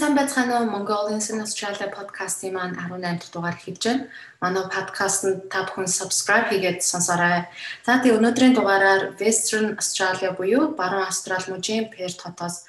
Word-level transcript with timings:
сайн 0.00 0.16
байцгаана 0.16 0.64
уу? 0.64 0.72
Mongolians 0.72 1.28
in 1.28 1.44
Australia 1.44 1.92
podcast-ийн 1.92 2.56
маань 2.56 2.72
18 2.72 3.20
дахь 3.20 3.32
дугаар 3.36 3.56
хийж 3.60 3.84
байна. 3.84 4.08
Манай 4.40 4.64
podcast-нд 4.72 5.52
та 5.52 5.68
бүхэн 5.68 5.84
subscribe 5.84 6.48
хийгээд 6.48 6.80
сонсоорой. 6.80 7.44
За 7.84 8.00
тий 8.00 8.16
өнөөдрийн 8.16 8.56
дугаараар 8.56 9.12
Western 9.20 9.76
Australia 9.76 10.32
буюу 10.32 10.72
Баруун 10.72 11.04
Австрали 11.04 11.52
мужийн 11.52 11.92
Perth 11.92 12.16
хотоос 12.24 12.64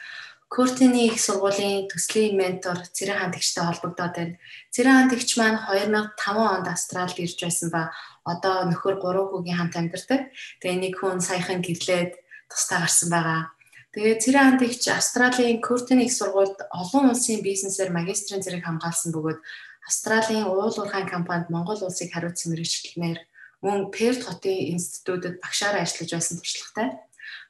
Куртины 0.52 1.08
их 1.08 1.24
сургуулийн 1.24 1.88
төслийн 1.88 2.36
ментор 2.36 2.84
Цэрэн 2.92 3.24
хантагчтай 3.24 3.64
холбогдоод 3.64 4.12
байна. 4.20 4.36
Цэрэн 4.76 4.98
хантагч 5.00 5.30
маань 5.40 5.64
2005 5.72 6.36
онд 6.36 6.68
Австралид 6.68 7.16
ирж 7.16 7.40
байсан 7.40 7.72
ба 7.72 7.96
одоо 8.28 8.68
нөхөр 8.68 9.00
3 9.00 9.32
хүүгийн 9.32 9.56
хамт 9.56 9.80
амьдардаг. 9.80 10.22
Тэгээ 10.60 10.80
нэг 10.84 10.94
хүн 11.00 11.24
саяхан 11.24 11.64
гэрлээд 11.64 12.12
тустай 12.52 12.84
гарсан 12.84 13.08
байгаа. 13.08 13.56
Тэгээд 13.92 14.24
Цэрэн 14.24 14.46
хантагч 14.56 14.88
Австралийн 14.88 15.60
Куртин 15.60 16.00
их 16.00 16.16
сургуульд 16.16 16.64
олон 16.72 17.12
улсын 17.12 17.44
бизнесээр 17.44 17.92
магистрийн 17.92 18.40
зэрэг 18.40 18.64
хамгаалсан 18.64 19.12
бөгөөд 19.12 19.40
Австралийн 19.84 20.48
уул 20.48 20.72
уурхайн 20.72 21.12
компанид 21.12 21.52
Монгол 21.52 21.76
улсыг 21.84 22.08
хариуцсан 22.16 22.56
мэрэгчлэнээр 22.56 23.20
мөн 23.60 23.92
Перт 23.92 24.24
хотын 24.24 24.80
институтад 24.80 25.44
багшаар 25.44 25.84
ажиллаж 25.84 26.08
байсан 26.08 26.40
туршлагатай. 26.40 26.90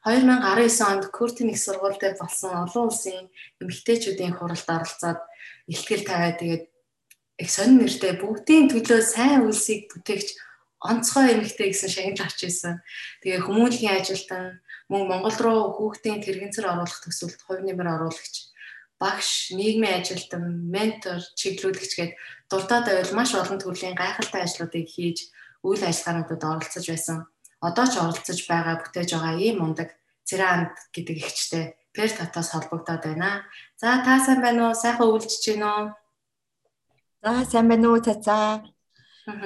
2019 0.01 0.81
онд 0.89 1.05
Куртин 1.13 1.53
их 1.53 1.61
сургуультай 1.61 2.17
болсон 2.17 2.51
олон 2.65 2.89
улсын 2.89 3.29
эмэгтэйчүүдийн 3.61 4.33
хуралд 4.33 4.65
оролцоод 4.65 5.21
ихтгэл 5.69 6.09
тавиад 6.09 6.41
тэгээд 6.41 6.63
их 7.37 7.49
сонир 7.53 7.85
нэртэй 7.85 8.17
бүгдийн 8.17 8.65
төлөө 8.73 9.01
сайн 9.05 9.45
үйлсийг 9.45 9.93
бүтээгч 9.93 10.29
онцгой 10.81 11.37
эмэгтэй 11.37 11.69
гэсэн 11.69 11.89
шагнал 11.93 12.25
авч 12.25 12.39
ирсэн. 12.49 12.81
Тэгээ 13.21 13.45
хүмүүнлэгийн 13.45 13.97
ажилтан 14.01 14.57
мөн 14.91 15.07
Монгол 15.07 15.37
руу 15.39 15.61
хүүхдийн 15.79 16.19
тэрэгцэр 16.19 16.67
оруулах 16.67 16.99
төсөлд 16.99 17.39
хувь 17.47 17.63
нэмэр 17.63 17.87
оруулагч 17.95 18.35
багш, 18.99 19.55
нийгмийн 19.55 20.03
ажилтан, 20.03 20.43
ментор, 20.69 21.23
чиглүүлэгч 21.39 21.93
гээд 21.95 22.13
дуртад 22.51 22.85
байвал 22.85 23.17
маш 23.17 23.31
олон 23.33 23.57
төрлийн 23.57 23.95
гайхалтай 23.95 24.43
ажлуудыг 24.43 24.85
хийж 24.85 25.31
үйл 25.65 25.81
ажиллагаануудад 25.81 26.43
оролцож 26.43 26.85
байсан. 26.85 27.17
Одоо 27.63 27.85
ч 27.89 27.95
оролцож 27.97 28.39
байгаа 28.51 28.75
бүтээж 28.83 29.09
байгаа 29.15 29.41
ийм 29.41 29.57
мундаг 29.63 29.89
Цэранд 30.27 30.75
гэдэг 30.93 31.17
ихчтэй 31.17 31.65
Пер 31.93 32.09
татаас 32.09 32.51
холбогдоод 32.51 33.03
байна. 33.03 33.43
За 33.75 33.99
та 34.05 34.19
сайн 34.23 34.41
байна 34.41 34.69
уу? 34.69 34.75
Сайхан 34.75 35.11
үйлчж 35.11 35.43
байна 35.51 35.67
уу? 35.75 35.87
За 37.23 37.43
сайн 37.51 37.67
байна 37.67 37.87
уу? 37.91 37.99
Цацаа. 37.99 38.63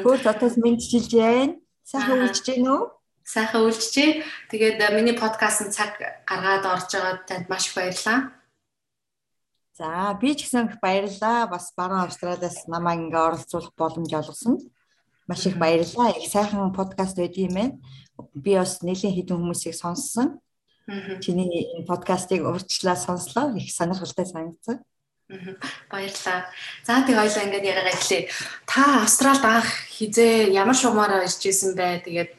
Пер 0.06 0.20
татаас 0.22 0.56
мэдчилж 0.62 1.10
байна. 1.10 1.58
Сайхан 1.84 2.22
үйлчж 2.22 2.46
байна 2.46 2.70
уу? 2.76 2.84
Сайхан 3.26 3.66
үйлчжээ. 3.66 4.22
Тэгээд 4.54 4.78
э, 4.78 4.94
миний 4.94 5.18
подкастт 5.18 5.74
цаг 5.74 5.98
гаргаад 6.30 6.64
орж 6.70 6.94
байгаад 6.94 7.26
танд 7.26 7.50
маш 7.50 7.68
их 7.68 7.74
баярлалаа. 7.74 8.32
За 9.74 10.14
би 10.22 10.38
ч 10.38 10.46
гэсэн 10.46 10.78
баярлалаа. 10.78 11.50
Бас 11.50 11.74
баруун 11.76 12.06
Австралиас 12.06 12.70
намайг 12.70 13.10
ингээ 13.10 13.26
оролцуулах 13.28 13.74
боломж 13.74 14.14
олгосон. 14.14 14.62
Маш 15.28 15.42
их 15.50 15.58
баярлалаа. 15.58 16.14
Их 16.14 16.30
сайхан 16.30 16.72
подкаст 16.72 17.18
байд 17.18 17.36
юм 17.36 17.54
байна. 17.58 17.76
Би 18.32 18.56
бас 18.56 18.86
нэлийн 18.86 19.18
хэдэн 19.18 19.42
хүмүүсийг 19.42 19.74
сонссон. 19.74 20.40
Чиний 20.86 21.50
энэ 21.82 21.90
подкастыг 21.90 22.46
урьдчилаа 22.46 22.96
сонслоо. 22.96 23.58
Их 23.58 23.74
сонирхолтой 23.74 24.26
санагдсан. 24.30 24.86
Баярлалаа. 25.90 26.46
За 26.86 27.02
тэг 27.02 27.18
хоёлаа 27.18 27.44
ингээд 27.50 27.66
яриагаа 27.66 27.98
эхлэе. 27.98 28.30
Та 28.70 29.02
Австралид 29.02 29.42
анх 29.42 29.66
хизээ 29.90 30.54
ямар 30.54 30.78
шугамаараа 30.78 31.26
ирж 31.26 31.42
исэн 31.42 31.74
бэ? 31.74 32.06
Тэгээд 32.06 32.32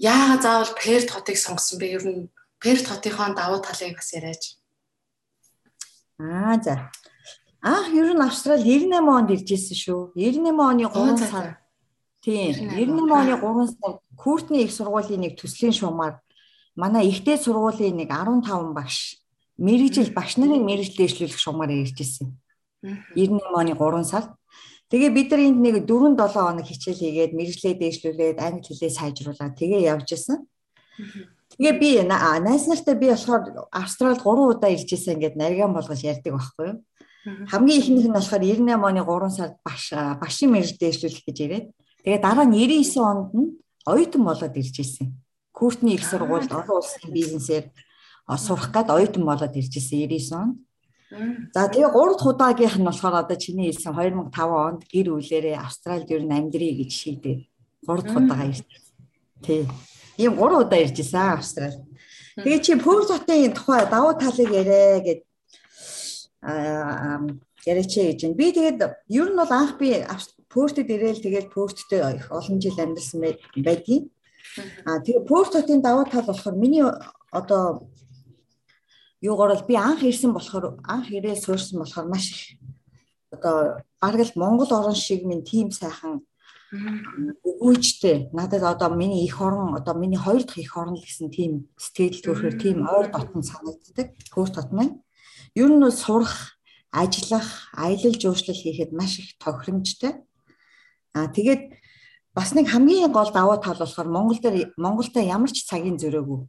яагаад 0.00 0.42
заавал 0.42 0.72
Перт 0.80 1.08
хотыг 1.12 1.36
сонгосон 1.36 1.78
бэ? 1.78 1.86
Ер 1.92 2.04
нь 2.08 2.28
Перт 2.58 2.88
хотынхоо 2.88 3.36
давуу 3.36 3.60
талыг 3.60 4.00
бас 4.00 4.10
яриач. 4.16 4.56
Аа 6.18 6.56
за. 6.64 6.90
Аа 7.60 7.84
ер 7.92 8.08
нь 8.16 8.24
Австрали 8.24 8.64
98 8.64 9.04
онд 9.04 9.30
ирж 9.30 9.48
ирсэн 9.52 9.76
шүү. 9.76 10.00
98 10.16 10.88
оны 10.88 10.88
3 10.88 11.28
сар. 11.28 11.60
Тийм. 12.24 12.72
98 12.72 13.44
оны 13.44 13.68
3 13.68 13.76
сар 13.76 14.00
Куртны 14.16 14.64
их 14.64 14.72
сургуулийн 14.72 15.20
нэг 15.20 15.40
төслийн 15.40 15.72
шугамар 15.72 16.20
манай 16.76 17.08
ихтэй 17.08 17.36
сургуулийн 17.36 17.96
нэг 17.96 18.08
15 18.08 18.72
багш 18.72 19.20
мэрэгжил 19.56 20.12
багш 20.16 20.36
нарын 20.36 20.64
мэрэгжил 20.64 20.96
дэвшлүүлэх 20.96 21.40
шугамаар 21.40 21.72
ирж 21.76 21.96
ирсэн. 22.00 22.36
98 23.16 23.52
оны 23.52 23.72
3 23.76 24.04
сард 24.04 24.32
Тэгээ 24.90 25.10
бид 25.14 25.30
нар 25.30 25.42
энд 25.46 25.58
нэг 25.62 25.76
4 25.86 26.18
7 26.18 26.34
хоног 26.34 26.66
хичээл 26.66 26.98
хийгээд 26.98 27.32
мэрэгжлээ 27.38 27.74
дээшлүүлээд 27.78 28.38
англи 28.42 28.66
хэлээ 28.66 28.90
сайжруулаад 28.90 29.54
тэгээ 29.54 29.86
явж 29.86 30.18
исэн. 30.18 30.50
Тэгээ 31.54 31.74
би 31.78 31.90
найз 32.02 32.66
нартай 32.66 32.98
би 32.98 33.14
болохоор 33.14 33.70
Австралид 33.70 34.18
3 34.18 34.50
удаа 34.50 34.70
ирж 34.74 34.90
исэн 34.90 35.22
гэдээ 35.22 35.38
нариган 35.38 35.70
болгож 35.70 36.02
ярьдаг 36.02 36.34
байхгүй 36.34 36.66
юу? 36.74 36.78
Хамгийн 37.22 37.78
ихнийх 37.78 38.08
нь 38.10 38.16
болохоор 38.18 38.42
98 38.42 38.82
оны 38.82 39.02
3 39.06 39.30
сард 39.30 39.54
баш 39.62 39.94
башийн 40.18 40.50
мэрэгжил 40.50 40.82
дээшлүүлэх 40.82 41.22
гэж 41.22 41.38
ирээд 41.38 41.66
тэгээ 42.02 42.20
дараа 42.24 42.46
нь 42.48 42.56
99 42.58 42.98
онд 42.98 43.30
нь 43.36 43.50
оюутан 43.86 44.22
болоод 44.24 44.54
ирж 44.56 44.76
исэн. 44.80 45.14
Куртны 45.52 45.94
их 45.94 46.02
сургуульд 46.02 46.50
олон 46.50 46.80
улсын 46.80 47.12
бизнесээр 47.12 47.70
сурах 48.26 48.72
гээд 48.72 48.88
оюутан 48.88 49.24
болоод 49.28 49.54
ирж 49.54 49.72
исэн 49.76 50.02
99 50.08 50.34
онд. 50.34 50.54
За 51.10 51.66
тэгээ 51.66 51.90
3 51.90 52.14
дахь 52.14 52.30
удаагийнх 52.30 52.76
нь 52.78 52.86
болохоор 52.86 53.14
одоо 53.26 53.36
чиний 53.36 53.70
хэлсэн 53.74 53.94
2005 53.94 54.30
онд 54.38 54.82
гэр 54.86 55.08
бүлэрээ 55.10 55.58
Австралид 55.58 56.10
ер 56.14 56.22
нь 56.22 56.36
амьдрий 56.38 56.74
гэж 56.78 56.90
шийдээ. 56.94 57.38
3 57.82 58.02
дахь 58.06 58.18
удаага 58.18 58.46
ирсэн. 58.46 58.66
Тий. 59.42 59.66
Ийм 60.22 60.38
3 60.38 60.62
удаа 60.62 60.78
ирж 60.78 60.96
исэн 61.02 61.34
Австрали. 61.34 61.82
Тэгээ 62.38 62.60
чи 62.62 62.74
Пөрт 62.78 63.10
хотын 63.10 63.52
тухай 63.52 63.84
давуу 63.90 64.14
талыг 64.14 64.50
ярэ 64.54 65.02
гэд 65.02 65.20
аа 66.46 67.26
яриач 67.66 67.90
гэж 67.90 68.20
байна. 68.22 68.38
Би 68.38 68.46
тэгээд 68.54 68.78
ер 69.10 69.28
нь 69.28 69.36
бол 69.36 69.52
анх 69.52 69.76
би 69.82 70.06
Пөртэд 70.48 70.88
ирээл 70.90 71.20
тэгээд 71.26 71.52
Пөрттэй 71.52 72.00
олон 72.30 72.56
жил 72.62 72.78
амьдарсан 72.78 73.20
байдгийн. 73.66 74.08
Аа 74.86 75.02
тэгээ 75.04 75.26
Пөрт 75.26 75.52
хотын 75.58 75.82
давуу 75.82 76.06
тал 76.06 76.24
болохоор 76.26 76.56
миний 76.56 76.86
одоо 77.34 77.90
юугаар 79.22 79.54
бол 79.54 79.68
би 79.68 79.74
анх 79.76 80.02
ирсэн 80.02 80.32
болохоор 80.32 80.80
анх 80.84 81.10
ирээ 81.10 81.36
суурсан 81.36 81.80
болохоор 81.80 82.08
маш 82.08 82.26
их 82.32 82.58
одоо 83.30 83.82
бараг 84.00 84.20
л 84.26 84.32
Монгол 84.36 84.72
орн 84.72 84.94
шиг 84.94 85.24
минь 85.24 85.44
тийм 85.44 85.70
сайхан 85.70 86.24
өгөөжтэй 86.70 88.30
надад 88.32 88.62
одоо 88.62 88.94
миний 88.94 89.24
их 89.24 89.40
орон 89.40 89.74
одоо 89.74 89.94
миний 89.94 90.16
хоёр 90.16 90.44
дахь 90.44 90.58
их 90.58 90.76
орн 90.76 90.94
гэсэн 90.94 91.30
тийм 91.30 91.68
сэтгэл 91.76 92.22
төрөхөр 92.22 92.54
тийм 92.62 92.86
ойр 92.86 93.10
дотн 93.10 93.42
санагддаг 93.42 94.14
хөөр 94.30 94.50
дотн. 94.54 95.02
Ер 95.54 95.68
нь 95.68 95.90
сурах, 95.90 96.54
ажиллах, 96.92 97.74
аялал 97.74 98.14
жуулчлал 98.14 98.54
хийхэд 98.54 98.92
маш 98.92 99.18
их 99.18 99.34
тохиромжтой. 99.42 100.22
Аа 101.12 101.26
тэгээд 101.26 101.74
бас 102.34 102.54
нэг 102.54 102.70
хамгийн 102.70 103.10
гол 103.10 103.30
давуу 103.34 103.58
тал 103.58 103.74
болохоор 103.74 104.08
Монгол 104.08 104.38
дээр 104.38 104.70
Монголда 104.76 105.20
ямар 105.20 105.50
ч 105.50 105.66
цагийн 105.66 105.98
зөрөөгүй. 105.98 106.46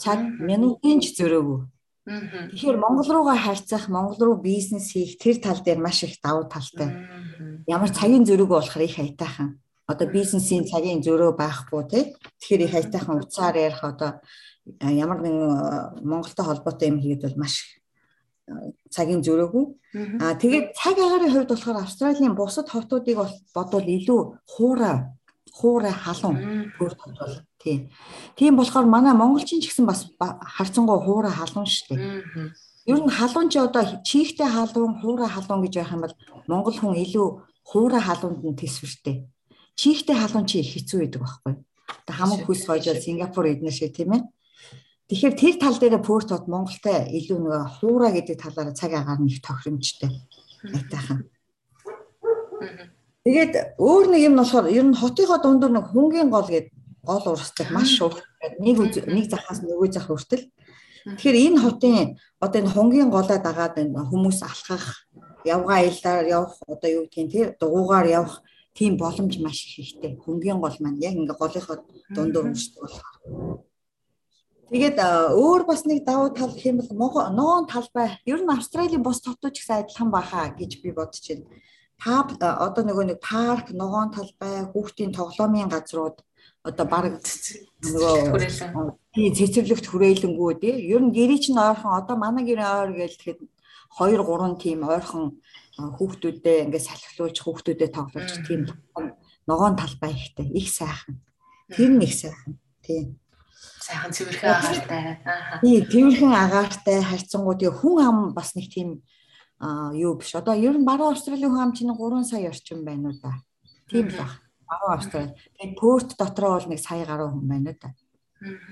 Цаг 0.00 0.18
минутын 0.40 1.04
ч 1.04 1.12
зөрөөгүй. 1.20 1.68
Тэгэхээр 2.04 2.76
Монгол 2.76 3.08
руугаа 3.08 3.38
харьцах, 3.40 3.88
Монгол 3.88 4.20
руу 4.20 4.36
бизнес 4.36 4.92
хийх 4.92 5.16
тэр 5.16 5.40
тал 5.40 5.60
дээр 5.64 5.80
маш 5.80 6.04
их 6.04 6.20
давуу 6.20 6.44
талтай. 6.44 6.92
Ямар 7.66 7.88
цагийн 7.88 8.28
зөрүүгөө 8.28 8.60
болохоор 8.60 8.84
их 8.84 8.96
хайтаахан. 9.00 9.56
Одоо 9.88 10.06
бизнесийн 10.12 10.68
цагийн 10.68 11.00
зөрөө 11.00 11.32
байхгүй 11.32 11.82
тий. 11.88 12.04
Тэгэхээр 12.44 12.64
их 12.68 12.72
хайтаахан 12.76 13.24
уцаар 13.24 13.56
ярих 13.56 13.80
одоо 13.80 14.20
ямар 14.80 15.24
нэгэн 15.24 16.04
Монголтой 16.04 16.44
холбоотой 16.44 16.88
юм 16.92 17.00
хийгээд 17.00 17.24
бол 17.24 17.40
маш 17.40 17.80
цагийн 18.92 19.24
зөрөөгүй. 19.24 19.64
Аа 20.20 20.36
тэгээд 20.36 20.76
цаг 20.76 21.00
агарын 21.00 21.32
хувьд 21.32 21.52
болохоор 21.56 21.80
Австралийн 21.80 22.36
бусад 22.36 22.68
хотуудыг 22.68 23.16
бодвол 23.56 23.88
илүү 23.88 24.20
хуурай 24.44 25.08
хуурай 25.54 25.92
халуун 25.92 26.68
бүр 26.78 26.92
тодвол 26.98 27.34
Тийм. 27.64 27.88
Тийм 28.36 28.56
болохоор 28.56 28.84
манай 28.84 29.14
монголчин 29.16 29.60
ч 29.64 29.72
гэсэн 29.72 29.88
бас 29.88 30.04
харцангуй 30.20 31.00
хуура 31.00 31.32
халуун 31.32 31.64
шүү 31.64 31.96
дээ. 31.96 32.52
Ер 32.92 33.00
нь 33.00 33.08
халуун 33.08 33.48
чи 33.48 33.58
одоо 33.58 34.04
чийхтэй 34.04 34.44
халуун, 34.44 35.00
хуура 35.00 35.24
халуун 35.24 35.64
гэж 35.64 35.74
байх 35.80 35.92
юм 35.96 36.04
бол 36.04 36.14
монгол 36.44 36.76
хүн 36.76 36.92
илүү 37.00 37.26
хуура 37.64 38.00
халуунд 38.04 38.44
нь 38.44 38.58
төсвөртэй. 38.60 39.24
Чийхтэй 39.80 40.12
халуун 40.12 40.44
чи 40.44 40.60
их 40.60 40.76
хэцүү 40.76 41.08
байдаг 41.08 41.20
байхгүй. 41.24 41.54
Одоо 42.04 42.14
хамаг 42.20 42.40
хүс 42.44 42.68
хойжол 42.68 43.00
Сингапур 43.00 43.48
эднэр 43.48 43.72
шиг 43.72 43.96
тийм 43.96 44.12
ээ. 44.12 44.22
Тэгэхээр 45.08 45.34
тэр 45.40 45.54
тал 45.56 45.76
дээр 45.80 46.04
Пөрт 46.04 46.28
хот 46.36 46.44
Монголтай 46.52 47.08
илүү 47.16 47.38
нэг 47.40 47.80
хуура 47.80 48.12
гэдэг 48.12 48.36
талаараа 48.36 48.76
цаг 48.76 48.92
агаар 48.92 49.24
нь 49.24 49.32
их 49.32 49.40
тохиромжтой. 49.40 50.12
Айтайхан. 50.68 51.32
Тэгээд 53.24 53.80
өөр 53.80 54.06
нэг 54.12 54.20
юм 54.28 54.36
болохоор 54.36 54.68
ер 54.68 54.84
нь 54.84 54.96
хотынхоо 54.96 55.40
дундуур 55.40 55.72
нэг 55.72 55.88
хүнгийн 55.88 56.28
гол 56.28 56.44
гэдэг 56.44 56.73
гол 57.08 57.24
урсдаг 57.32 57.68
маш 57.70 57.92
урт 58.00 58.24
нэг 58.58 58.76
нэг 59.06 59.24
захаас 59.30 59.60
нөгөө 59.62 59.88
зах 59.94 60.08
хүртэл 60.08 60.44
Тэгэхээр 61.04 61.36
энэ 61.52 61.60
хотын 61.60 62.16
одоо 62.40 62.58
энэ 62.64 62.72
хонгийн 62.72 63.10
голоо 63.12 63.36
дагаад 63.36 63.76
энэ 63.76 64.08
хүмүүс 64.08 64.40
алхах, 64.40 65.04
явгаа 65.44 65.84
аяллаар 65.84 66.24
явах 66.24 66.56
одоо 66.64 66.90
юу 66.96 67.04
гэдгийг 67.04 67.28
тэр 67.32 67.48
дугуугаар 67.60 68.08
явах 68.08 68.40
тийм 68.72 68.96
боломж 68.96 69.36
маш 69.36 69.68
их 69.68 69.84
ихтэй. 69.84 70.16
Хонгийн 70.24 70.64
гол 70.64 70.76
маань 70.80 71.04
яг 71.04 71.12
ингээ 71.20 71.36
голынхоо 71.36 71.76
дундуур 72.08 72.48
үүсдэг 72.56 72.80
болохоор. 72.80 73.16
Тэгээд 74.72 74.96
өөр 75.36 75.62
бас 75.68 75.84
нэг 75.84 76.08
давуу 76.08 76.32
тал 76.32 76.56
бол 76.96 77.28
ноон 77.36 77.68
талбай 77.68 78.08
ер 78.24 78.40
нь 78.40 78.48
Австралийн 78.48 79.04
бус 79.04 79.20
хотууд 79.20 79.52
ч 79.52 79.60
гэсэн 79.60 79.84
адилхан 79.84 80.08
баха 80.08 80.56
гэж 80.56 80.80
би 80.80 80.88
бодож 80.88 81.20
байна. 81.20 81.44
Та 82.00 82.24
одоо 82.64 82.82
нөгөө 82.82 83.04
нэг 83.12 83.18
парк, 83.20 83.76
ногоон 83.76 84.08
талбай, 84.08 84.64
хүүхдийн 84.72 85.12
тоглоомын 85.12 85.68
газрууд 85.68 86.24
одоо 86.64 86.86
баг 86.88 87.04
нөгөө 87.84 88.40
цэцэрлэгт 89.12 89.86
хүрээлэнгүү 89.86 90.50
тий. 90.58 90.74
Ер 90.90 91.04
нь 91.04 91.12
гэрий 91.12 91.38
чинь 91.38 91.60
ойрхон 91.60 91.92
одоо 92.00 92.16
манай 92.16 92.48
гэрээ 92.48 92.70
ойр 92.88 92.92
гэж 92.96 93.12
тэгэхэд 93.20 93.40
2 94.00 94.16
3 94.24 94.56
тийм 94.58 94.88
ойрхон 94.88 95.38
хүүхдүүдээ 95.76 96.64
ингээд 96.64 96.88
салхилуулж 96.88 97.38
хүүхдүүдэд 97.44 97.92
тоглуулж 97.92 98.34
тийм 98.48 98.60
ногоон 99.44 99.76
талбай 99.76 100.16
ихтэй 100.16 100.48
их 100.56 100.72
сайхан. 100.72 101.20
Тэр 101.68 102.00
их 102.00 102.14
сайхан. 102.16 102.56
Тийм 102.80 103.20
сайхан 103.84 104.12
цэвэрхэн 104.12 104.48
агаартай. 104.48 105.20
Аа. 105.24 105.60
Тий, 105.60 105.84
цэвэрхэн 105.84 106.32
агаартай 106.32 106.98
харьцангуй 107.04 107.56
тэгээ 107.60 107.78
хүн 107.80 107.96
ам 108.00 108.18
бас 108.32 108.56
нэг 108.56 108.72
тийм 108.72 109.04
аа 109.60 109.92
юу 109.92 110.16
биш. 110.16 110.32
Одоо 110.32 110.56
ер 110.56 110.76
нь 110.80 110.88
баруун 110.88 111.12
Австралийн 111.12 111.52
хүн 111.52 111.60
ам 111.60 111.72
чинь 111.76 111.92
3 111.92 112.24
сая 112.24 112.48
орчим 112.48 112.84
байна 112.84 113.12
уу 113.12 113.20
да. 113.20 113.36
Тийм 113.92 114.08
л 114.08 114.16
баг. 114.16 114.32
Баруун 114.68 114.94
Австрали. 114.96 115.34
Тэгээд 115.58 115.78
Пөрт 115.78 116.16
дотроо 116.18 116.58
бол 116.58 116.68
нэг 116.68 116.80
сая 116.80 117.04
гаруй 117.06 117.28
хүн 117.30 117.46
байна 117.48 117.76
да. 117.76 117.94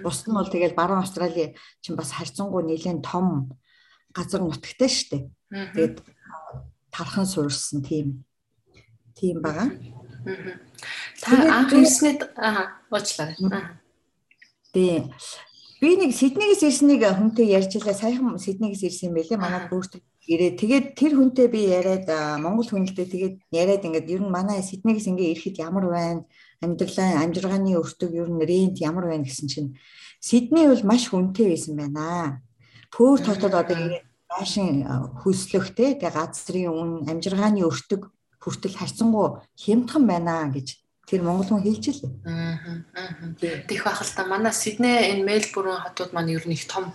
Бус 0.02 0.24
нь 0.26 0.34
бол 0.34 0.48
тэгээд 0.48 0.74
баруун 0.74 1.02
Австрали 1.04 1.56
чинь 1.80 1.96
бас 1.96 2.12
харьцангуй 2.12 2.62
нэлээд 2.64 3.04
том 3.04 3.56
газар 4.12 4.40
нутагтай 4.42 4.88
шүү 4.88 5.08
дээ. 5.12 5.22
Тэгээд 5.76 5.96
тархан 6.90 7.26
суурсан 7.26 7.82
тийм 7.82 8.24
тийм 9.16 9.40
байгаа. 9.40 9.70
Та 11.22 11.30
анх 11.60 11.72
ирснээр 11.72 12.32
аа 12.36 12.80
уучлаарай. 12.90 13.36
Аа 13.48 13.82
Тийм. 14.72 15.12
Би 15.80 15.96
нэг 16.00 16.16
Сиднейгээс 16.16 16.64
ирснийг 16.64 17.04
хүнтэй 17.04 17.52
ярьж 17.52 17.76
илаа. 17.76 17.92
Саяхан 17.92 18.40
Сиднейгээс 18.40 18.88
ирсэн 18.88 19.12
юм 19.12 19.20
байлээ. 19.20 19.36
Манай 19.36 19.68
бүрт 19.68 20.00
ирээ. 20.28 20.52
Тэгээд 20.58 20.86
тэр 20.94 21.12
хүнтэй 21.18 21.48
би 21.50 21.66
яриад 21.66 22.06
Монгол 22.38 22.68
хүнэлтэд 22.68 23.10
тэгээд 23.10 23.36
яриад 23.50 23.82
ингээд 23.82 24.12
ер 24.12 24.22
нь 24.22 24.30
манай 24.30 24.62
Сиднейгээс 24.62 25.10
ингээ 25.10 25.32
ирэхэд 25.34 25.56
ямар 25.58 25.86
байна? 25.90 26.22
Амьдралаа, 26.62 27.26
амжиргааны 27.26 27.74
өртөг 27.74 28.10
ер 28.14 28.30
нь 28.30 28.42
рент 28.46 28.78
ямар 28.78 29.10
байна 29.10 29.26
гэсэн 29.26 29.48
чинь 29.50 29.74
Сидней 30.22 30.70
бол 30.70 30.82
маш 30.86 31.10
хүнтэй 31.10 31.50
байсан 31.50 31.74
байна. 31.74 32.38
Пөрт 32.94 33.26
хотод 33.26 33.50
одоо 33.50 33.74
ингээд 33.74 34.06
байшин 34.30 34.86
хөслөх 35.20 35.74
те 35.74 35.98
тэгээ 35.98 36.14
газрын 36.14 36.70
үн 36.70 36.90
амжиргааны 37.10 37.66
өртөг 37.66 38.06
хүртэл 38.38 38.78
харьцангуй 38.78 39.42
хямдхан 39.58 40.04
байна 40.06 40.46
гэж 40.54 40.78
тэр 41.06 41.22
монгол 41.26 41.60
хүн 41.60 41.66
л. 41.66 42.00
Аа. 42.24 42.86
Тэгэх 43.38 43.84
байх 43.84 44.00
л 44.02 44.14
та 44.14 44.24
манай 44.24 44.54
Сидней 44.54 45.12
энэ 45.12 45.26
Мельбурн 45.26 45.82
хотууд 45.82 46.14
маань 46.14 46.32
ер 46.32 46.46
нь 46.46 46.54
их 46.54 46.64
том 46.70 46.94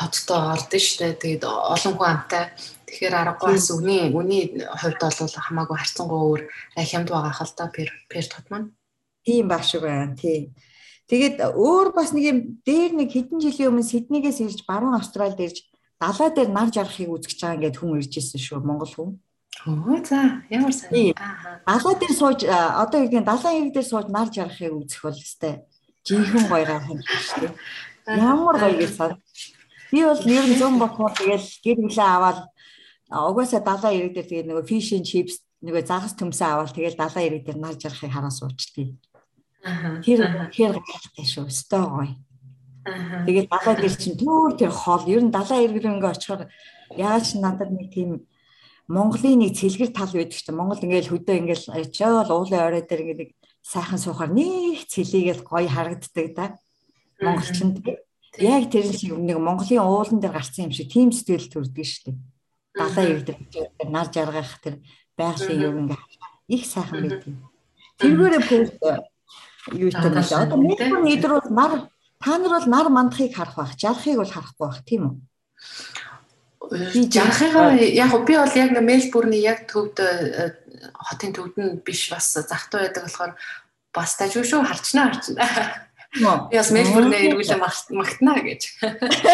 хоттой 0.00 0.40
ордон 0.54 0.68
дээ. 0.70 1.14
Тэгээд 1.20 1.44
олон 1.44 1.94
хүн 1.96 2.08
амтай. 2.08 2.44
Тэгэхээр 2.86 3.14
аргагүй 3.14 3.52
бас 3.54 3.70
үний 3.70 4.02
үний 4.10 4.42
хувьд 4.58 5.00
бол 5.00 5.34
хамаагүй 5.46 5.76
харцангуй 5.78 6.20
өөр 6.26 6.42
хямд 6.76 7.08
байгаа 7.10 7.34
хэл 7.34 7.54
та 7.54 7.66
пер 7.70 7.88
пер 8.10 8.26
тот 8.26 8.46
маань. 8.50 8.74
Тийм 9.24 9.48
баг 9.48 9.62
шүү 9.62 9.80
байна. 9.86 10.16
Тийм. 10.18 10.54
Тэгээд 11.10 11.54
өөр 11.54 11.88
бас 11.94 12.14
нэг 12.14 12.24
юм 12.26 12.38
дээр 12.66 12.92
нэг 12.94 13.10
хэдэн 13.10 13.42
жилийн 13.42 13.70
өмнө 13.74 13.86
Сиднейгээс 13.86 14.40
ирж 14.46 14.60
баруун 14.66 14.94
Австралид 14.94 15.42
ирж 15.42 15.66
далай 15.98 16.30
дээр 16.30 16.50
нар 16.54 16.70
жарахыг 16.70 17.10
үзэж 17.10 17.34
байгаа 17.38 17.56
ингээд 17.58 17.78
хүн 17.78 17.98
ирж 17.98 18.12
ирсэн 18.14 18.40
шүү 18.40 18.62
Монгол 18.62 18.94
хүн. 18.94 19.10
Оо 19.66 19.98
за 20.06 20.46
ямар 20.48 20.72
сайн. 20.72 21.14
Далаа 21.66 21.94
дээр 21.98 22.14
сууж 22.14 22.46
одоо 22.46 22.98
яг 23.04 23.24
далайн 23.26 23.58
ирэг 23.70 23.74
дээр 23.74 23.88
сууж 23.90 24.06
нар 24.08 24.30
жарахыг 24.30 24.72
үзэх 24.72 25.02
бол 25.02 25.18
өстэй. 25.18 25.66
Жинхэнэ 26.06 26.48
гоё 26.48 26.64
гахын 26.64 27.02
шүү 27.02 27.40
дээ. 27.42 27.52
Ямар 28.16 28.56
гоё 28.56 28.74
гэж 28.80 28.92
сан. 28.96 29.20
Би 29.90 30.04
бол 30.06 30.22
ер 30.26 30.46
нь 30.46 30.58
зүүн 30.58 30.78
бохоор 30.78 31.12
тэгэл 31.18 31.48
гэр 31.64 31.78
бүлээ 31.82 32.08
аваад 32.14 32.40
угаасаа 33.10 33.60
далайн 33.60 33.98
ирэг 33.98 34.14
дээр 34.14 34.28
тэгээ 34.30 34.48
нөгөө 34.48 34.64
and 34.70 35.06
chips 35.06 35.42
нөгөө 35.60 35.82
загас 35.84 36.14
төмсөө 36.14 36.46
аваад 36.46 36.74
тэгэл 36.74 36.96
далайн 36.96 37.26
ирэг 37.28 37.42
дээр 37.44 37.58
нар 37.58 37.76
жарахыг 37.76 38.12
хараа 38.14 38.30
суучтыг. 38.30 38.96
Тэр 40.06 40.20
тэр 40.54 40.74
гайхалтай 40.78 41.26
шүү. 41.26 41.50
Өстой 41.50 41.84
гоё. 41.84 42.14
Тэгээд 43.26 43.48
далайн 43.50 43.78
дээр 43.82 43.96
чинь 43.98 44.16
түр 44.16 44.56
тэр 44.56 44.72
хоол 44.72 45.04
ер 45.10 45.22
нь 45.26 45.34
далайн 45.34 45.68
ирэг 45.68 45.84
рүү 45.84 45.94
ингээ 46.00 46.14
очихоор 46.16 46.42
яаж 46.96 47.36
надад 47.36 47.70
нэг 47.74 47.92
тийм 47.92 48.24
Монголын 48.88 49.46
нэг 49.46 49.54
цэлгэр 49.54 49.92
тал 49.94 50.10
байдаг 50.10 50.34
чинь 50.34 50.56
Монгол 50.56 50.82
ингээл 50.82 51.12
хөдөө 51.12 51.36
ингээл 51.38 51.66
очиод 51.76 52.28
уулын 52.32 52.64
орой 52.66 52.82
дээр 52.82 53.02
ингээ 53.04 53.18
нэг 53.20 53.30
сайхан 53.62 54.00
суухаар 54.00 54.32
нэг 54.32 54.88
цэлийгээл 54.88 55.46
гоё 55.46 55.68
харагддаг 55.68 56.26
да. 56.34 56.46
Монголчинд 57.20 57.84
яг 58.38 58.70
тэр 58.70 58.86
шиг 58.94 59.18
нэг 59.18 59.38
Монголын 59.38 59.82
уулан 59.82 60.20
дээр 60.20 60.34
гарсан 60.38 60.70
юм 60.70 60.72
шиг 60.72 60.92
тийм 60.92 61.10
сэтгэл 61.10 61.50
төрдөг 61.50 61.86
шүү 61.86 62.02
дээ. 62.14 62.18
Далаа 62.78 63.04
ирдэг 63.10 63.38
нар 63.90 64.08
жаргах 64.14 64.62
тэр 64.62 64.78
байгалийн 65.18 65.62
юм 65.66 65.76
ингээ 65.90 66.00
их 66.54 66.66
сайхан 66.66 67.02
байдаг. 67.02 67.34
Тэргээрээ 67.98 68.42
пост 68.46 68.78
юу 69.74 69.90
гэдэг 69.90 70.14
нь 70.14 70.34
одоо 70.34 70.58
мэдээ 70.58 70.88
нийтэр 71.02 71.32
бол 71.36 71.50
нар 71.50 71.72
та 72.22 72.38
нар 72.38 72.52
бол 72.54 72.68
нар 72.70 72.88
мандахыг 72.88 73.34
харах 73.34 73.56
байх, 73.56 73.74
жарахыг 73.76 74.16
бол 74.22 74.30
харахгүй 74.30 74.66
байх 74.66 74.80
тийм 74.86 75.02
үү? 75.10 75.14
Жарахыгаа 76.70 77.74
яг 77.76 78.12
би 78.26 78.34
бол 78.38 78.54
яг 78.54 78.70
Мельбурний 78.78 79.42
яг 79.42 79.66
төвд 79.66 79.98
э, 80.00 80.54
хотын 80.94 81.34
төвд 81.34 81.54
нь 81.58 81.82
биш 81.84 82.08
бас 82.10 82.30
захтай 82.38 82.88
байдаг 82.88 83.04
болохоор 83.04 83.32
бас 83.92 84.16
дажгүй 84.16 84.44
шүү 84.46 84.62
харчнаа 84.64 85.10
харчнаа. 85.10 85.89
Би 86.10 86.58
бас 86.58 86.70
Мельбурнээ 86.74 87.30
эргүүлээ 87.30 87.60
магтнаа 87.94 88.38
гэж. 88.42 88.62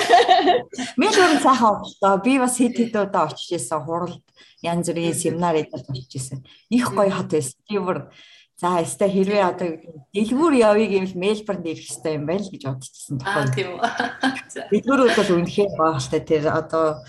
Мельбурн 1.00 1.40
сайхан 1.40 1.80
очлоо. 1.80 2.20
Би 2.20 2.36
бас 2.36 2.60
хэд 2.60 2.76
хэд 2.76 2.96
удаа 3.00 3.32
очиж 3.32 3.56
исэн 3.56 3.80
хуралд 3.80 4.20
янз 4.60 4.92
бүрийн 4.92 5.16
семинар 5.16 5.56
идэж 5.56 5.88
очиж 5.88 6.12
исэн. 6.20 6.44
Их 6.68 6.92
гоё 6.92 7.08
хот 7.08 7.32
байсан. 7.32 7.56
Би 7.64 7.80
бүр 7.80 8.12
За 8.56 8.80
өстой 8.80 9.12
хэрвээ 9.12 9.44
одоо 9.44 9.68
дэлгүүр 10.16 10.54
явъя 10.56 10.88
гэвэл 10.88 11.20
Мельбурнд 11.20 11.68
ирэх 11.68 11.92
хэрэгтэй 11.92 12.16
юм 12.16 12.24
байна 12.24 12.40
л 12.40 12.48
гэж 12.48 12.62
бодчихсон 12.64 13.20
тохиол. 13.20 13.36
Аа 13.36 13.52
тийм 13.52 13.68
үү. 13.76 13.80
Дэлгүүрүүд 14.72 15.12
бол 15.12 15.32
үнэхээр 15.36 15.72
баахалтай 15.76 16.22
тэр 16.24 16.44
одоо 16.48 17.04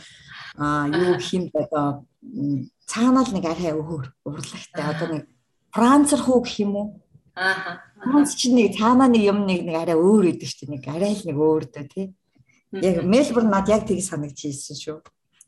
аа 0.59 0.91
юу 0.91 1.15
гэх 1.15 1.31
юм 1.39 1.47
бэ 1.47 1.71
одоо 1.71 2.03
цаанаа 2.83 3.23
л 3.23 3.31
нэг 3.31 3.45
арай 3.47 3.71
өөр 3.71 4.05
урлагтай 4.27 4.83
одоо 4.91 5.07
нэг 5.07 5.23
францэр 5.71 6.19
хүү 6.19 6.39
гэх 6.43 6.55
юм 6.67 6.71
уу 6.75 6.87
аа 7.37 7.85
франц 8.01 8.33
чинь 8.33 8.57
нэг 8.57 8.73
цаанаа 8.77 9.07
нэг 9.13 9.23
юм 9.23 9.45
нэг 9.45 9.61
нэг 9.61 9.75
арай 9.77 9.97
өөр 9.97 10.33
идэв 10.33 10.49
шүү 10.49 10.65
дээ 10.65 10.73
нэг 10.73 10.85
арай 10.89 11.13
л 11.13 11.23
нэг 11.29 11.37
өөр 11.37 11.63
дөө 11.69 11.85
тий 11.93 12.07
яг 12.73 13.03
мельбурн 13.05 13.53
над 13.53 13.69
яг 13.69 13.85
тийг 13.87 14.01
санагдчихсэн 14.01 14.75
шүү. 14.75 14.97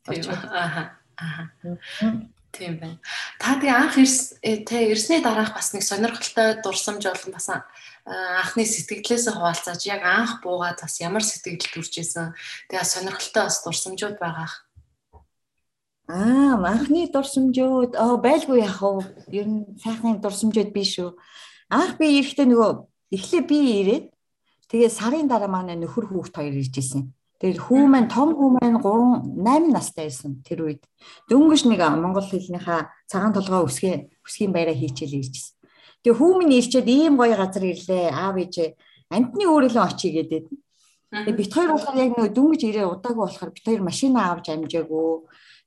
Аа 0.07 0.93
аа 1.17 1.49
тийм 2.51 2.79
байна. 2.79 2.97
Та 3.39 3.59
тэгээ 3.61 3.75
анх 3.77 3.95
э, 3.97 4.65
тэ 4.65 4.89
ирсний 4.89 5.21
дараах 5.21 5.53
бас 5.53 5.73
нэг 5.73 5.83
сонирхолтой 5.85 6.61
дурсамж 6.63 7.05
болон 7.05 7.33
бас 7.33 7.47
анхны 7.49 8.65
сэтгэлээсээ 8.65 9.33
хуваалцаж 9.37 9.79
яг 9.85 10.01
анх 10.01 10.41
буугаад 10.41 10.81
бас 10.81 10.97
ямар 10.99 11.21
сэтгэл 11.21 11.61
төрж 11.61 11.93
исэн. 12.01 12.33
Тэгээ 12.69 12.85
сонирхолтой 12.85 13.43
бас 13.45 13.61
дурсамжууд 13.61 14.17
байгаах. 14.17 14.65
Аа, 16.09 16.57
анхны 16.57 17.05
дурсамжууд. 17.13 17.93
Оо 17.93 18.17
байлгүй 18.17 18.65
яах 18.65 18.81
вэ? 18.81 19.05
Ер 19.29 19.45
нь 19.45 19.77
сайхан 19.77 20.17
дурсамжууд 20.17 20.73
биш 20.73 20.97
үү? 20.97 21.13
Анх 21.69 22.01
би 22.01 22.17
ирэхдээ 22.17 22.47
нөгөө 22.49 22.71
эхлээ 23.13 23.43
би 23.45 23.57
ирээд 23.81 24.05
тэгээ 24.69 24.89
сарын 24.89 25.29
дараа 25.29 25.49
манай 25.49 25.77
нөхөр 25.77 26.09
хүүхд 26.09 26.33
хоёр 26.33 26.57
ирж 26.57 26.75
исэн. 26.81 27.13
Тэгээд 27.39 27.61
хүү 27.61 27.83
маань 27.87 28.11
том 28.11 28.35
хүү 28.35 28.49
маань 28.59 28.81
3 28.83 29.71
8 29.71 29.71
настай 29.71 30.11
байсан 30.11 30.43
тэр 30.43 30.65
үед. 30.65 30.83
Дөнгөж 31.29 31.69
нэг 31.69 31.81
монгол 32.01 32.27
хэлнийхаа 32.27 32.91
цагаан 33.07 33.31
толгой 33.31 33.63
өсгөө 33.69 33.95
өсгийн 34.27 34.51
байраа 34.51 34.75
хийчихэл 34.75 35.23
иржсэн. 35.23 35.55
Тэгээ 36.03 36.19
хүү 36.19 36.31
минь 36.35 36.57
ирчээд 36.59 36.87
ийм 36.89 37.15
гоё 37.15 37.39
газар 37.39 37.63
ирлээ. 37.63 38.11
Аав 38.11 38.35
ээжээ 38.43 38.69
амтны 39.13 39.43
өөрөлөө 39.47 39.83
очие 39.87 40.11
гэдэг. 40.19 40.45
Тэгээ 41.09 41.37
бит 41.37 41.53
хоёр 41.53 41.71
болохоор 41.73 41.97
яг 41.97 42.11
нөгөө 42.13 42.33
дөнгөж 42.35 42.61
ирээ 42.65 42.85
удаагүй 42.91 43.23
болохоор 43.23 43.51
бит 43.55 43.65
хоёр 43.65 43.81
машина 43.87 44.19
авч 44.29 44.45
амжаагүй 44.51 45.07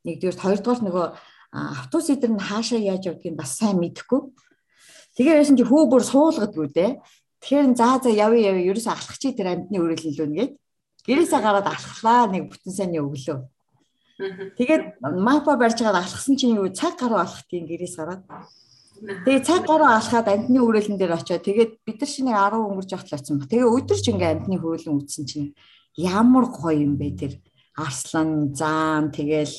нэгдүгээр 0.07 0.39
хоёрдугаар 0.39 0.81
нөгөө 0.87 1.07
автобус 1.53 2.09
эдэр 2.15 2.33
нь 2.37 2.47
хаашаа 2.47 2.81
яаж 2.81 3.03
явдгийг 3.11 3.35
бас 3.35 3.59
сайн 3.59 3.83
мэдэхгүй. 3.83 4.21
Тэгээ 5.17 5.37
байсан 5.39 5.57
чи 5.61 5.65
хөө 5.69 5.83
бүр 5.93 6.03
суулгадгүй 6.03 6.69
дээ. 6.73 6.91
Тэгэхээр 7.43 7.67
заа 7.77 8.01
заа 8.01 8.13
явъя 8.13 8.55
явъя 8.55 8.71
ерөөсө 8.73 8.91
алхах 8.93 9.19
чи 9.19 9.35
тэр 9.37 9.53
амьдны 9.53 9.77
өрөөлөл 9.77 10.17
лөө 10.17 10.29
нэгээд 10.31 10.53
гэрээсээ 11.07 11.41
гараад 11.43 11.67
алхлаа 11.69 12.31
нэг 12.31 12.49
бүтэн 12.49 12.73
сайн 12.73 12.97
өглөө. 12.97 13.39
Тэгээд 14.57 15.03
мапа 15.03 15.59
барьж 15.59 15.83
байгаа 15.83 16.07
алхсан 16.07 16.39
чинь 16.39 16.57
юу 16.57 16.71
цаг 16.71 16.95
гаруй 16.97 17.21
алхтгийн 17.21 17.67
гэрээс 17.67 17.97
гараад. 17.99 18.23
Тэгээ 19.03 19.43
цаг 19.43 19.67
гаруй 19.67 19.91
алхаад 19.91 20.27
амьдны 20.31 20.59
өрөөлөн 20.63 20.97
дээр 20.97 21.19
очиод 21.19 21.43
тэгээд 21.43 21.73
бид 21.83 21.99
нар 21.99 22.11
шинэ 22.15 22.31
10 22.31 22.63
өнгөрж 22.63 22.91
явахлаа 22.95 23.19
очсон 23.19 23.37
ба. 23.43 23.51
Тэгээ 23.51 23.75
өдөрч 23.75 24.05
ингээ 24.15 24.31
амьдны 24.31 24.57
хөрөлөн 24.63 24.99
үтсэн 25.03 25.25
чинь 25.27 25.49
ямар 25.99 26.47
гоё 26.47 26.87
юм 26.87 26.95
бэ 26.95 27.09
тэр 27.19 27.33
арслан 27.75 28.55
заан 28.55 29.11
тэгэл 29.11 29.51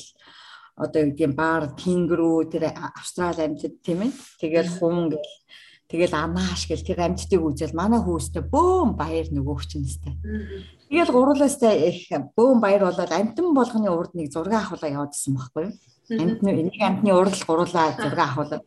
одоо 0.76 1.00
юу 1.02 1.08
гэдгийг 1.14 1.32
бар 1.38 1.62
тэнгэрүү 1.78 2.38
тэр 2.50 2.64
австрали 2.74 3.46
амьтад 3.46 3.74
тийм 3.86 4.06
ээ 4.06 4.12
тэгэл 4.42 4.70
хун 4.78 5.14
гэл 5.14 5.30
Тэгэл 5.84 6.16
анааш 6.16 6.66
гэл 6.66 6.82
тэр 6.82 7.00
амьдтыг 7.06 7.38
үзэл 7.44 7.76
манай 7.76 8.00
хүүстэй 8.00 8.42
бөөм 8.42 8.96
баяр 8.96 9.28
нөгөө 9.30 9.54
хүчнэстэй. 9.54 10.16
Тэгэл 10.88 11.12
гурлаастай 11.12 11.92
их 11.92 12.08
бөөм 12.34 12.58
баяр 12.58 12.88
болоод 12.88 13.12
амтан 13.12 13.52
болгоны 13.52 13.92
урд 13.92 14.16
нэг 14.16 14.32
зураг 14.32 14.64
авахлаа 14.64 14.90
явуулсан 14.90 15.36
байхгүй? 15.36 15.76
Амтны 16.18 16.50
нэг 16.72 16.80
амтны 16.80 17.12
урд 17.12 17.36
л 17.36 17.44
гурлаа 17.44 17.94
зураг 18.00 18.20
авахлаа. 18.26 18.64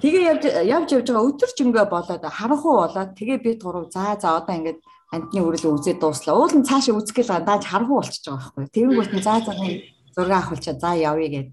Тэгээ 0.00 0.22
явж 0.32 0.42
явж 0.48 0.88
явж 0.96 1.06
байгаа 1.12 1.28
өдөр 1.28 1.50
жингөө 1.54 1.86
болоод 1.92 2.24
харанхуу 2.24 2.74
болоод 2.88 3.10
тэгээ 3.20 3.38
бид 3.44 3.60
гурав 3.60 3.92
за 3.92 4.16
за 4.16 4.40
одоо 4.40 4.54
ингээд 4.56 4.80
амтны 5.12 5.40
үрэл 5.44 5.76
үзээд 5.76 6.00
дууслаа. 6.00 6.40
Уул 6.40 6.56
нь 6.56 6.64
цаашаа 6.64 6.96
үзгээл 6.96 7.44
дааж 7.44 7.68
харанхуу 7.68 8.00
болчихж 8.00 8.24
байгаа 8.26 8.48
байхгүй? 8.56 8.64
Тэнгүүт 8.74 9.12
нь 9.12 9.22
за 9.22 9.44
за 9.44 9.52
зураг 10.14 10.36
авахулчаа 10.38 10.74
за 10.78 10.94
явъя 10.94 11.28
гэд. 11.28 11.48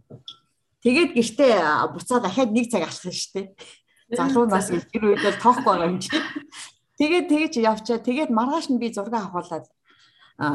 Тэгээд 0.84 1.12
гэртээ 1.18 1.56
буцаа 1.94 2.20
дахиад 2.22 2.52
нэг 2.52 2.72
цаг 2.72 2.84
алхах 2.86 3.14
дээ 3.34 3.56
залуу 4.10 4.48
нас 4.48 4.72
тэр 4.72 5.04
үед 5.04 5.20
бол 5.20 5.38
тоохгүй 5.42 5.66
байгаа 5.68 5.90
юм 5.92 6.00
чи. 6.00 6.16
Тэгээд 6.98 7.28
тэгэж 7.28 7.54
явчаа. 7.60 8.00
Тэгээд 8.00 8.32
маргааш 8.32 8.72
нь 8.72 8.80
би 8.80 8.94
зураг 8.96 9.14
авахуулаад 9.14 9.68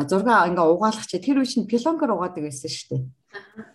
зураг 0.09 0.49
ингээ 0.49 0.67
угаалгах 0.73 1.07
чи 1.07 1.21
тэр 1.21 1.45
үе 1.45 1.47
чинь 1.47 1.69
пилонкер 1.69 2.17
угаадаг 2.17 2.49
байсан 2.49 2.71
шүү 2.73 2.89
дээ. 2.97 3.03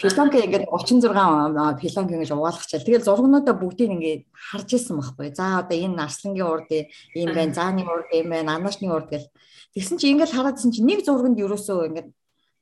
Пилонк 0.02 0.34
ингээд 0.34 0.66
36 0.66 1.78
пилонк 1.78 2.10
ингэж 2.10 2.32
угаалгачаал. 2.34 2.86
Тэгэл 2.86 3.06
зургнуудаа 3.06 3.56
бүгдийг 3.58 3.92
ингээд 3.94 4.24
харж 4.34 4.70
исэн 4.74 4.98
байхгүй. 4.98 5.34
За 5.38 5.62
одоо 5.62 5.78
энэ 5.78 5.98
нарслангийн 5.98 6.48
урд 6.50 6.70
ийм 7.14 7.30
байна, 7.34 7.54
зааны 7.54 7.86
урд 7.86 8.10
ийм 8.14 8.30
байна, 8.34 8.58
анаашны 8.58 8.90
урд 8.90 9.10
гэл. 9.14 9.30
Тэгсэн 9.78 9.98
чи 9.98 10.10
ингээд 10.14 10.34
хараадсэн 10.34 10.74
чи 10.74 10.82
нэг 10.82 11.06
зурганд 11.06 11.38
ерөөсөө 11.38 11.90
ингээд 11.90 12.10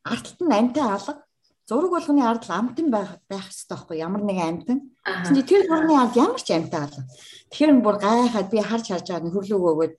артталт 0.04 0.42
нь 0.44 0.56
амтай 0.56 0.84
алга 0.84 1.25
зураг 1.68 1.92
болгоны 1.92 2.22
ард 2.22 2.46
амтан 2.50 2.88
байх 2.94 3.18
байх 3.30 3.50
хэрэгтэй 3.50 3.74
байхгүй 3.74 3.98
ямар 3.98 4.22
нэгэн 4.22 4.50
амтан. 4.50 4.80
Тэгсэн 5.02 5.36
чи 5.36 5.44
тэр 5.50 5.62
зургийн 5.66 6.02
ард 6.02 6.16
ямар 6.16 6.42
ч 6.42 6.50
амтай 6.54 6.80
байна. 6.86 7.10
Тэгэхээр 7.50 7.82
бүр 7.82 7.98
гайхаад 7.98 8.48
би 8.54 8.60
харж 8.62 8.86
харж 8.86 9.06
байгаа 9.10 9.26
нөхөрлөг 9.26 9.64
өгөөд 9.66 9.94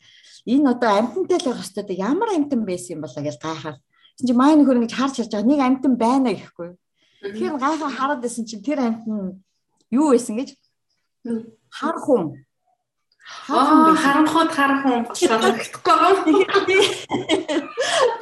энэ 0.47 0.71
одоо 0.71 0.91
амтантай 0.95 1.39
л 1.43 1.49
байх 1.51 1.61
хэрэгтэй 1.67 1.99
ямар 1.99 2.29
амтан 2.31 2.61
байсан 2.63 2.95
юм 2.95 3.03
болоо 3.03 3.23
гэж 3.27 3.37
гайхаад. 3.43 3.79
Тэгсэн 3.83 4.27
чи 4.31 4.35
маань 4.39 4.59
нөхөр 4.63 4.79
ингэж 4.79 4.95
харж 4.95 5.15
харж 5.19 5.31
байгаа 5.35 5.51
нэг 5.51 5.61
амтан 5.67 5.93
байна 5.99 6.31
гэхгүй. 6.39 6.71
Тэгэхээр 7.35 7.55
гайхаа 7.59 7.91
хараад 7.91 8.21
байсан 8.23 8.45
чи 8.47 8.63
тэр 8.63 8.79
амтан 8.87 9.43
юу 9.91 10.15
байсан 10.15 10.39
гэж 10.39 10.55
хар 11.67 11.99
хүн 11.99 12.47
Аа 13.51 13.91
харанхууд 14.03 14.51
харанхуун 14.55 15.03
болохоор 15.03 15.59
гэхгүй. 15.59 16.37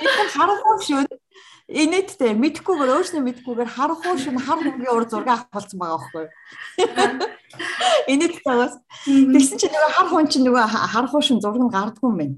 Би 0.01 0.07
харанхуун 0.33 0.79
шүү 0.81 1.05
инээдтэй 1.65 2.37
мэдхгүйгээр 2.37 2.93
өөрснөө 2.93 3.23
мэдхгүйгээр 3.25 3.71
харахгүй 3.73 4.17
шин 4.21 4.37
хар 4.37 4.61
хүнгийн 4.61 4.93
ур 4.93 5.09
зураг 5.09 5.29
авах 5.33 5.49
болсон 5.49 5.79
байгаа 5.81 5.97
байхгүй. 5.97 6.27
Инээдтэй 8.13 8.45
байгаас 8.45 8.77
тэгсэн 9.09 9.57
чинь 9.57 9.73
нөгөө 9.73 9.93
хар 9.97 10.09
хүн 10.13 10.29
чинь 10.29 10.45
нөгөө 10.45 10.65
харахгүй 10.93 11.23
шин 11.25 11.41
зураг 11.41 11.65
нь 11.65 11.73
гардгүй 11.73 12.09
юм 12.13 12.19
байна. 12.21 12.37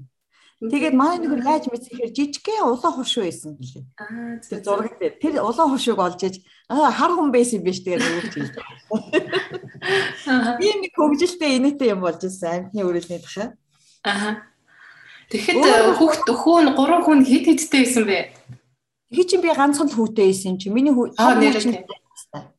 Тэгээд 0.57 0.95
манай 0.97 1.21
нөхөр 1.21 1.43
яаж 1.43 1.69
мэдсэхээр 1.69 2.15
жижигхэн 2.17 2.65
улаан 2.65 2.95
хуршуу 2.97 3.29
байсан 3.29 3.53
гэлээ. 3.61 3.85
Аа 4.01 4.41
тэр 4.41 4.61
зураг 4.65 4.95
дээр 4.97 5.13
тэр 5.21 5.33
улаан 5.43 5.69
хуршууг 5.69 6.01
олж 6.01 6.21
иж 6.25 6.35
аа 6.65 6.89
хар 6.89 7.13
хүн 7.13 7.29
байсан 7.29 7.61
биш 7.61 7.85
тэгээд 7.85 8.01
өгч 8.01 8.33
хэлж. 8.33 8.55
Би 10.57 10.67
нэг 10.81 10.97
хөвгөлтэй 10.97 11.61
инээдтэй 11.61 11.93
юм 11.93 12.01
болж 12.01 12.25
ирсэн 12.25 12.73
амтны 12.73 12.81
үрэлний 12.81 13.21
дахиад. 13.21 13.53
Аа. 14.01 14.49
Тэгэхэд 15.29 15.61
хүүхд 15.99 16.25
хүүн 16.25 16.73
гурван 16.73 17.05
хүн 17.05 17.21
хэд 17.21 17.45
хэдтэй 17.53 17.83
байсан 17.85 18.05
бэ? 18.09 18.19
Хий 19.07 19.23
чинь 19.23 19.41
би 19.41 19.53
ганцхан 19.55 19.87
л 19.87 19.95
хүүтэй 19.95 20.27
байсан 20.27 20.55
юм 20.55 20.57
чи. 20.59 20.67
Миний 20.69 20.91
хүү 20.91 21.15
аа 21.15 21.39
нэрээ 21.39 21.87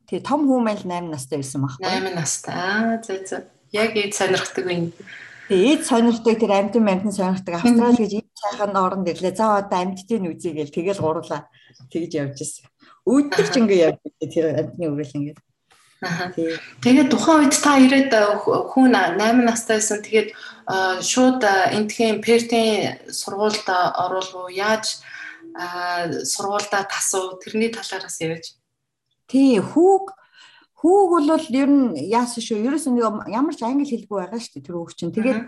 тий 0.08 0.20
том 0.24 0.48
хүү 0.48 0.60
маань 0.64 0.80
л 0.80 0.88
8 0.88 1.12
настай 1.12 1.38
байсан 1.44 1.60
байхгүй. 1.60 1.84
8 1.84 2.16
настай. 2.16 2.54
Аа 2.56 2.96
зөө 3.04 3.18
зөө. 3.28 3.40
Яг 3.76 3.92
ийм 3.92 4.12
сонирхдаг 4.16 4.64
юм. 4.64 4.88
Тэгээд 5.52 5.82
сонирхдаг 5.84 6.36
тэр 6.40 6.52
амтэн 6.56 6.88
амтэн 6.88 7.12
сонирхдаг 7.12 7.54
австрал 7.60 7.92
гэж 7.92 8.12
ийм 8.16 8.28
сайхан 8.32 8.72
орнд 8.72 9.12
ирлээ. 9.12 9.36
За 9.36 9.60
одоо 9.60 9.76
амттыг 9.76 10.24
үзье 10.24 10.56
гээл 10.56 10.72
тэгэл 10.72 11.04
гурлаа. 11.04 11.52
Тэгж 11.92 12.12
явж 12.16 12.40
ирсэн. 12.40 12.64
Өдөр 13.04 13.46
ч 13.52 13.54
ингэ 13.60 13.76
явж 13.76 14.00
тэр 14.32 14.46
амтны 14.56 14.88
үрэл 14.88 15.16
ингэ. 15.20 15.36
Тэгээд 16.80 17.08
тухайн 17.12 17.44
үед 17.44 17.54
та 17.60 17.76
ирээд 17.76 18.12
хүн 18.72 18.96
8 18.96 19.44
настай 19.44 19.76
байсан. 19.76 20.00
Тэгээд 20.00 20.32
шууд 21.04 21.44
энтхийн 21.44 22.24
пертийн 22.24 22.96
сургуульд 23.12 23.68
оруулав. 23.68 24.48
Яаж 24.48 25.04
сургуульдаа 25.58 26.86
тасуу 26.86 27.38
тэрний 27.42 27.70
талаараас 27.74 28.20
явж. 28.22 28.54
Тий, 29.26 29.58
хүүг 29.58 30.14
хүүг 30.78 31.08
бол 31.10 31.26
ер 31.50 31.68
нь 31.68 31.98
яасан 31.98 32.42
шүү. 32.42 32.62
Ерөөс 32.62 32.86
нэг 32.86 33.02
ямар 33.26 33.54
ч 33.54 33.66
англи 33.66 33.88
хэлгүй 33.90 34.22
байгаа 34.22 34.38
шүү 34.38 34.62
дээ 34.62 34.66
тэр 34.66 34.76
хүүг 34.78 34.90
чинь. 34.94 35.14
Тэгээд 35.14 35.42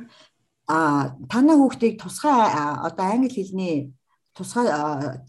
а 0.66 1.14
танай 1.30 1.54
хүүхдийг 1.54 2.02
тусгай 2.02 2.34
одоо 2.34 3.06
англи 3.06 3.30
хэлний 3.30 3.94
тусгай 4.34 4.66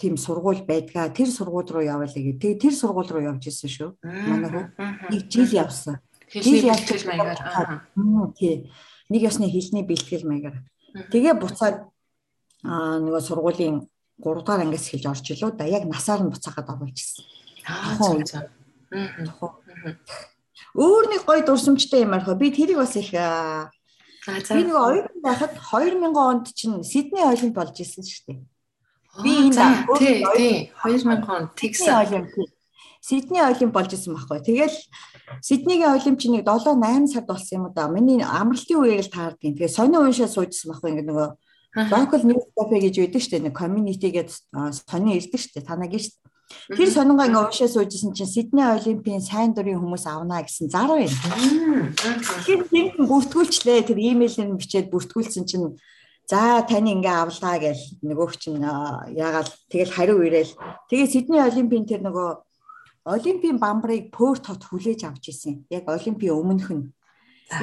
тийм 0.01 0.17
сургууль 0.17 0.65
байдгаа 0.65 1.13
тэр 1.13 1.29
сургууль 1.29 1.69
руу 1.69 1.85
явуулъя 1.85 2.17
гэ. 2.17 2.41
Тэгээ 2.41 2.61
тэр 2.61 2.73
сургууль 2.73 3.09
руу 3.13 3.23
явж 3.29 3.45
исэн 3.45 3.69
шүү. 3.69 3.89
Манай 4.01 4.49
хүү 4.49 4.65
нэг 5.13 5.21
жил 5.29 5.49
явсан. 5.53 6.01
Жил 6.33 6.65
явсан 6.65 6.97
маягаар. 7.05 7.85
Тий. 8.33 8.73
Нэг 9.13 9.21
ясны 9.21 9.45
хэлний 9.45 9.85
бэлтгэл 9.85 10.25
маягаар. 10.25 10.65
Тэгээ 11.13 11.37
буцаад 11.37 11.85
а 12.63 12.97
нөгөө 13.01 13.21
сургуулийн 13.21 13.90
3 14.19 14.43
дугаар 14.43 14.61
ангиас 14.65 14.89
эхэлж 14.91 15.05
орж 15.07 15.25
илүү 15.31 15.51
да 15.55 15.65
яг 15.65 15.87
насаар 15.87 16.21
нь 16.25 16.33
буцаагаад 16.33 16.69
оруулж 16.73 16.99
ирсэн. 16.99 17.25
Аа. 17.65 17.95
Өөр 20.75 21.05
нэг 21.11 21.21
гоё 21.27 21.43
дурсамжтай 21.45 22.03
юм 22.03 22.13
арих. 22.13 22.27
Би 22.35 22.51
тэрийг 22.51 22.77
бас 22.77 22.95
их. 22.95 23.11
Би 23.11 24.61
нэг 24.67 24.75
оюутан 24.75 25.19
байхад 25.23 25.51
2000 25.55 26.15
онд 26.15 26.45
чинь 26.53 26.83
Сидней 26.83 27.23
олимп 27.23 27.55
болж 27.55 27.75
исэн 27.79 28.03
шүү 28.03 28.23
дээ. 28.27 28.39
Би 29.23 29.31
энэ 29.51 29.87
тий 29.99 30.15
тий 30.37 30.55
2000 30.83 31.27
онд 31.27 31.49
тэгсэн 31.55 31.95
олимп. 32.03 32.31
Сидней 33.01 33.41
олимп 33.41 33.73
болж 33.73 33.91
исэн 33.93 34.13
байхгүй. 34.15 34.39
Тэгэл 34.45 34.77
Сиднейгийн 35.41 35.95
олимп 35.97 36.19
чинь 36.19 36.37
нэг 36.37 36.45
7 36.45 36.77
8 36.77 37.07
сард 37.07 37.27
болсон 37.27 37.57
юм 37.57 37.73
да. 37.73 37.87
Миний 37.87 38.21
амралтын 38.21 38.77
үеийг 38.77 39.07
л 39.07 39.11
таардаг. 39.11 39.41
Тэгээ 39.41 39.67
сонио 39.67 40.05
уншаа 40.05 40.29
суужсан 40.29 40.71
байхгүй. 40.71 40.91
Ингээ 40.93 41.09
нөгөө 41.09 41.29
Local 41.75 42.21
news 42.27 42.45
cafe 42.51 42.77
гэж 42.83 42.95
шүү 42.99 43.31
дээ. 43.31 43.45
Нэг 43.47 43.55
community 43.55 44.11
гэдэг 44.11 44.35
сонин 44.75 45.15
ирдэг 45.15 45.39
шүү 45.39 45.53
дээ. 45.55 45.67
Танаа 45.67 45.87
гэж. 45.87 46.11
Тэр 46.67 46.89
сонингоо 46.91 47.31
ингээ 47.31 47.47
уушаа 47.47 47.69
суужсэн 47.71 48.11
чинь 48.11 48.27
Сидней 48.27 48.67
Олимпийн 48.67 49.23
сайн 49.23 49.55
дурын 49.55 49.79
хүмүүс 49.79 50.03
авнаа 50.03 50.43
гэсэн 50.43 50.67
зар 50.67 50.91
байна. 50.91 51.15
Тэгэхээр 51.95 52.61
тийм 52.67 53.07
бүртгүүлчлээ. 53.07 53.87
Тэр 53.87 53.99
имэйлээр 54.03 54.59
бичээд 54.59 54.91
бүртгүүлсэн 54.91 55.47
чинь 55.47 55.79
за 56.27 56.59
тань 56.67 56.91
ингээ 56.91 57.23
авлаа 57.23 57.55
гэж 57.55 58.03
нөгөөх 58.03 58.35
чинь 58.35 58.59
яагаад 59.15 59.47
тэгэл 59.71 59.95
хариу 59.95 60.19
ирээл. 60.27 60.51
Тэгээ 60.91 61.07
Сидней 61.07 61.39
Олимпийн 61.39 61.87
тэр 61.87 62.03
нөгөө 62.03 62.29
Олимпийн 63.15 63.57
бамбарыг 63.57 64.11
Пөрт 64.11 64.51
хот 64.51 64.67
хүлээж 64.67 65.07
авч 65.07 65.31
исэн. 65.31 65.63
Яг 65.71 65.87
Олимпийн 65.87 66.35
өмнөх 66.35 66.67
нь. 66.67 66.91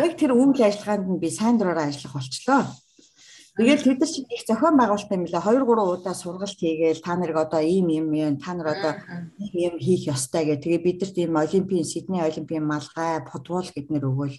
Яг 0.00 0.16
тэр 0.16 0.32
үйл 0.32 0.56
ажиллагаанд 0.56 1.12
нь 1.12 1.20
би 1.20 1.28
сайн 1.28 1.60
дураараа 1.60 1.92
ажиллах 1.92 2.16
болчлоо. 2.18 2.64
Тэгээд 3.58 3.82
тэд 3.82 3.98
нар 3.98 4.10
чинь 4.14 4.30
их 4.30 4.46
зохион 4.46 4.78
байгуулалттай 4.78 5.18
юм 5.18 5.26
лээ. 5.26 5.42
2 5.42 5.66
3 5.66 5.98
удаа 5.98 6.14
сургалт 6.14 6.58
хийгээл 6.62 7.02
та 7.02 7.18
нарыг 7.18 7.36
одоо 7.42 7.58
ийм 7.58 7.90
юм 7.90 8.14
юм 8.14 8.38
та 8.38 8.54
нар 8.54 8.70
одоо 8.70 8.92
ийм 9.42 9.54
юм 9.68 9.74
хийх 9.82 10.06
ёстой 10.06 10.46
гэх. 10.46 10.62
Тэгээд 10.62 10.86
бид 10.86 10.98
нарт 11.02 11.16
ийм 11.18 11.34
олимпийн 11.34 11.82
Сидней 11.82 12.22
олимпийн 12.22 12.62
малгай, 12.62 13.18
футбол 13.26 13.66
гэднэр 13.66 14.06
өгөөл. 14.06 14.38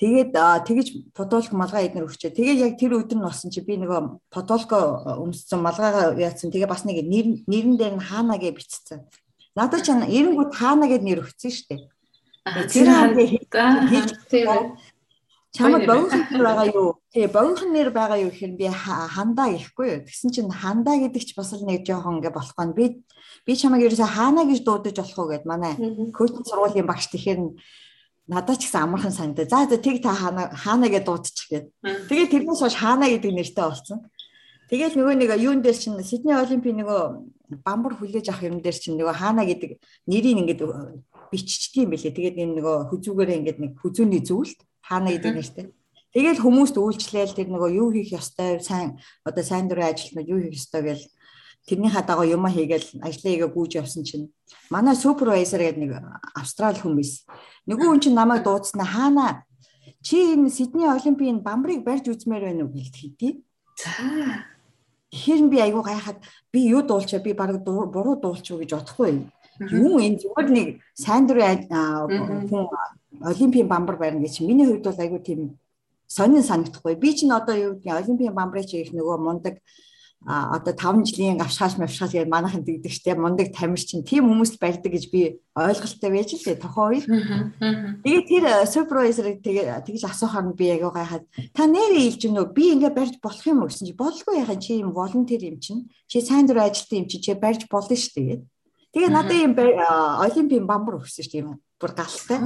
Тэгээд 0.00 0.32
тэгэж 0.36 1.16
футболк 1.16 1.52
малгай 1.56 1.88
эднэр 1.88 2.08
өгчээ. 2.08 2.36
Тэгээд 2.36 2.60
яг 2.60 2.72
тэр 2.76 3.00
өдөр 3.00 3.16
нь 3.16 3.24
болсон 3.24 3.48
чи 3.52 3.64
би 3.64 3.80
нөгөө 3.80 4.32
футболко 4.32 4.76
өмссөн 5.16 5.60
малгайгаа 5.60 6.16
яатсан. 6.16 6.52
Тэгээ 6.52 6.72
бас 6.72 6.84
нэг 6.84 7.04
нэр 7.04 7.44
нэрэн 7.44 7.76
дээр 7.76 7.94
нь 7.96 8.04
хаана 8.04 8.36
гэж 8.40 8.52
бичсэн. 8.56 9.04
Надад 9.56 9.84
ч 9.84 9.92
эренгүүд 9.92 10.56
хаана 10.56 10.88
гэд 10.88 11.04
нэр 11.04 11.20
өгсөн 11.20 11.52
шүү 11.52 11.68
дээ. 11.68 11.80
Тэр 12.72 12.88
хийж 13.92 14.08
Чамд 15.50 15.82
богинохан 15.82 16.30
нэр 16.30 16.46
байгаа 16.46 16.66
юу? 16.70 17.02
Тий, 17.10 17.26
богинохан 17.26 17.70
нэр 17.74 17.90
байгаа 17.90 18.18
юу 18.22 18.30
гэхээр 18.30 18.54
би 18.54 18.66
хандаа 18.70 19.50
гэхгүй 19.50 19.86
юу. 19.90 20.00
Тэгсэн 20.06 20.30
чинь 20.30 20.50
хандаа 20.50 20.94
гэдэг 21.02 21.22
ч 21.26 21.34
бас 21.34 21.50
л 21.58 21.66
нэг 21.66 21.82
жоохон 21.82 22.22
ингээ 22.22 22.30
болох 22.30 22.54
нь. 22.54 22.76
Би 22.78 23.02
би 23.42 23.52
чамайг 23.58 23.90
ерөөсө 23.90 24.06
хаана 24.06 24.46
гэж 24.46 24.62
дуудаж 24.62 24.94
болох 24.94 25.18
уу 25.18 25.30
гэд 25.34 25.44
манай 25.50 25.74
коучинг 26.14 26.46
сургуулийн 26.46 26.86
багш 26.86 27.10
тэгэхээр 27.10 27.40
надад 28.30 28.62
ч 28.62 28.70
гэсэн 28.70 28.86
амархан 28.86 29.10
санагдаа. 29.10 29.50
За 29.50 29.66
за 29.66 29.82
тэг 29.82 29.98
та 29.98 30.14
хаана 30.14 30.54
хаана 30.54 30.86
гэж 30.86 31.02
дуудчих 31.02 31.46
гээд. 31.50 31.66
Тэгээд 32.06 32.30
тэрнээс 32.30 32.62
хойш 32.62 32.76
хаана 32.78 33.10
гэдэг 33.10 33.34
нэртэй 33.34 33.66
болсон. 33.66 34.06
Тэгэл 34.70 34.94
нөгөө 34.94 35.14
нэг 35.18 35.30
юун 35.34 35.66
дээр 35.66 35.74
чинь 35.74 35.98
Сидней 36.06 36.38
Олимпийн 36.38 36.78
нөгөө 36.78 37.58
бамбар 37.66 37.98
хүлээж 37.98 38.30
авах 38.30 38.46
юм 38.46 38.62
дээр 38.62 38.78
чинь 38.78 38.94
нөгөө 38.94 39.18
хаана 39.18 39.42
гэдэг 39.42 39.82
нэрийг 40.06 40.46
ингээд 40.46 40.62
биччихтiin 41.34 41.90
байлээ. 41.90 42.14
Тэгээд 42.14 42.38
энэ 42.38 42.54
нөгөө 42.62 42.94
хүзүүгээрээ 42.94 43.38
ингээд 43.42 43.58
нэг 43.58 43.72
хүзүүний 43.82 44.22
зүйлд 44.22 44.62
хаана 44.90 45.14
гэдэг 45.14 45.34
нэртэй. 45.38 45.66
Тэгэл 46.10 46.42
хүмүүст 46.42 46.74
үйлчлээл 46.74 47.38
тэр 47.38 47.48
нөгөө 47.54 47.70
юу 47.78 47.94
хийх 47.94 48.18
ёстой 48.18 48.58
сайн 48.58 48.98
одоо 49.22 49.46
сайн 49.46 49.70
дурын 49.70 49.94
ажилтнууд 49.94 50.26
юу 50.26 50.42
хийх 50.42 50.58
ёстой 50.58 50.82
гэж 50.82 51.00
тэрний 51.70 51.90
хадаагаа 51.94 52.26
юм 52.26 52.50
хийгээл 52.50 52.98
ажлаа 53.06 53.30
игээ 53.30 53.50
гүйж 53.54 53.72
явсан 53.78 54.02
чинь 54.02 54.34
манай 54.74 54.98
супервайзер 54.98 55.62
гэдэг 55.62 55.78
нэг 55.78 55.92
австрал 56.34 56.74
биш. 56.98 57.22
Нөгөө 57.70 57.86
хүн 57.86 58.02
чинь 58.02 58.18
намайг 58.18 58.42
дуудснаа 58.42 58.90
хаана 58.90 59.46
чи 60.02 60.34
энэ 60.34 60.50
Сидней 60.50 60.90
Олимпийн 60.90 61.46
бамбарыг 61.46 61.86
барьж 61.86 62.10
үзмээр 62.10 62.50
байна 62.50 62.66
уу 62.66 62.74
гэлт 62.74 62.96
хэдий. 62.98 63.46
За. 63.78 63.94
Тэгэхээр 65.14 65.46
би 65.46 65.58
айгүй 65.62 65.82
гайхаад 65.86 66.18
би 66.50 66.60
юу 66.74 66.82
дуулчаа 66.82 67.22
би 67.22 67.38
баг 67.38 67.62
буруу 67.62 68.18
дуулчих 68.18 68.58
уу 68.58 68.62
гэж 68.66 68.70
бодохгүй. 68.74 69.30
Юу 69.70 70.02
энэ 70.02 70.18
зүгээр 70.22 70.48
нэг 70.50 70.68
сайн 70.98 71.26
дурын 71.30 71.70
хүн 72.50 72.66
олимпийн 73.18 73.68
бамбар 73.68 73.96
барина 73.98 74.22
гэж 74.22 74.40
миний 74.46 74.66
хувьд 74.66 74.86
бол 74.86 75.00
айгүй 75.02 75.20
тийм 75.20 75.58
сонин 76.06 76.42
санагдахгүй. 76.42 76.94
Би 76.94 77.14
ч 77.14 77.26
н 77.26 77.34
одоо 77.34 77.54
юу 77.54 77.72
гэдгийг 77.74 78.02
олимпийн 78.02 78.34
бамбарыг 78.34 78.70
их 78.70 78.92
нөгөө 78.94 79.18
мундаг 79.18 79.58
а 80.26 80.56
одоо 80.56 80.74
5 80.76 81.08
жилийн 81.08 81.40
авшгааш 81.40 81.80
мавшгаал 81.80 82.12
гэж 82.12 82.28
манайхан 82.28 82.60
дэгдэг 82.60 82.92
штеп 82.92 83.16
мундаг 83.16 83.56
тамир 83.56 83.80
чинь 83.80 84.04
тийм 84.04 84.28
хүмүүст 84.28 84.60
барьдаг 84.60 84.92
гэж 84.92 85.08
би 85.08 85.40
ойлголттой 85.56 86.10
байж 86.12 86.36
л 86.36 86.60
тохоо 86.60 86.92
үед. 86.92 87.08
Тэгээд 88.04 88.28
тэр 88.28 88.44
супервайзерыг 88.68 89.40
тэгээ 89.40 89.80
тэгж 89.80 90.04
асуухаар 90.04 90.52
би 90.52 90.76
яг 90.76 90.92
гайхаад 90.92 91.24
та 91.56 91.64
нэрээ 91.64 92.04
илж 92.12 92.20
гэнэ 92.20 92.52
би 92.52 92.64
ингээ 92.76 92.92
барьж 92.92 93.16
болох 93.24 93.46
юм 93.48 93.64
уу 93.64 93.72
гэсэн 93.72 93.88
чи 93.88 93.96
болгүй 93.96 94.44
яхаа 94.44 94.60
чи 94.60 94.76
юм 94.76 94.92
волонтер 94.92 95.40
юм 95.40 95.56
чинь 95.56 95.88
чи 96.04 96.20
сайн 96.20 96.44
дур 96.44 96.60
ажилтан 96.60 97.00
юм 97.00 97.08
чи 97.08 97.16
чи 97.16 97.32
барьж 97.32 97.64
болно 97.72 97.96
шүү 97.96 98.12
дээ. 98.20 98.44
Тэгээ 98.92 99.08
надад 99.08 99.40
юм 99.40 99.56
олимпийн 99.56 100.68
бамбар 100.68 101.00
өгсөн 101.00 101.24
дээ 101.32 101.48
юм 101.48 101.56
бүр 101.80 101.94
галтай. 101.96 102.44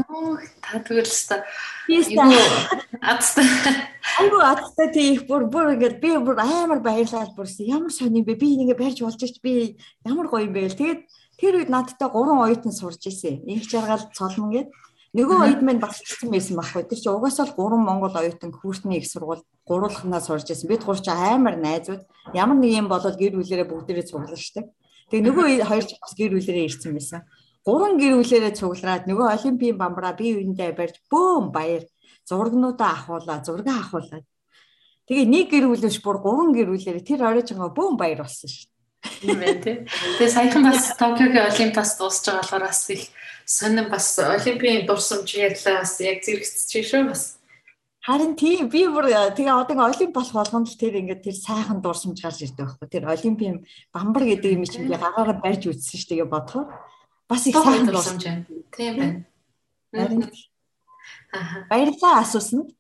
Та 0.63 0.79
тэгвэл 0.79 1.11
өстой. 1.11 1.43
Адтай. 3.03 3.47
Айгу 4.23 4.39
адтай 4.39 4.93
тийх 4.95 5.27
бүр 5.27 5.49
бүр 5.51 5.75
ингээд 5.75 5.99
би 5.99 6.15
бүр 6.23 6.39
амар 6.39 6.79
баярлал 6.79 7.35
бүрсэн. 7.35 7.67
Ямар 7.67 7.91
сони 7.91 8.23
юм 8.23 8.29
бэ? 8.31 8.39
Би 8.39 8.55
ингэ 8.63 8.79
барьж 8.79 9.03
болж 9.03 9.19
ич 9.27 9.43
би 9.43 9.75
ямар 10.07 10.31
гоё 10.31 10.47
юм 10.47 10.55
бэ 10.55 10.71
гэл. 10.71 10.79
Тэгээд 10.79 11.01
тэр 11.43 11.55
үед 11.59 11.71
надтай 11.75 12.09
гурван 12.09 12.47
оюутан 12.47 12.71
сурж 12.71 13.03
ирсэн. 13.11 13.43
Инх 13.51 13.67
жаргал 13.67 14.07
цолмон 14.15 14.55
гээд 14.55 14.71
нөгөө 15.19 15.39
оюут 15.43 15.63
минь 15.67 15.83
багцсан 15.83 16.31
байсан 16.31 16.55
байхгүй. 16.55 16.87
Тэр 16.87 16.99
чинь 17.03 17.19
угаасаа 17.19 17.51
л 17.51 17.59
гурван 17.59 17.83
монгол 17.83 18.15
оюутан 18.15 18.55
хүүртний 18.55 19.03
их 19.03 19.11
сургууль 19.11 19.43
гурвуулхнаа 19.67 20.23
сурж 20.23 20.47
ирсэн. 20.47 20.71
Бид 20.71 20.87
гурч 20.87 21.11
амар 21.11 21.59
найзууд. 21.59 22.07
Ямар 22.39 22.55
нэг 22.55 22.71
юм 22.71 22.87
болоод 22.87 23.19
гэр 23.19 23.35
бүлэрээ 23.35 23.67
бүгдээрээ 23.67 24.07
цуглаа 24.07 24.39
штэ. 24.39 24.71
Тэгээ 25.11 25.27
нөгөө 25.27 25.67
хоёр 25.67 25.85
ч 25.87 25.99
бас 25.99 26.15
гэр 26.15 26.39
бүлэрээ 26.39 26.67
ирсэн 26.71 26.95
байсан 26.95 27.27
гурван 27.65 27.97
гэр 27.97 28.21
бүлээрээ 28.21 28.55
цуглараад 28.61 29.05
нөгөө 29.09 29.29
олимпийн 29.37 29.77
бамбараа 29.81 30.13
бие 30.13 30.37
биендээ 30.37 30.73
барьж 30.77 30.97
бөөм 31.09 31.49
баяр 31.49 31.85
зургнуудаа 32.29 32.93
ахуулаа 32.93 33.41
зураг 33.41 33.69
ахуулаад 33.69 34.25
тэгээ 35.09 35.27
нэг 35.33 35.47
гэр 35.49 35.67
бүлээс 35.73 35.99
бүр 36.05 36.19
гурван 36.21 36.53
гэр 36.53 36.69
бүлээрээ 36.73 37.09
тэр 37.09 37.21
оройжгаа 37.25 37.73
бөөм 37.73 37.97
баяр 37.97 38.25
болсон 38.25 38.53
шүү. 38.53 38.69
Тийм 39.21 39.41
ээ 39.41 39.57
тий. 39.61 39.77
Тэгээ 40.17 40.33
саяхан 40.33 40.65
бас 40.65 40.97
Токиогийн 40.97 41.49
олимпиас 41.49 41.97
дуусж 42.01 42.25
байгаа 42.25 42.41
болохоор 42.41 42.65
бас 42.69 42.81
их 42.93 43.03
сонин 43.45 43.89
бас 43.89 44.07
олимпийн 44.19 44.85
дурсамж 44.89 45.29
ярьлаа 45.37 45.85
бас 45.85 46.01
яг 46.01 46.25
зэрэгцэж 46.25 46.85
шүү 46.85 47.03
бас. 47.13 47.41
Харин 48.05 48.37
тийм 48.37 48.69
би 48.69 48.85
бүр 48.89 49.09
тэгээ 49.33 49.57
одоо 49.65 49.89
олимп 49.89 50.13
болох 50.13 50.37
болгонд 50.37 50.69
л 50.69 50.81
тэр 50.81 51.01
ингээд 51.01 51.25
тэр 51.25 51.37
сайхан 51.37 51.81
дурсамж 51.81 52.21
гарч 52.21 52.45
ирдэг 52.45 52.65
байхгүй. 52.65 52.89
Тэр 52.93 53.05
олимпийн 53.09 53.57
бамбар 53.93 54.25
гэдэг 54.29 54.53
юм 54.53 54.65
чинь 54.69 54.89
би 54.89 54.97
гагаараа 54.97 55.37
барьж 55.41 55.69
үзсэн 55.69 55.97
шүү 56.01 56.09
дээ 56.13 56.29
бодохоор 56.29 56.69
бас 57.35 57.47
их 57.51 57.59
сайн 57.59 57.87
дурсамж 57.87 58.23
байна. 58.25 58.45
Тийм 58.71 58.93
байна. 58.99 59.19
Харин 59.93 60.23
Баярлалаа 61.71 62.23
асуусанд. 62.23 62.71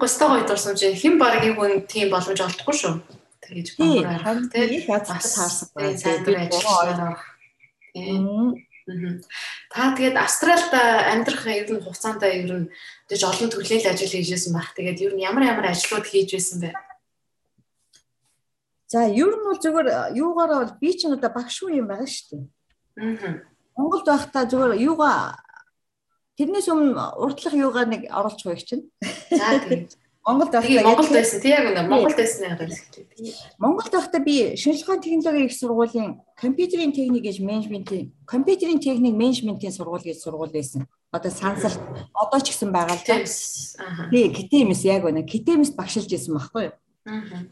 Густай 0.00 0.28
гоё 0.28 0.44
дурсамж. 0.48 0.80
Хэн 0.80 1.20
багийн 1.20 1.54
хүн 1.56 1.84
тийм 1.84 2.08
боломж 2.10 2.40
олдохгүй 2.40 2.76
шүү. 2.80 2.94
Тэгэж 3.44 3.68
бамбар 3.76 4.22
харах 4.24 4.48
тийм 4.48 4.88
аз 4.88 5.36
таарсан 5.36 5.68
байна. 5.76 5.98
Сайн 6.00 6.24
дур 6.24 6.36
ажиллаж 6.40 7.20
Тийм. 7.92 8.54
Та 9.72 9.92
тэгээд 9.96 10.16
Австралид 10.16 10.72
амьдрах 10.72 11.44
ер 11.50 11.68
нь 11.74 11.82
хугацаанд 11.82 12.22
ер 12.22 12.52
нь 12.64 12.70
тэгж 13.10 13.22
олон 13.24 13.50
төрлийн 13.50 13.82
ажил 13.84 14.08
хийжсэн 14.08 14.52
байх. 14.54 14.72
Тэгээд 14.72 15.02
ер 15.04 15.12
нь 15.16 15.24
ямар 15.26 15.44
ямар 15.44 15.66
ажлууд 15.74 16.06
хийж 16.06 16.32
байсан 16.32 16.60
бэ? 16.62 16.70
За 18.86 19.10
ер 19.10 19.32
нь 19.34 19.44
бол 19.44 19.58
зөвхөн 19.58 20.14
юугаараа 20.14 20.58
бол 20.64 20.74
би 20.80 20.94
ч 20.94 21.04
одоо 21.10 21.30
багш 21.34 21.58
шүү 21.58 21.82
юм 21.82 21.90
байгаа 21.90 22.06
шүү 22.06 22.26
дээ. 22.30 22.44
Монголд 23.76 24.06
байхдаа 24.08 24.44
зүгээр 24.48 24.80
юугаа 24.88 25.36
тэрнээс 26.40 26.68
өмнө 26.72 27.20
уртлах 27.20 27.54
юугаа 27.54 27.84
нэг 27.84 28.08
оруулж 28.08 28.40
байгаа 28.40 28.64
чинь. 28.64 28.88
За 29.30 29.60
тийм. 29.60 29.88
Монголд 30.26 30.50
байхдаа 30.50 30.82
Монголд 30.82 31.12
байсан 31.14 31.38
тийм 31.40 31.54
яг 31.54 31.66
үнэ 31.70 31.82
Монголд 31.86 32.18
байсан 32.18 32.42
яг 32.50 32.58
хэлчихээ. 32.58 33.06
Монголд 33.62 33.92
байхдаа 33.94 34.20
би 34.26 34.56
шинжилгээ 34.58 34.98
технологийн 34.98 35.46
их 35.46 35.54
сургуулийн 35.54 36.08
компьютерийн 36.34 36.90
техник 36.90 37.22
гэж 37.22 37.38
менежментийн 37.46 38.10
компьютерийн 38.26 38.82
техник 38.82 39.14
менежментийн 39.14 39.70
сургууль 39.70 40.02
гэж 40.02 40.18
сургууль 40.18 40.50
байсан. 40.50 40.90
Одоо 41.14 41.30
сансалт 41.30 41.78
одоо 42.10 42.40
ч 42.42 42.50
гэсэн 42.50 42.74
байгаа 42.74 42.98
л 42.98 43.06
тийм. 43.06 43.22
Тий, 44.10 44.26
китэмс 44.34 44.82
яг 44.82 45.06
үнэ 45.06 45.22
китэмс 45.22 45.78
багшилж 45.78 46.10
исэн 46.10 46.34
байхгүй 46.34 46.74
юу? 46.74 46.74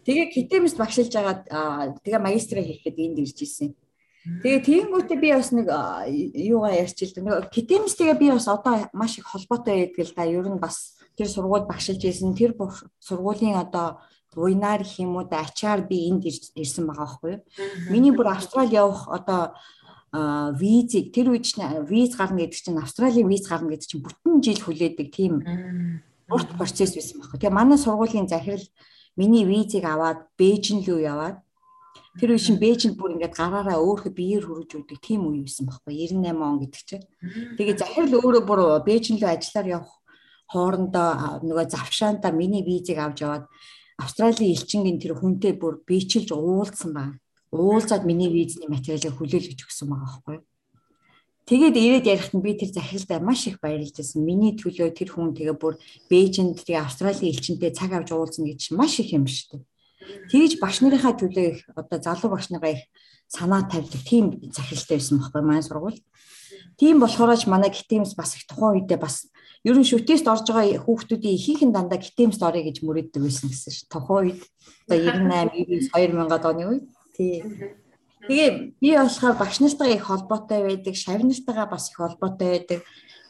Тэгээ 0.02 0.26
китэмс 0.34 0.74
багшилж 0.74 1.14
агаад 1.14 1.46
тэгээ 2.02 2.26
магистраа 2.26 2.64
хийхэд 2.66 2.98
энд 2.98 3.22
ирж 3.22 3.38
исэн. 3.38 3.70
Тэгээ 4.24 4.64
тиймгүүтээ 4.64 5.18
би 5.20 5.28
бас 5.36 5.52
нэг 5.52 5.68
юугаа 6.32 6.72
ярьчил 6.72 7.12
дээ. 7.12 7.24
Нэг 7.28 7.34
академис 7.44 7.92
тэгээ 7.92 8.16
би 8.16 8.28
бас 8.32 8.48
одоо 8.48 8.88
маш 8.96 9.20
их 9.20 9.28
холбоотой 9.28 9.92
байдаг 9.92 10.00
л 10.00 10.16
да. 10.16 10.24
Ер 10.24 10.48
нь 10.48 10.56
бас 10.56 10.96
тэр 11.12 11.28
сургууль 11.28 11.68
багшилж 11.68 12.00
ийсэн 12.00 12.32
тэр 12.32 12.56
сургуулийн 13.04 13.60
одоо 13.60 14.00
буйнаар 14.32 14.80
гэх 14.80 15.04
юм 15.04 15.20
уу 15.20 15.28
да 15.28 15.44
ачаар 15.44 15.84
би 15.84 16.08
энд 16.08 16.24
ирсэн 16.24 16.88
байгаа 16.88 17.04
байхгүй 17.04 17.30
юу. 17.36 17.44
Миний 17.92 18.16
бүр 18.16 18.32
Австрали 18.32 18.72
явах 18.72 19.12
одоо 19.12 19.52
визийг 20.56 21.12
тэр 21.12 21.36
үед 21.36 21.44
чинь 21.44 21.84
виз 21.84 22.16
гарна 22.16 22.48
гэдэг 22.48 22.56
чинь 22.56 22.80
Австралийн 22.80 23.28
виз 23.28 23.44
гарна 23.44 23.76
гэдэг 23.76 23.88
чинь 23.92 24.04
бүтэн 24.08 24.40
жил 24.40 24.60
хүлээдэг 24.64 25.08
тийм 25.12 25.44
урт 26.32 26.48
процесс 26.56 26.96
байсан 26.96 27.20
байхгүй. 27.20 27.44
Тэгээ 27.44 27.52
манай 27.52 27.76
сургуулийн 27.76 28.24
захирал 28.24 28.64
миний 29.20 29.44
визийг 29.44 29.84
аваад 29.84 30.32
Бээжин 30.40 30.80
рүү 30.80 31.04
яваад 31.04 31.43
Тэр 32.20 32.30
үе 32.34 32.38
шин 32.38 32.62
Бээжинд 32.62 32.94
бүр 32.94 33.18
ингээд 33.18 33.34
гараараа 33.34 33.82
өөрхө 33.82 34.14
биеэр 34.14 34.46
хөрөж 34.46 34.70
үүдэг 34.78 34.98
тийм 35.02 35.26
үе 35.26 35.42
байсан 35.42 35.66
байхгүй 35.66 35.94
98 35.98 36.38
он 36.38 36.58
гэдэг 36.62 36.82
чинь. 36.86 37.06
Тэгээ 37.58 37.76
захирал 37.80 38.14
өөрөө 38.22 38.42
бүр 38.46 38.60
Бээжин 38.86 39.18
рүү 39.18 39.30
ажиллаар 39.34 39.66
явах 39.82 39.92
хоорондоо 40.46 41.42
нөгөө 41.42 41.66
завшаантаа 41.74 42.30
миний 42.30 42.62
визийг 42.62 43.02
авч 43.02 43.26
яваад 43.26 43.44
Австралийн 43.98 44.54
элчингийн 44.54 44.98
тэр 44.98 45.14
хүнтэй 45.18 45.54
бүр 45.54 45.82
биечилж 45.86 46.30
уулзсан 46.34 46.90
байна. 46.94 47.18
Уулзаад 47.54 48.02
миний 48.04 48.30
визний 48.30 48.66
материалыг 48.66 49.14
хүлээлгэж 49.14 49.60
өгсөн 49.62 49.86
байгаа 49.90 50.10
байхгүй. 50.10 50.38
Тэгээд 51.46 51.76
ирээд 51.76 52.06
ярихт 52.10 52.34
нь 52.34 52.42
би 52.42 52.58
тэр 52.58 52.74
захиралтай 52.74 53.20
маш 53.22 53.46
их 53.46 53.62
баярлж 53.62 53.94
байсан. 53.94 54.26
Миний 54.26 54.58
төлөө 54.58 54.90
тэр 54.98 55.14
хүн 55.14 55.36
тэгээ 55.38 55.54
бүр 55.54 55.78
Бээжинд 56.10 56.58
тэгээ 56.66 56.82
Австралийн 56.82 57.30
элчинтэй 57.30 57.70
цаг 57.70 57.94
авч 57.94 58.10
уулзна 58.10 58.50
гэж 58.50 58.74
маш 58.74 58.98
их 58.98 59.14
юм 59.14 59.30
шүү 59.30 59.60
дээ. 59.60 59.62
Тэгж 60.30 60.60
багш 60.60 60.80
нарынхаа 60.80 61.14
төлөө 61.16 61.46
их 61.52 61.58
одоо 61.76 61.98
залуу 62.00 62.30
багш 62.32 62.50
нараа 62.50 62.76
их 62.76 62.82
санаа 63.28 63.64
тавьдаг 63.68 64.02
тийм 64.04 64.24
захиралтай 64.52 64.98
байсан 64.98 65.18
байхгүй 65.18 65.42
маань 65.42 65.66
сургууль. 65.66 66.00
Тийм 66.78 67.00
болохоор 67.00 67.36
ч 67.36 67.46
манай 67.46 67.70
гитэмс 67.70 68.14
бас 68.14 68.36
их 68.36 68.46
тухайн 68.46 68.82
үедээ 68.82 68.98
бас 68.98 69.26
ер 69.64 69.76
нь 69.78 69.86
шүтээст 69.86 70.26
орж 70.28 70.46
байгаа 70.50 70.82
хүүхдүүдийн 70.84 71.36
ихийнх 71.38 71.62
нь 71.64 71.74
дандаа 71.74 71.98
гитэмс 71.98 72.38
орё 72.42 72.60
гэж 72.66 72.84
мөрөддөг 72.84 73.22
байсан 73.22 73.48
гэсэн 73.48 73.72
ш. 73.72 73.78
Тухайн 73.88 74.36
үед 74.36 74.40
одоо 74.88 74.98
98 75.48 75.88
2000-ад 75.94 76.44
оны 76.44 76.64
үед 76.68 76.84
тий. 77.16 77.40
Тэгээ 78.28 78.50
би 78.80 78.90
болохоор 78.96 79.36
багш 79.40 79.60
нартайгаа 79.60 79.96
их 79.96 80.04
холбоотой 80.08 80.60
байдаг, 80.64 80.94
шавь 80.96 81.24
нартайгаа 81.24 81.66
бас 81.68 81.90
их 81.90 81.96
холбоотой 81.96 82.48
байдаг. 82.48 82.80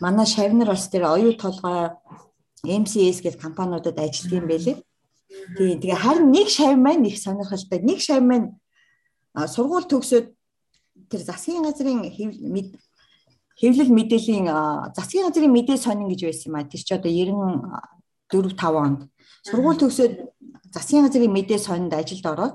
Манай 0.00 0.26
шавь 0.26 0.54
нар 0.54 0.70
бас 0.74 0.88
тэр 0.88 1.06
оюу 1.10 1.34
толгой 1.34 1.94
MCS 2.64 3.20
гэх 3.22 3.36
компаниудад 3.38 3.98
ажилладаг 3.98 4.38
юм 4.38 4.46
байлээ. 4.48 4.76
Тийм 5.56 5.80
тэгээ 5.80 5.98
харин 6.00 6.30
нэг 6.32 6.48
шав 6.48 6.72
маань 6.76 7.04
их 7.06 7.18
сонирхолтой. 7.20 7.78
Нэг 7.84 8.00
шав 8.00 8.22
маань 8.24 8.56
сургууль 9.34 9.86
төгсөөд 9.90 10.26
тэр 11.10 11.20
засгийн 11.20 11.62
газрын 11.66 12.08
хэвлэл 13.60 13.90
мэдээллийн 13.92 14.46
засгийн 14.96 15.26
газрын 15.28 15.52
мэдээ 15.52 15.78
сонин 15.78 16.08
гэж 16.08 16.20
байсан 16.26 16.48
юм 16.50 16.56
а. 16.58 16.64
Тэр 16.64 16.82
чи 16.82 16.94
одоо 16.94 17.10
94 17.10 18.56
5 18.56 18.84
онд 18.84 19.00
сургууль 19.46 19.78
төгсөөд 19.78 20.14
засгийн 20.74 21.04
газрын 21.06 21.32
мэдээ 21.34 21.58
сонинд 21.58 21.94
ажилд 21.94 22.26
ороод 22.26 22.54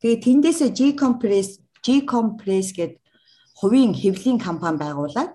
тэгээ 0.00 0.24
тэндээсээ 0.24 0.70
G 0.76 0.80
Compress 1.00 1.60
G 1.84 2.04
Compress 2.04 2.76
гэдэг 2.76 3.00
хувийн 3.56 3.94
хэвлэлийн 3.94 4.38
компани 4.42 4.78
байгуулад 4.82 5.32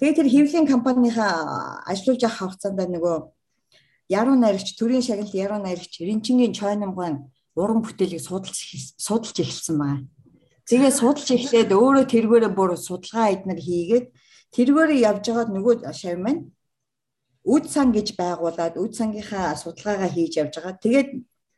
тэгээ 0.00 0.16
тэр 0.18 0.28
хэвлэлийн 0.28 0.68
компанийхаа 0.68 1.84
ажиллаж 1.88 2.20
явах 2.20 2.38
хугацаанд 2.52 2.80
нөгөө 2.92 3.16
яруу 4.10 4.34
найрагч 4.34 4.74
төрийн 4.74 5.06
шагналт 5.06 5.34
яруу 5.34 5.62
найрагч 5.62 6.02
Ринчингийн 6.02 6.52
чойномгон 6.52 7.30
уран 7.54 7.80
бүтээлийг 7.82 8.22
судалж 8.22 8.58
судалж 8.98 9.36
эхэлсэн 9.38 9.76
байна. 9.78 10.06
Тэгээ 10.66 10.90
судалж 10.90 11.28
эхлээд 11.30 11.70
өөрөө 11.70 12.04
тэргээрээ 12.10 12.52
бүр 12.54 12.74
судалгаа 12.74 13.30
эднэр 13.34 13.60
хийгээд 13.62 14.06
тэргээрээ 14.54 15.04
явж 15.10 15.24
байгаад 15.30 15.50
нөгөө 15.54 15.74
шав 15.94 16.18
маань 16.18 16.50
үд 17.46 17.64
сан 17.70 17.88
гэж 17.94 18.18
байгуулад 18.18 18.74
үд 18.82 18.92
сангийнхаа 18.98 19.54
судалгаагаа 19.56 20.10
хийж 20.10 20.32
явж 20.42 20.54
байгаа. 20.58 20.74
Тэгээд 20.84 21.08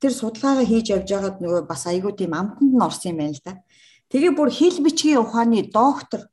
тэр 0.01 0.13
судалгаагаа 0.13 0.67
хийж 0.69 0.87
явж 0.97 1.09
байгаад 1.09 1.37
нөгөө 1.41 1.63
бас 1.69 1.83
айгүй 1.89 2.13
тийм 2.17 2.33
амтанд 2.37 2.73
нь 2.73 2.85
орсон 2.89 3.13
юм 3.13 3.19
байна 3.21 3.37
л 3.37 3.45
да. 3.45 3.53
Тэгээ 4.13 4.33
бүр 4.37 4.51
хил 4.53 4.77
бичгийн 4.85 5.25
ухааны 5.25 5.61
доктор 5.73 6.29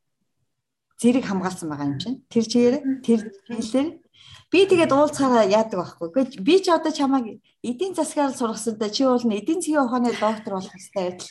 зэрэг 0.99 1.23
хамгаалсан 1.25 1.67
байгаа 1.69 1.87
юм 1.89 1.99
чинь. 1.99 2.17
Тэр 2.31 2.45
чигээр 2.51 2.75
тэр 3.03 3.19
хэлээр 3.47 3.87
Би 4.49 4.65
тэгээд 4.65 4.89
уулзахаараа 4.89 5.45
яадаг 5.45 5.77
байхгүй. 5.77 6.41
Би 6.41 6.57
ч 6.57 6.73
одоо 6.73 6.89
чамайг 6.89 7.37
эдийн 7.61 7.93
засгаар 7.93 8.33
сургасантай 8.33 8.89
чи 8.89 9.05
бол 9.05 9.21
эдийн 9.21 9.61
засгийн 9.61 9.85
ухааны 9.85 10.09
доктор 10.17 10.57
болох 10.57 10.73
хэрэгтэй 10.73 11.03
байтал. 11.05 11.29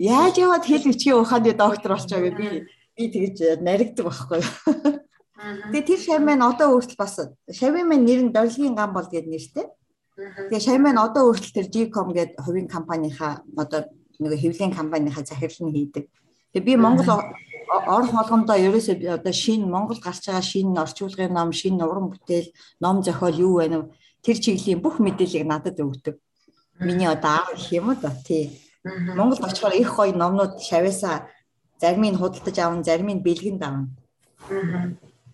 Яаж 0.00 0.34
яваад 0.40 0.64
хэл 0.64 0.88
бичгийн 0.88 1.20
ухааны 1.20 1.52
доктор 1.52 1.92
болчихоо 1.92 2.24
гэж 2.24 2.34
би 2.40 2.48
би 2.96 3.04
тэгж 3.12 3.60
наригдаг 3.60 4.08
байхгүй. 4.08 4.40
Тэгээ 5.68 5.84
тэр 5.84 6.00
шав 6.00 6.20
маань 6.24 6.48
одоо 6.48 6.80
өөртөл 6.80 6.96
бас 6.96 7.20
шавын 7.52 7.86
маань 7.86 8.08
нэр 8.08 8.20
нь 8.24 8.32
Дорлгийн 8.32 8.72
гам 8.72 8.96
бол 8.96 9.04
гэдэг 9.04 9.28
нэртэй. 9.28 9.66
Тэгээ 10.48 10.64
шав 10.64 10.80
маань 10.80 10.96
одоо 10.96 11.28
өөртөл 11.28 11.54
тэр 11.54 11.68
Gcom 11.68 12.16
гэдэг 12.16 12.40
хувийн 12.40 12.72
компанийнхаа 12.72 13.44
одоо 13.52 13.84
нэг 14.18 14.32
хэвлэлийн 14.32 14.74
компанийнхаа 14.74 15.28
захирал 15.28 15.60
нь 15.68 15.76
хийдэг. 15.76 16.08
Тэгээ 16.52 16.66
би 16.66 16.74
Монгол 16.76 17.08
ор 17.68 18.04
болгондоо 18.08 18.56
ерөөсөө 18.56 18.96
одоо 19.20 19.32
шинэ 19.32 19.66
Монгол 19.68 20.00
гарч 20.00 20.24
байгаа 20.26 20.44
шинэ 20.44 20.80
орчуулгын 20.80 21.32
ном, 21.36 21.52
шинэ 21.52 21.84
уран 21.84 22.08
бүтээл, 22.12 22.48
ном 22.80 23.02
зохиол 23.04 23.36
юу 23.36 23.54
байна 23.60 23.76
вэ? 23.84 23.92
Тэр 24.24 24.36
чиглийн 24.40 24.80
бүх 24.80 24.96
мэдээллийг 24.98 25.44
надад 25.44 25.76
өгдөг. 25.76 26.16
Миний 26.80 27.08
одоо 27.08 27.44
аав 27.44 27.52
гэх 27.52 27.72
юм 27.72 27.88
уу 27.92 27.96
да 28.00 28.10
тий. 28.24 28.56
Монголд 28.84 29.44
очихоор 29.44 29.74
их 29.74 29.90
гоё 29.96 30.12
номнууд 30.16 30.60
шавьяасаа 30.62 31.28
зарим 31.80 32.04
нь 32.08 32.16
худалдаж 32.16 32.56
аван, 32.58 32.84
зарим 32.84 33.10
нь 33.12 33.24
бэлгэнд 33.26 33.62
авна. 33.62 33.88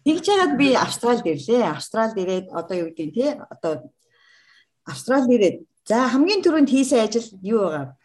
Тэгж 0.05 0.24
яагаад 0.29 0.59
би 0.59 0.74
Австралид 0.74 1.27
ирлээ. 1.27 1.70
Австралид 1.70 2.16
ирээд 2.18 2.46
одоо 2.50 2.77
юу 2.77 2.88
гэдэг 2.90 3.14
тий 3.14 3.31
одоо 3.55 3.72
Австралид 4.85 5.31
ирээд 5.37 5.57
за 5.88 6.09
хамгийн 6.09 6.42
түрүүнд 6.42 6.70
хийсэн 6.72 7.05
ажил 7.05 7.29
юу 7.42 7.61
байгаа? 7.68 7.96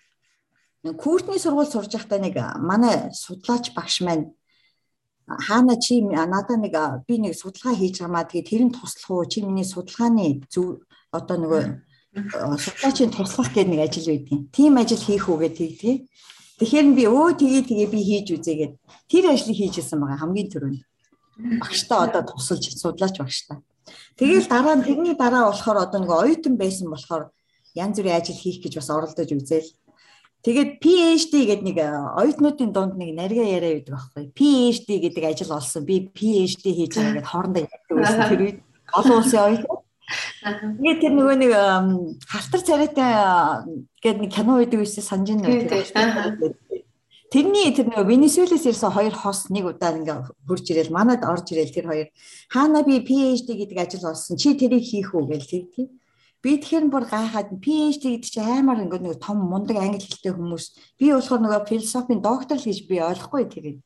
Куртний 0.84 1.40
сургууль 1.40 1.68
сурж 1.68 1.92
байхдаа 1.92 2.20
нэг 2.24 2.36
манай 2.60 3.12
судлаач 3.12 3.76
багш 3.76 4.02
маань 4.02 4.32
хаана 5.28 5.76
чи 5.76 6.02
надаа 6.02 6.58
нэг 6.58 6.76
би 7.08 7.20
нэг 7.20 7.36
судалгаа 7.36 7.76
хийж 7.76 8.00
байгаамаа 8.00 8.24
тэгээд 8.24 8.50
тэр 8.50 8.64
нь 8.64 8.76
туслах 8.76 9.12
уу 9.12 9.26
чи 9.28 9.44
миний 9.44 9.68
судалгааны 9.68 10.48
зөв 10.48 10.80
одоо 11.12 11.38
нөгөө 11.38 11.64
судлаачийн 12.64 13.12
туслах 13.12 13.52
гэдэг 13.54 13.70
нэг 13.70 13.82
ажил 13.86 14.08
байдгийн. 14.08 14.50
Тим 14.56 14.78
ажил 14.78 14.98
хийх 14.98 15.30
үгээд 15.30 15.58
тэгдгийг. 15.60 16.10
Тэгэхээр 16.58 16.88
би 16.98 17.04
өө 17.06 17.38
тгий 17.38 17.62
тгий 17.62 17.88
би 17.88 18.00
хийж 18.00 18.28
үзээгээд 18.34 18.74
тэр 19.12 19.24
ажлыг 19.30 19.58
хийжсэн 19.60 20.00
байгаа 20.00 20.20
хамгийн 20.24 20.50
түрүүнд. 20.50 20.82
Багштай 21.62 22.00
одоо 22.08 22.24
тусалж 22.26 22.64
судлаач 22.76 23.16
багштай. 23.22 23.58
Тэгэл 24.18 24.48
дараа 24.50 24.76
нь 24.76 24.84
тэрний 24.84 25.16
дараа 25.16 25.52
болохоор 25.54 25.78
одоо 25.86 26.00
нэг 26.02 26.12
оюутан 26.12 26.56
байсан 26.58 26.90
болохоор 26.90 27.32
янз 27.76 27.96
бүрийн 27.96 28.18
ажил 28.20 28.36
хийх 28.36 28.60
гэж 28.60 28.74
бас 28.76 28.90
оролдож 28.90 29.30
үзээл. 29.30 29.70
Тэгээд 30.40 30.80
PhD 30.80 31.34
гэдэг 31.52 31.66
нэг 31.68 31.78
э, 31.84 31.92
оюутнуудын 32.16 32.72
дунд 32.72 32.96
нэг 32.96 33.12
нарга 33.12 33.44
яриа 33.44 33.76
байдаг 33.76 33.92
байхгүй. 33.92 34.24
PhD 34.32 34.88
гэдэг 35.04 35.24
ажил 35.36 35.52
олсон. 35.52 35.84
Би 35.84 36.08
PhD 36.08 36.64
хийж 36.72 36.96
байгаа 36.96 37.20
гэдээ 37.20 37.28
хоорондоо 37.28 37.64
ярьдаг 37.68 37.96
байсан 38.00 38.24
тэр 38.32 38.42
үед 38.48 38.60
олон 38.96 39.18
улсын 39.20 39.44
оюутан. 39.44 39.80
Тэгээд 40.80 41.00
тэр 41.04 41.14
нөгөө 41.14 41.36
нэг 41.44 41.52
халтар 42.24 42.62
царайтай 42.64 43.12
гэдэг 44.00 44.22
нэг 44.24 44.32
кино 44.32 44.52
байдаг 44.64 44.80
байсан 44.80 45.04
санаж 45.04 45.30
байна? 45.44 46.56
Тэрний 47.30 47.70
тэр 47.76 47.92
нөгөө 47.94 48.10
Венесуэлээс 48.10 48.66
ирсэн 48.66 48.90
хоёр 48.90 49.14
хос 49.14 49.54
нэг 49.54 49.70
удаа 49.70 49.94
ингээ 49.94 50.34
хурж 50.50 50.66
ирэл 50.74 50.90
манад 50.90 51.22
орж 51.22 51.54
ирэл 51.54 51.70
тэр 51.70 51.86
хоёр 51.86 52.08
хаана 52.50 52.82
би 52.82 53.06
PhD 53.06 53.54
гэдэг 53.54 53.78
ажил 53.78 54.10
олсон. 54.10 54.34
Чи 54.34 54.58
тэрийг 54.58 54.82
хийх 54.82 55.14
үү 55.14 55.30
гэж 55.30 55.44
тэгтий. 55.46 55.99
Би 56.40 56.56
тэгэхээр 56.56 56.88
бүр 56.88 57.04
гайхаад 57.04 57.52
PhD 57.60 58.16
гэдэг 58.16 58.32
чинь 58.32 58.48
амар 58.48 58.80
ингээд 58.80 59.04
нэг 59.04 59.20
том 59.20 59.44
мундаг 59.44 59.76
англи 59.76 60.00
хэлтэй 60.00 60.32
хүмүүс. 60.32 60.96
Би 60.96 61.12
болохоор 61.12 61.44
нөгөө 61.44 61.68
философийн 61.68 62.24
доктор 62.24 62.56
л 62.56 62.64
гэж 62.64 62.88
би 62.88 62.96
ойлгохгүй 63.04 63.44
тэрийг. 63.52 63.84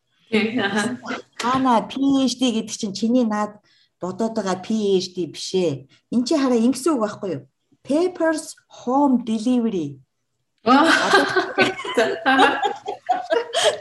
Хана 1.42 1.82
PhD 1.90 2.54
гэдэг 2.54 2.78
чинь 2.78 2.94
чиний 2.94 3.26
наад 3.26 3.58
бодоод 3.98 4.38
байгаа 4.38 4.62
PhD 4.62 5.34
биш 5.34 5.50
ээ. 5.58 5.90
Энд 6.14 6.30
чи 6.30 6.38
хараа 6.38 6.62
ингэсэн 6.62 6.94
үг 6.94 7.02
байхгүй 7.02 7.30
юу? 7.34 7.50
Papers 7.82 8.54
home 8.86 9.26
delivery. 9.26 9.98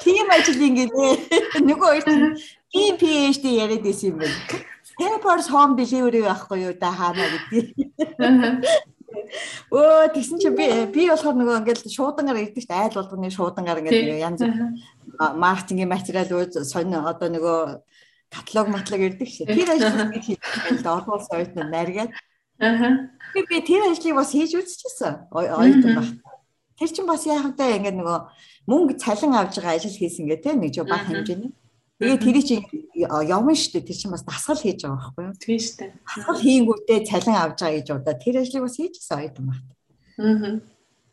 Тийм 0.02 0.26
ажил 0.32 0.64
ингээд 0.64 0.96
нөгөө 1.61 1.88
хоёр 1.92 2.04
чинь 2.08 2.40
PhD 2.72 3.44
яриад 3.61 3.85
байсан 3.85 4.16
юм 4.16 4.24
байна. 4.24 4.71
Papers 4.98 5.48
home 5.48 5.76
delivery 5.76 6.22
байхгүй 6.26 6.59
юу 6.66 6.74
да 6.81 6.90
хаана 6.92 7.24
гэдэг. 7.33 7.64
Өө 9.72 10.12
тэгсэн 10.12 10.38
чи 10.40 10.50
би 10.52 10.66
би 10.92 11.09
болохоор 11.09 11.37
нөгөө 11.37 11.59
ингээд 11.62 11.88
шуудангаар 11.88 12.42
ирдэг 12.42 12.64
шүү 12.64 12.76
айл 12.76 12.96
болгоны 12.96 13.31
шуудангаар 13.33 13.81
ингээд 13.81 14.20
янз 14.20 14.40
маркетингийн 15.18 15.88
материал 15.88 16.28
үз 16.37 16.57
сонь 16.68 16.92
одоо 16.92 17.28
нөгөө 17.33 17.59
каталог 18.33 18.68
матлаг 18.72 19.00
ирдэг 19.00 19.28
шүү. 19.28 19.46
Тэр 19.48 19.68
ажлыг 19.72 20.20
хийхэд 20.20 20.85
орхон 20.85 21.20
соёлт 21.24 21.57
наргаад. 21.57 22.12
Аа. 22.61 23.09
Би 23.33 23.61
тэр 23.61 23.92
ажлыг 23.92 24.16
бас 24.16 24.33
хийж 24.33 24.57
үзчихсэн. 24.57 25.28
Оюутан 25.33 25.92
баг. 25.96 26.09
Тэр 26.81 26.90
чин 26.92 27.07
бас 27.07 27.24
яахантай 27.28 27.76
ингээд 27.76 27.96
нөгөө 28.00 28.18
мөнгө 28.68 28.96
цалин 29.00 29.37
авж 29.37 29.61
байгаа 29.61 29.76
ажил 29.76 29.96
хийсэн 29.96 30.28
гэх 30.28 30.44
тийм 30.44 30.61
нэг 30.64 30.72
жоо 30.72 30.88
баг 30.88 31.05
хэмжээний. 31.05 31.52
Тэгээ 32.03 32.19
тэрий 32.19 32.43
чи 32.43 32.57
явна 32.99 33.55
шүү 33.55 33.79
дээ. 33.79 33.87
Тэр 33.87 33.97
чинь 33.97 34.11
бас 34.11 34.27
дасгал 34.27 34.59
хийж 34.59 34.83
байгаа 34.83 34.99
байхгүй 34.99 35.23
юу? 35.23 35.38
Тийм 35.38 35.59
шүү 35.62 35.77
дээ. 35.79 35.91
Дасгал 36.03 36.41
хийнгүүтээ 36.43 36.99
цалин 37.07 37.38
авч 37.38 37.59
байгаа 37.62 37.79
гэж 37.79 37.88
удаа 37.95 38.17
тэр 38.19 38.35
ажлыг 38.43 38.62
бас 38.67 38.75
хийжсэн 38.75 39.19
оюутан 39.23 39.45
багт. 39.47 39.67
Аа. 40.19 40.59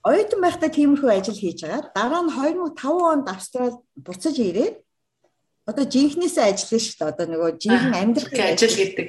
Оюутан 0.10 0.42
байхдаа 0.42 0.70
тиймэрхүү 0.74 1.12
ажил 1.14 1.38
хийж 1.38 1.60
байгаа. 1.62 1.94
Дараа 1.94 2.22
нь 2.26 2.34
2005 2.34 3.14
онд 3.14 3.28
Австрал 3.30 3.76
буцаж 3.94 4.36
ирээд 4.42 4.76
одоо 5.70 5.86
жинхнээсээ 5.86 6.46
ажиллана 6.50 6.82
шүү 6.82 6.98
дээ. 6.98 7.12
Одоо 7.14 7.26
нөгөө 7.30 7.52
жинхэнэ 7.62 7.98
амьдрах 8.02 8.34
ажил 8.34 8.74
гэдэг. 8.74 9.08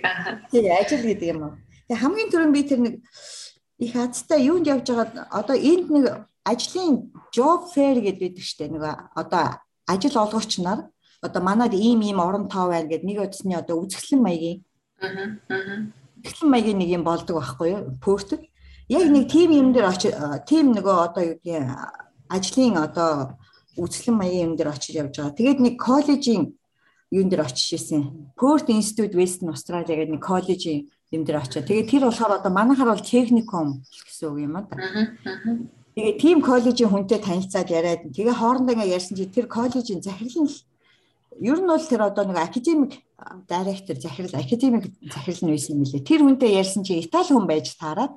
Тийм 0.53 0.64
ажил 0.69 1.05
гэдэг 1.09 1.29
юм 1.33 1.40
уу. 1.49 1.55
Тэгээ 1.88 2.03
хамгийн 2.05 2.29
түрүүнд 2.29 2.55
би 2.55 2.62
тэр 2.69 2.81
нэг 2.85 2.95
их 3.81 3.93
хацтай 3.97 4.45
юунд 4.45 4.69
явж 4.69 4.85
байгаа 4.93 5.25
одоо 5.33 5.57
энд 5.57 5.88
нэг 5.88 6.05
ажлын 6.45 7.09
job 7.33 7.73
fair 7.73 7.97
гэдэг 8.05 8.21
байдаг 8.21 8.45
шүү 8.45 8.59
дээ. 8.61 8.75
Нөгөө 8.77 8.95
одоо 9.16 9.45
ажил 9.88 10.16
олгогч 10.21 10.53
нар 10.61 10.93
одоо 11.22 11.42
манад 11.42 11.72
ийм 11.74 12.00
ийм 12.02 12.18
орон 12.20 12.48
тоо 12.48 12.68
байна 12.72 12.88
гэд 12.88 13.04
нэг 13.04 13.18
удасны 13.20 13.54
одоо 13.54 13.76
үзэсгэлэн 13.85 14.22
маягийн 14.24 14.59
үзэсгэлэн 16.24 16.52
маягийн 16.52 16.78
нэг 16.80 16.90
юм 16.96 17.04
болдог 17.04 17.37
байхгүй 17.37 17.68
юу 17.74 17.83
пөстөд 18.04 18.42
яг 18.88 19.06
нэг 19.09 19.24
тим 19.30 19.50
юм 19.52 19.68
дээр 19.72 19.87
очиж 19.92 20.12
тим 20.48 20.72
нөгөө 20.76 20.96
одоо 21.06 21.22
юу 21.24 21.37
гэдгийг 21.38 21.68
ажлын 22.30 22.76
одоо 22.87 23.38
үзэсгэлэн 23.76 24.18
маягийн 24.18 24.46
юм 24.50 24.54
дээр 24.56 24.70
очиж 24.74 24.94
явж 24.96 25.14
байгаа. 25.16 25.38
Тэгээд 25.38 25.61
нэг 25.61 25.74
коллежийн 25.78 26.42
юун 27.11 27.28
дээр 27.28 27.42
очиж 27.46 27.68
исэн. 27.74 28.33
Perth 28.38 28.68
Institute 28.68 29.14
Western 29.14 29.50
Australia 29.54 29.94
гэдэг 29.94 30.14
нэг 30.14 30.22
коллежийн 30.22 30.90
юм 31.11 31.22
дээр 31.24 31.42
очиж. 31.42 31.64
Тэгээд 31.64 31.90
тэр 31.90 32.02
болохоор 32.06 32.38
одоо 32.38 32.52
манайхаар 32.52 32.90
бол 32.92 33.04
техникум 33.04 33.83
гэсэн 33.87 34.26
үг 34.30 34.38
юм 34.46 34.56
аа. 34.59 34.66
Тэгээ 35.94 36.14
тийм 36.22 36.38
коллежийн 36.42 36.90
хүнтэй 36.90 37.18
танилцаад 37.18 37.68
яриад 37.70 38.02
тэгээ 38.14 38.35
хоорондоо 38.38 38.74
ингээ 38.74 38.94
ярьсан 38.94 39.14
чи 39.18 39.26
тэр 39.26 39.46
коллежийн 39.46 40.02
захирал 40.02 40.46
нь 40.46 40.50
ер 41.40 41.59
нь 41.59 41.66
бол 41.66 41.81
тэр 41.81 42.03
одоо 42.05 42.24
нэг 42.29 42.38
академик 42.38 42.92
директор 43.48 43.96
захирал 43.96 44.35
академик 44.37 44.85
захирал 45.00 45.42
нь 45.48 45.53
байсан 45.57 45.76
юм 45.76 45.85
лээ. 45.88 46.05
Тэр 46.05 46.20
хүнтэй 46.22 46.53
ярьсан 46.61 46.85
чи 46.85 47.00
Итали 47.00 47.33
хүн 47.33 47.48
байж 47.48 47.72
таарад. 47.81 48.12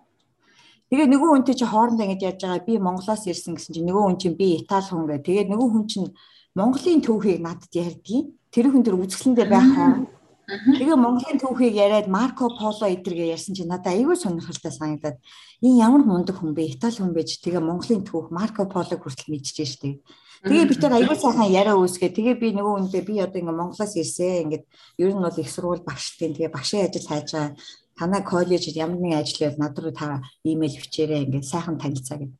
Тэгээ 0.91 1.07
нөгөө 1.07 1.29
хүнтэй 1.31 1.55
чи 1.55 1.65
хоорондоо 1.65 2.05
ингэж 2.05 2.21
ярьж 2.21 2.41
байгаа 2.43 2.67
би 2.67 2.73
Монголоос 2.77 3.23
ирсэн 3.25 3.55
гэсэн 3.55 3.73
чи 3.73 3.81
нөгөө 3.81 4.03
хүн 4.03 4.17
чинь 4.19 4.35
би 4.35 4.47
Итали 4.59 4.87
хүн 4.91 5.07
гэ. 5.07 5.23
Тэгээд 5.23 5.47
нөгөө 5.49 5.69
хүн 5.71 5.85
чинь 5.87 6.09
Монголын 6.53 7.01
төвхийг 7.01 7.39
надад 7.41 7.71
ярьдгийг. 7.71 8.35
Тэр 8.53 8.69
хүн 8.69 8.83
тэр 8.83 8.99
үзэсгэлэндээ 8.99 9.47
байх 9.49 9.67
хооронд 9.73 10.07
Тэгээ 10.43 10.99
Монголын 10.99 11.39
түүхийг 11.39 11.71
яриад 11.71 12.11
Марко 12.11 12.51
Поло 12.51 12.83
эдэргээ 12.91 13.31
ярьсан 13.31 13.55
чинь 13.55 13.71
надад 13.71 13.95
аюул 13.95 14.19
сонирхолтой 14.19 14.75
санагдаад 14.75 15.17
энэ 15.63 15.79
ямар 15.79 16.03
мундаг 16.03 16.35
хүн 16.35 16.51
бэ? 16.51 16.75
Итали 16.75 16.99
хүн 16.99 17.15
байж 17.15 17.39
тэгээ 17.39 17.63
Монголын 17.63 18.03
түүх 18.03 18.27
Марко 18.27 18.67
Полог 18.67 18.99
хүртэл 19.07 19.31
мэдчихэж 19.31 19.69
штеп. 19.71 20.03
Тэгээ 20.43 20.67
би 20.67 20.75
тэр 20.75 20.91
аюул 20.99 21.15
сайхан 21.15 21.47
яриа 21.47 21.79
үүсгээ. 21.79 22.11
Тэгээ 22.11 22.35
би 22.35 22.47
нөгөө 22.51 22.73
үндэ 22.83 22.99
би 23.07 23.15
одоо 23.23 23.39
ингээ 23.39 23.55
Монголоос 23.55 23.95
ирсэн. 23.95 24.51
Ингээд 24.51 24.63
ер 24.99 25.11
нь 25.15 25.23
бол 25.23 25.39
их 25.39 25.47
сургууль 25.47 25.87
багштын 25.87 26.35
тэгээ 26.35 26.51
багшийн 26.51 26.83
ажил 26.91 27.07
хайж 27.07 27.31
байгаа. 27.31 27.55
Танай 27.95 28.21
коллежид 28.27 28.75
ямар 28.75 28.99
нэгэн 28.99 29.23
ажил 29.23 29.39
байвал 29.39 29.63
над 29.63 29.79
руу 29.79 29.95
та 29.95 30.19
имэйл 30.43 30.83
бичээрэй 30.83 31.23
ингээд 31.31 31.47
сайхан 31.47 31.79
танилцаа 31.79 32.19
гэв. 32.19 32.35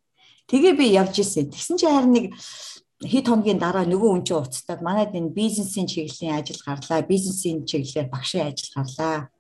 Тэгээ 0.52 0.74
би 0.76 0.86
явж 0.92 1.16
ирсэн. 1.24 1.48
Тэгсэн 1.48 1.78
чи 1.80 1.88
харин 1.88 2.12
нэг 2.12 2.26
хэд 3.08 3.26
хоногийн 3.32 3.63
дараа 3.63 3.88
нөгөө 3.88 4.10
хүн 4.12 4.24
чинь 4.28 4.39
уцтаад 4.44 4.82
манайд 4.84 5.16
энэ 5.16 5.32
бизнесийн 5.32 5.88
чиглэлийн 5.88 6.36
ажил 6.36 6.60
гарлаа. 6.60 7.08
Бизнесийн 7.08 7.63
чиглэлээр 7.63 8.12
багшийн 8.12 8.52
ажил 8.52 8.68
гарлаа. 8.76 9.32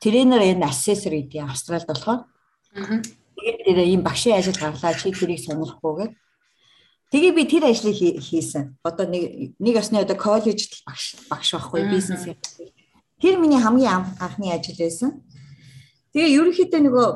Тренер 0.00 0.42
энэ 0.48 0.64
ассессор 0.64 1.12
гэдэг 1.12 1.44
Австралид 1.44 1.84
болохоор. 1.84 2.24
Тэгээд 2.72 3.84
ийм 3.84 4.00
багшийн 4.00 4.40
ажил 4.40 4.56
гарлаа. 4.56 4.96
Чи 4.96 5.12
тэрийг 5.12 5.44
сонирхгүйгээд. 5.44 6.12
Тэгээ 7.08 7.32
би 7.32 7.44
тэр 7.48 7.64
ажлыг 7.72 7.96
хийсэн. 7.96 8.76
Одоо 8.84 9.08
нэг 9.08 9.56
нэг 9.56 9.74
осны 9.80 9.96
одоо 10.04 10.12
коллежид 10.12 10.76
багш 10.84 11.16
багш 11.32 11.56
байхгүй 11.56 11.88
бизнесийн. 11.88 12.36
Тэр 13.16 13.40
миний 13.40 13.56
хамгийн 13.56 14.04
анхны 14.20 14.52
ажил 14.52 14.76
байсан. 14.76 15.24
Тэгээ 16.12 16.36
ерөнхийдөө 16.36 16.80
нөгөө 16.84 17.08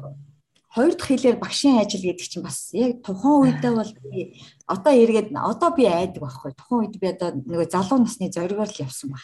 хоёр 0.73 0.95
дахь 0.97 1.13
хэлээр 1.13 1.37
багшийн 1.37 1.77
ажил 1.77 2.01
гэдэг 2.09 2.25
чинь 2.25 2.41
бас 2.41 2.73
яг 2.73 3.05
тухайн 3.05 3.53
үедээ 3.53 3.73
бол 3.77 3.93
би 4.09 4.41
одоо 4.65 4.93
эргээд 4.97 5.29
одоо 5.37 5.71
би 5.77 5.85
айдаг 5.85 6.25
байхгүй. 6.25 6.57
Тухайн 6.57 6.81
үед 6.89 6.97
би 6.97 7.07
одоо 7.13 7.37
нөгөө 7.37 7.69
залуу 7.69 8.01
насны 8.01 8.33
зоригоор 8.33 8.73
л 8.73 8.83
явсан 8.89 9.13
баг. 9.13 9.21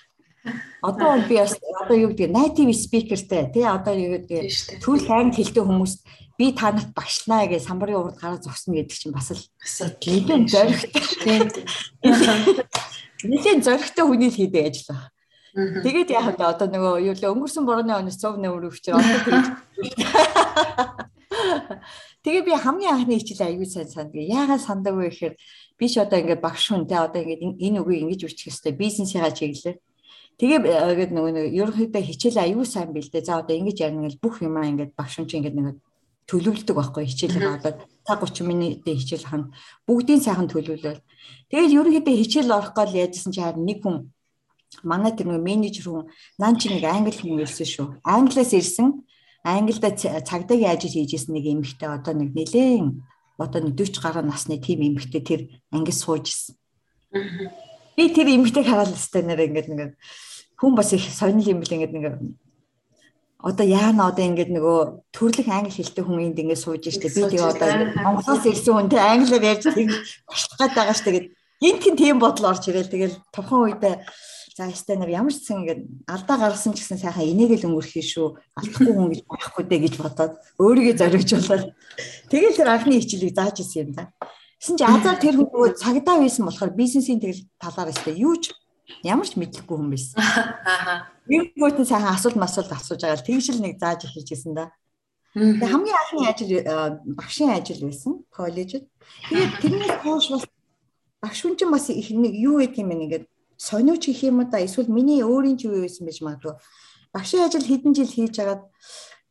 Одоо 0.83 1.19
би 1.29 1.37
бас 1.37 1.59
одоо 1.59 1.97
юу 1.97 2.11
гэдэг 2.15 2.31
native 2.31 2.73
speakerтэй 2.73 3.51
тий 3.53 3.67
одоо 3.67 3.95
юу 3.95 4.19
гэдэг 4.19 4.81
төрөл 4.83 5.11
англи 5.11 5.43
хэлтэй 5.43 5.65
хүмүүс 5.67 5.93
би 6.39 6.53
танарт 6.55 6.95
багшлаа 6.95 7.51
гэж 7.51 7.67
самбарын 7.67 7.99
урд 7.99 8.19
гараа 8.23 8.39
зогсно 8.39 8.79
гэдэг 8.79 8.95
чинь 8.95 9.13
бас 9.13 9.35
л 9.35 9.43
нэгэн 10.07 10.47
зоригтой. 10.47 11.03
тийм 11.25 11.43
нэгэн 13.31 13.63
зоригтой 13.67 14.05
хүний 14.07 14.31
хийдэг 14.31 14.71
ажил 14.71 14.95
байна. 14.95 15.11
Тэгээд 15.83 16.15
яг 16.15 16.39
л 16.39 16.47
одоо 16.47 16.71
нөгөө 16.71 17.11
юу 17.11 17.15
л 17.19 17.29
өнгөрсөн 17.35 17.67
борооны 17.67 17.91
оноос 17.91 18.23
цов 18.23 18.39
нэмэр 18.39 18.71
өвчөр 18.71 18.95
одоо 18.95 19.19
тэгж 19.27 19.49
Тэгээ 22.23 22.43
би 22.47 22.53
хамгийн 22.55 22.95
анхны 22.95 23.19
хичээл 23.19 23.47
аягүй 23.47 23.67
сайн 23.67 23.91
санддаг. 23.91 24.23
Яагаад 24.23 24.63
санддаг 24.63 24.95
вэ 24.95 25.11
гэхээр 25.11 25.35
би 25.79 25.87
ч 25.91 25.99
одоо 25.99 26.19
ингээд 26.19 26.43
багш 26.43 26.71
хүн 26.71 26.87
те 26.87 26.99
одоо 26.99 27.23
ингээд 27.23 27.59
энэ 27.59 27.79
үгийг 27.83 28.03
ингэж 28.05 28.23
үчих 28.27 28.55
хэвээр 28.55 28.79
бизнесийнхаа 28.79 29.33
чиглэлээр 29.35 29.79
Тэгээ 30.39 30.61
гээд 30.63 31.13
нөгөө 31.13 31.33
нэг 31.35 31.47
ерөнхийдөө 31.51 32.03
хичээл 32.03 32.39
аюу 32.39 32.63
сайн 32.63 32.95
бэлдээ. 32.95 33.27
За 33.27 33.43
одоо 33.43 33.59
ингэж 33.59 33.83
ярина 33.83 34.07
гэл 34.07 34.23
бүх 34.23 34.39
юмаа 34.39 34.71
ингээд 34.71 34.95
багш 34.95 35.19
чинь 35.19 35.43
ингээд 35.43 35.57
нэг 35.59 35.77
төлөвлөдөг 36.31 36.77
байхгүй 36.79 37.11
хичээлээ 37.11 37.59
одоо 37.59 37.73
цаг 38.07 38.19
30 38.23 38.47
минутын 38.47 38.99
хичээл 39.03 39.27
ханд 39.27 39.47
бүгдийн 39.83 40.23
сайхан 40.23 40.47
төлөвлөл. 40.47 41.03
Тэгээд 41.51 41.75
ерөнхийдөө 41.75 42.15
хичээл 42.23 42.55
орох 42.55 42.71
гол 42.71 42.93
яажсэн 42.95 43.35
чи 43.35 43.43
харин 43.43 43.67
нэг 43.67 43.83
хүн 43.83 44.15
манай 44.87 45.11
тэр 45.11 45.27
нэг 45.27 45.43
менежер 45.43 45.91
хүн 45.91 46.07
нан 46.39 46.55
чи 46.55 46.71
нэг 46.71 46.87
англи 46.87 47.19
хүн 47.19 47.43
ирсэн 47.43 47.67
шүү. 47.67 47.87
Англиас 48.07 48.55
ирсэн 48.55 49.03
Англид 49.43 49.99
цагдаагийн 49.99 50.71
ажил 50.71 50.93
хийжсэн 50.93 51.35
нэг 51.35 51.47
эмэгтэй 51.47 51.89
одоо 51.89 52.15
нэг 52.15 52.31
нэлээн 52.35 53.03
одоо 53.39 53.61
нэг 53.63 53.75
40 53.79 54.03
гаруй 54.03 54.25
насны 54.27 54.59
тийм 54.59 54.83
эмэгтэй 54.83 55.23
тэр 55.23 55.41
ангис 55.71 56.03
сууж 56.03 56.27
исэн. 56.29 56.55
Би 57.99 58.07
тэр 58.15 58.31
эмэгтэйг 58.31 58.67
хараад 58.71 58.95
л 58.95 58.99
өстэй 58.99 59.27
нэр 59.27 59.43
ингээд 59.51 59.69
нэг 59.75 59.99
хүн 60.55 60.79
бас 60.79 60.95
их 60.95 61.03
сонирхол 61.11 61.51
юм 61.51 61.59
бэл 61.59 61.75
ингээд 61.75 61.95
нэг 61.99 62.05
одоо 63.43 63.67
яана 63.67 64.07
одоо 64.07 64.23
ингээд 64.23 64.55
нөгөө 64.55 64.79
төрлөх 65.11 65.51
англи 65.51 65.75
хэлтэй 65.75 66.07
хүн 66.07 66.31
энд 66.31 66.39
ингээд 66.39 66.63
сууж 66.63 66.87
штэ 66.87 67.11
би 67.11 67.27
тэгээ 67.27 67.51
одоо 67.59 67.71
Монголоос 67.99 68.47
ирсэн 68.47 68.75
хүн 68.79 68.91
тэ 68.91 69.03
англиар 69.03 69.51
ярьж 69.51 69.65
болох 69.67 70.55
гээд 70.63 70.75
байгаа 70.79 70.95
штэ 70.95 71.11
гэд. 71.11 71.27
Гинтхэн 71.59 71.97
тийм 71.99 72.17
бодол 72.23 72.55
орж 72.55 72.71
ирэл 72.71 72.87
тэгэл 72.87 73.19
тухайн 73.35 73.75
үедээ 73.75 73.95
За 74.59 74.67
ястай 74.67 74.99
нар 74.99 75.07
ямар 75.07 75.31
ч 75.31 75.39
гэсэн 75.39 75.63
ингээд 75.63 75.83
алдаа 76.11 76.35
гаргасан 76.35 76.75
ч 76.75 76.83
гэсэн 76.83 76.99
сайхан 76.99 77.31
энийг 77.31 77.55
л 77.63 77.71
өнгөрөх 77.71 77.95
шүү. 78.03 78.43
Алдахгүй 78.59 78.91
хүн 78.91 79.11
гэж 79.15 79.23
байхгүй 79.31 79.65
дээ 79.71 79.81
гэж 79.87 79.95
бодоод 80.03 80.35
өөрийгөө 80.59 80.95
зориулж 80.99 81.31
болоод. 81.39 81.71
Тэгэл 82.27 82.59
тэр 82.59 82.67
анхны 82.75 82.99
хичээлийг 82.99 83.39
зааж 83.39 83.63
ирсэн 83.63 83.79
юм 83.87 83.91
да. 83.95 84.11
Гэсэн 84.59 84.75
чи 84.75 84.85
азар 84.85 85.17
тэр 85.23 85.39
хүн 85.39 85.49
нөгөө 85.55 85.79
цагдаа 85.79 86.19
байсан 86.19 86.45
болохоор 86.51 86.73
бизнесийн 86.75 87.23
тэгэл 87.23 87.47
талаар 87.63 87.95
өстэй 87.95 88.19
юу 88.19 88.35
ч 88.43 88.51
ямар 89.07 89.27
ч 89.29 89.39
мэдлэхгүй 89.39 89.77
хүн 89.79 89.91
байсан. 89.95 90.19
Аа. 90.19 91.07
Нэг 91.31 91.55
гүйтэн 91.55 91.87
сайхан 91.87 92.11
асуулт 92.11 92.35
масуулт 92.35 92.73
асууж 92.75 92.99
байгаа 92.99 93.23
л 93.23 93.27
тэгж 93.29 93.47
л 93.55 93.63
нэг 93.63 93.79
зааж 93.79 94.11
эхэлж 94.11 94.29
гисэн 94.35 94.59
да. 94.59 94.75
Тэгээ 95.37 95.69
хамгийн 95.69 95.95
анхны 95.95 96.27
ажил 96.27 96.51
багшийн 97.15 97.55
ажил 97.55 97.87
байсан 97.87 98.13
коллежид. 98.35 98.91
Тэгээд 99.31 99.53
тэрнээс 99.63 99.95
хойш 100.03 100.27
бас 100.33 100.45
багш 101.23 101.39
хүн 101.45 101.55
чинь 101.55 101.71
бас 101.71 101.87
их 101.93 102.11
нэг 102.11 102.35
юу 102.35 102.59
гэдэг 102.59 102.83
юм 102.83 102.89
бэ 102.91 102.97
нэгээд 102.99 103.25
сониуч 103.61 104.03
гэх 104.09 104.27
юм 104.27 104.43
да 104.51 104.59
эсвэл 104.59 104.89
миний 104.91 105.23
өөрийн 105.23 105.55
ч 105.55 105.71
юу 105.71 105.85
байсан 105.85 106.09
байж 106.09 106.19
магадгүй. 106.25 106.55
Багшийн 107.13 107.45
ажил 107.45 107.63
хэдэн 107.63 107.93
жил 107.95 108.11
хийж 108.11 108.35
агаад 108.41 108.63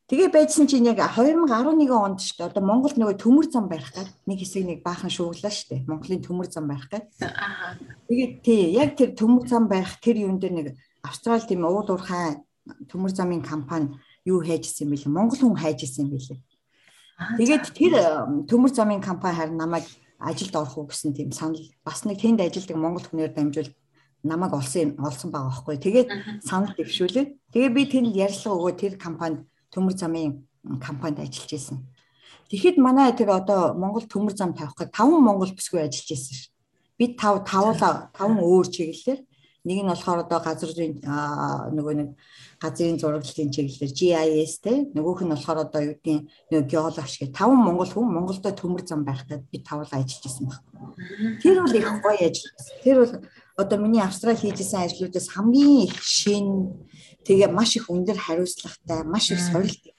тэгээ 0.08 0.30
байжсэн 0.32 0.68
чинь 0.72 0.88
яг 0.88 1.04
2011 1.04 1.92
онд 1.92 2.24
шүү 2.24 2.36
дээ. 2.40 2.50
Одоо 2.52 2.64
Монголд 2.64 2.96
нөгөө 2.96 3.20
төмөр 3.20 3.48
зам 3.52 3.68
барих 3.68 3.92
гад 3.92 4.08
нэг 4.24 4.40
хэсэг 4.40 4.64
нэг 4.64 4.80
баахан 4.80 5.12
шууглаа 5.12 5.52
шүү 5.52 5.84
дээ. 5.84 5.88
Монголын 5.88 6.24
төмөр 6.24 6.48
зам 6.48 6.72
барих 6.72 6.88
гад. 6.88 7.12
Тэгээд 8.08 8.34
тий 8.40 8.72
яг 8.72 8.96
тэр 8.96 9.12
төмөр 9.20 9.48
зам 9.52 9.68
барих 9.68 10.00
тэр 10.00 10.24
юун 10.24 10.40
дээр 10.40 10.56
нэг 10.56 10.68
Австрали 11.04 11.44
тийм 11.44 11.68
уул 11.68 11.84
уурхай 11.84 12.40
төмөр 12.88 13.12
замын 13.12 13.44
компани 13.44 14.00
юу 14.24 14.40
хайжсэн 14.40 14.88
юм 14.88 14.96
бэлээ. 14.96 15.12
Монгол 15.12 15.40
хүн 15.40 15.60
хайжсэн 15.60 16.08
юм 16.08 16.16
бэлээ. 16.16 16.40
Тэгээд 17.40 17.64
тэр 17.76 17.94
төмөр 18.48 18.72
замын 18.72 19.04
компани 19.04 19.36
харин 19.36 19.60
намайг 19.60 19.86
ажилд 20.20 20.56
орох 20.56 20.78
уу 20.78 20.88
гэсэн 20.88 21.14
тийм 21.14 21.32
санал 21.32 21.62
бас 21.84 22.04
нэг 22.08 22.20
тэнд 22.22 22.42
ажилдаг 22.42 22.78
монгол 22.78 23.06
хүнээр 23.06 23.34
дамжуул 23.36 23.72
намайг 24.24 24.54
олсон 24.54 24.96
олсон 25.00 25.32
байгаа 25.32 25.52
байхгүй. 25.52 25.78
Тэгээд 25.78 26.08
санал 26.44 26.74
дэвшүүлээд 26.76 27.30
тэгээ 27.54 27.72
би 27.76 27.84
тэнд 27.86 28.16
ярилцлага 28.16 28.58
өгөө 28.58 28.74
тэр 28.76 28.94
компанид 28.98 29.46
төмөр 29.78 29.94
замын 29.94 30.42
компанид 30.82 31.22
ажиллаж 31.22 31.54
исэн. 31.54 31.78
Тэгэхэд 32.50 32.82
манай 32.82 33.14
тэр 33.14 33.38
одоо 33.38 33.78
Монгол 33.78 34.10
төмөр 34.10 34.34
зам 34.34 34.58
тавих 34.58 34.74
гэж 34.74 34.90
5 34.90 35.22
Монгол 35.22 35.54
бүсгүй 35.54 35.86
ажиллаж 35.86 36.10
исэн 36.18 36.34
ш. 36.34 36.50
Би 36.98 37.14
5 37.14 37.46
тавуулаа 37.46 38.10
5 38.18 38.42
өөр 38.42 38.66
чиглэлээр 38.74 39.22
нэг 39.68 39.84
нь 39.84 39.92
болохоор 39.92 40.24
одоо 40.24 40.40
газрын 40.40 40.96
нөгөө 41.76 41.94
нэг 42.00 42.10
газрын 42.64 42.98
зураглалын 42.98 43.52
чиглэлээр 43.52 43.92
GIS 44.00 44.54
те 44.64 44.74
нөгөөх 44.96 45.28
нь 45.28 45.34
болохоор 45.36 45.60
одоо 45.68 45.82
юу 45.84 45.96
гэдгийг 46.00 46.24
нөгөө 46.48 46.72
геологч 46.72 47.14
гэх 47.20 47.36
5 47.36 47.52
монгол 47.52 47.92
хүн 47.92 48.08
Монголдо 48.16 48.50
төмөр 48.56 48.84
зам 48.88 49.04
байхдаа 49.04 49.44
би 49.44 49.60
тавуулаа 49.60 50.00
ажиллаж 50.00 50.24
исэн 50.24 50.48
баг. 50.48 50.64
Тэр 51.44 51.60
бол 51.60 51.76
их 51.76 51.90
гоё 52.00 52.24
ажил. 52.24 52.48
Тэр 52.84 52.96
бол 53.04 53.14
одоо 53.60 53.78
миний 53.84 54.02
Австрали 54.02 54.40
хийжсэн 54.40 54.88
ажлуудаас 54.88 55.28
хамгийн 55.36 55.92
их 55.92 56.00
шин 56.00 56.72
тэгээ 57.28 57.52
маш 57.52 57.76
их 57.76 57.92
өндөр 57.92 58.18
хариуцлагатай, 58.18 59.04
маш 59.04 59.32
их 59.36 59.44
сорилттой. 59.44 59.94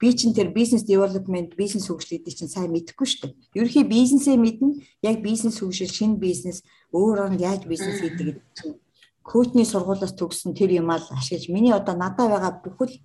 Би 0.00 0.08
чинь 0.18 0.34
тэр 0.34 0.50
бизнес 0.50 0.82
development, 0.82 1.54
бизнес 1.54 1.86
хөгжлүүдийг 1.86 2.34
чинь 2.34 2.50
сайн 2.50 2.74
мэдэхгүй 2.74 3.06
шүү 3.06 3.20
дээ. 3.28 3.36
Ерөнхий 3.54 3.86
бизнесээ 3.86 4.34
мэднэ, 4.34 4.82
яг 5.06 5.22
бизнес 5.22 5.62
хөгжил, 5.62 5.86
шинэ 5.86 6.18
бизнес 6.18 6.66
өөрөөр 6.90 7.38
нь 7.38 7.44
яаж 7.46 7.62
бизнес 7.70 8.02
хийдэг 8.02 8.34
гэдэг 8.34 8.46
чинь 8.58 8.80
коучны 9.28 9.64
сургуулиас 9.68 10.16
төгссөн 10.16 10.56
тэр 10.56 10.80
юм 10.80 10.90
аа 10.90 11.04
ашиглаж 11.12 11.52
миний 11.52 11.70
одоо 11.76 11.94
надад 11.94 12.32
байгаа 12.32 12.52
бүхэл 12.64 12.96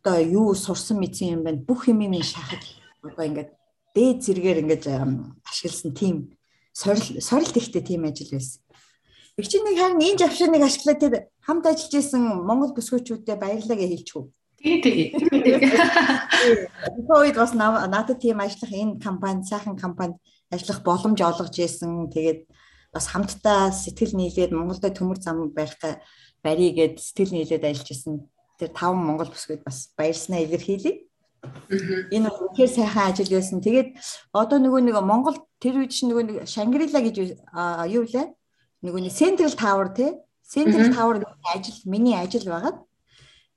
одоо 0.00 0.16
юу 0.24 0.54
сурсан 0.56 0.98
мэдсэн 0.98 1.36
юм 1.36 1.42
байна. 1.44 1.60
Бүх 1.60 1.86
юм 1.92 2.00
минь 2.00 2.24
шахаж 2.24 2.80
одоо 3.04 3.24
ингээд 3.28 3.50
дээд 3.94 4.18
зэрэгээр 4.24 4.62
ингээд 4.64 4.84
ашигласан 5.44 5.92
тийм 5.92 6.16
сорил 6.72 7.20
сорилт 7.20 7.56
ихтэй 7.56 7.82
тийм 7.84 8.08
ажил 8.08 8.32
байсан. 8.32 8.62
Их 9.40 9.48
чинь 9.48 9.64
нэг 9.64 9.80
харин 9.80 10.04
энэ 10.04 10.20
завшааныг 10.20 10.62
ашиглаад 10.68 11.00
тэр 11.00 11.14
хамт 11.40 11.64
ажиллаж 11.64 11.94
исэн 11.96 12.44
Монгол 12.44 12.76
бүсгүүчүүдэд 12.76 13.40
баярлалаа 13.40 13.78
гэж 13.80 13.90
хэлчихв. 13.90 14.28
Тэгээ 14.60 14.80
тэгээ. 14.84 15.08
Тэгээд 17.00 17.40
бас 17.40 17.52
надад 17.56 18.20
тийм 18.20 18.44
ажиллах 18.44 18.72
энэ 18.76 19.00
компани 19.00 19.48
сайхан 19.48 19.80
компанид 19.80 20.20
ажиллах 20.52 20.84
боломж 20.84 21.16
олгож 21.24 21.56
исэн. 21.56 22.12
Тэгээд 22.12 22.44
бас 22.92 23.08
хамтдаа 23.08 23.72
сэтгэл 23.72 24.12
нийлээд 24.20 24.52
Монголд 24.52 24.84
төмөр 24.84 25.16
зам 25.16 25.48
барих 25.56 25.80
барий 26.44 26.76
гэд 26.76 27.00
сэтгэл 27.00 27.32
нийлээд 27.40 27.64
ажиллаж 27.64 27.90
исэн. 27.96 28.28
Тэр 28.60 28.68
таван 28.76 29.00
Монгол 29.00 29.32
бүсгүйд 29.32 29.64
бас 29.64 29.88
баярснаа 29.96 30.44
илэрхийлье. 30.44 31.08
Энэ 32.12 32.28
үнэхээр 32.28 32.68
сайхан 32.68 33.16
ажил 33.16 33.32
байсан. 33.32 33.64
Тэгээд 33.64 33.96
одоо 34.36 34.60
нөгөө 34.60 34.84
нэг 34.84 35.00
Монгол 35.00 35.40
тэр 35.56 35.80
үед 35.80 35.96
чинь 35.96 36.12
нөгөө 36.12 36.24
нэг 36.28 36.36
Шангрила 36.44 37.00
гэж 37.00 37.16
юу 37.88 38.04
вэ? 38.04 38.36
Нөгөө 38.84 39.00
нэг 39.04 39.14
Central 39.14 39.52
Tower 39.54 39.88
тий 39.92 40.12
Central 40.50 40.90
Tower 40.90 41.16
ажил 41.54 41.78
миний 41.84 42.16
ажил 42.16 42.44
байгаад. 42.48 42.78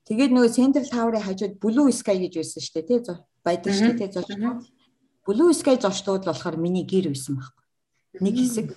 Тэгээд 0.03 0.31
нөгөө 0.35 0.51
Central 0.51 0.87
Tower-ын 0.91 1.23
хажууд 1.23 1.53
Blue 1.63 1.89
Sky 1.89 2.19
гэж 2.21 2.43
байсан 2.43 2.61
шүү 2.61 2.73
дээ 2.75 2.85
тий 2.85 2.99
байдаг 3.41 3.71
шүү 3.73 3.91
дээ 3.95 3.99
тий 4.03 4.09
зочд 4.13 4.35
Blue 5.23 5.53
Sky 5.55 5.79
зочдууд 5.79 6.27
болохоор 6.27 6.57
миний 6.59 6.83
гэр 6.83 7.09
байсан 7.09 7.39
байхгүй. 7.39 7.65
Нэг 8.19 8.35
хэсэг. 8.35 8.67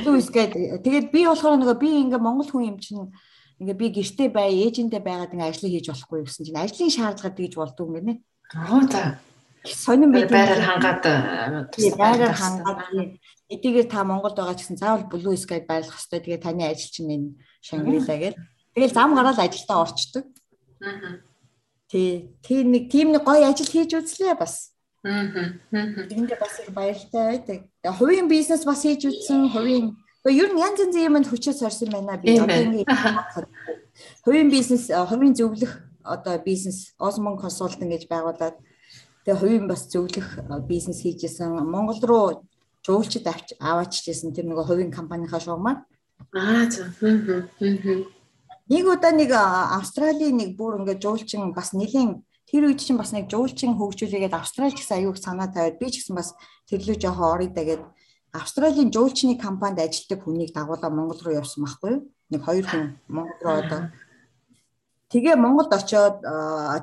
Blue 0.00 0.20
Sky 0.22 0.46
тэгээд 0.80 1.10
би 1.10 1.26
болохоор 1.26 1.58
нөгөө 1.58 1.76
би 1.82 1.90
ингээ 2.06 2.22
монгол 2.22 2.48
хүн 2.48 2.70
юм 2.72 2.78
чинь 2.78 3.10
ингээ 3.58 3.74
би 3.74 3.86
гэртээ 3.90 4.28
бай 4.30 4.54
ээжэндээ 4.54 5.02
байгаад 5.02 5.34
ингээ 5.34 5.50
ажил 5.50 5.68
хийж 5.68 5.90
болохгүй 5.90 6.24
гэсэн 6.24 6.46
чинь 6.46 6.62
ажлын 6.62 6.94
шаардлага 6.94 7.34
гэж 7.34 7.52
болдгоо 7.58 7.84
юм 7.90 7.94
гэнэ. 7.98 8.14
Аа 8.54 8.86
та 8.86 9.18
сонин 9.64 10.12
байгаар 10.12 10.60
хангаад 10.60 11.00
байгаар 11.96 12.34
хангаад 12.36 12.80
эдгээр 13.48 13.88
та 13.88 14.04
Монголд 14.04 14.36
байгаа 14.36 14.56
гэсэн 14.56 14.76
заавал 14.76 15.08
Blue 15.08 15.36
Sky 15.36 15.64
байрлах 15.64 15.96
хэрэгтэй. 15.96 16.20
Тэгээ 16.20 16.44
таны 16.44 16.64
ажил 16.68 16.90
чинь 16.92 17.12
энэ 17.12 17.28
Шангрила 17.64 18.16
гэл. 18.16 18.36
Тэгэл 18.76 18.96
зам 18.96 19.14
гараад 19.14 19.38
ажилдаа 19.40 19.84
орчдөг. 19.84 20.24
Аа. 20.80 21.24
Тий, 21.88 22.34
тийм 22.42 22.72
нэг 22.72 22.90
тийм 22.92 23.12
нэг 23.12 23.24
гоё 23.24 23.48
ажил 23.48 23.68
хийж 23.68 23.96
үзлээ 23.96 24.36
бас. 24.36 24.76
Аа. 25.04 25.56
Энд 25.72 26.32
бас 26.40 26.54
их 26.60 26.70
баяртай 26.72 27.40
байдаг. 27.40 27.58
Тэгээ 27.80 27.98
хувийн 27.98 28.28
бизнес 28.28 28.64
бас 28.64 28.84
хийж 28.84 29.08
үзсэн. 29.08 29.48
Хувийн 29.52 29.96
ер 30.28 30.50
нь 30.52 30.60
янз 30.60 30.80
янзын 30.80 31.08
юмд 31.08 31.28
хүчээ 31.28 31.56
сорсон 31.56 31.92
байна 31.92 32.16
би. 32.16 32.36
Хувийн 34.24 34.50
бизнес, 34.50 34.90
хувийн 34.90 35.36
зөвлөх 35.36 35.84
одоо 36.02 36.36
бизнес 36.42 36.96
Osmon 36.98 37.38
Consulting 37.38 37.92
гэж 37.92 38.08
байгуулад 38.08 38.56
тэгээ 39.24 39.40
хувийн 39.40 39.66
бас 39.68 39.88
зөвлөх 39.88 40.38
бизнес 40.68 41.00
хийжсэн. 41.02 41.64
Монгол 41.64 42.00
руу 42.04 42.26
жуулчд 42.84 43.26
авч 43.26 43.56
аваачжсэн 43.58 44.36
тэр 44.36 44.46
нөгөө 44.48 44.64
хувийн 44.68 44.92
компанийнхаа 44.92 45.40
шугамаар. 45.40 45.88
Аа 46.36 46.68
за. 46.70 46.92
Нэг 48.68 48.84
удаа 48.88 49.12
нэг 49.12 49.32
Австралийн 49.32 50.36
нэг 50.36 50.56
бүр 50.56 50.80
ингээд 50.80 51.00
жуулчин 51.00 51.52
бас 51.52 51.72
нэлийн 51.72 52.24
тэр 52.48 52.68
үед 52.68 52.80
чинь 52.80 52.96
бас 53.00 53.12
нэг 53.12 53.28
жуулчин 53.28 53.76
хөгжүүлээгээд 53.76 54.36
Австрали 54.36 54.72
гэсэн 54.76 55.04
аюуг 55.04 55.20
санаа 55.20 55.48
тавиад 55.52 55.76
би 55.80 55.88
ч 55.92 56.00
гэсэн 56.00 56.16
бас 56.16 56.32
тэрлүү 56.68 56.96
жоохон 56.96 57.28
орё 57.34 57.48
дагээд 57.52 57.82
Австралийн 58.32 58.88
жуулчны 58.88 59.36
компанид 59.36 59.84
ажилладаг 59.84 60.20
хүнийг 60.24 60.50
дагуулаа 60.56 60.90
Монгол 60.92 61.20
руу 61.24 61.34
явсан 61.40 61.64
байхгүй 61.64 61.90
юу? 61.92 62.02
нэг 62.30 62.40
хоёр 62.44 62.64
хүн 62.64 62.84
Монгол 63.08 63.40
руу 63.44 63.56
одоо 63.60 63.80
тэгээ 65.12 65.36
Монголд 65.36 65.72
очиод 65.72 66.22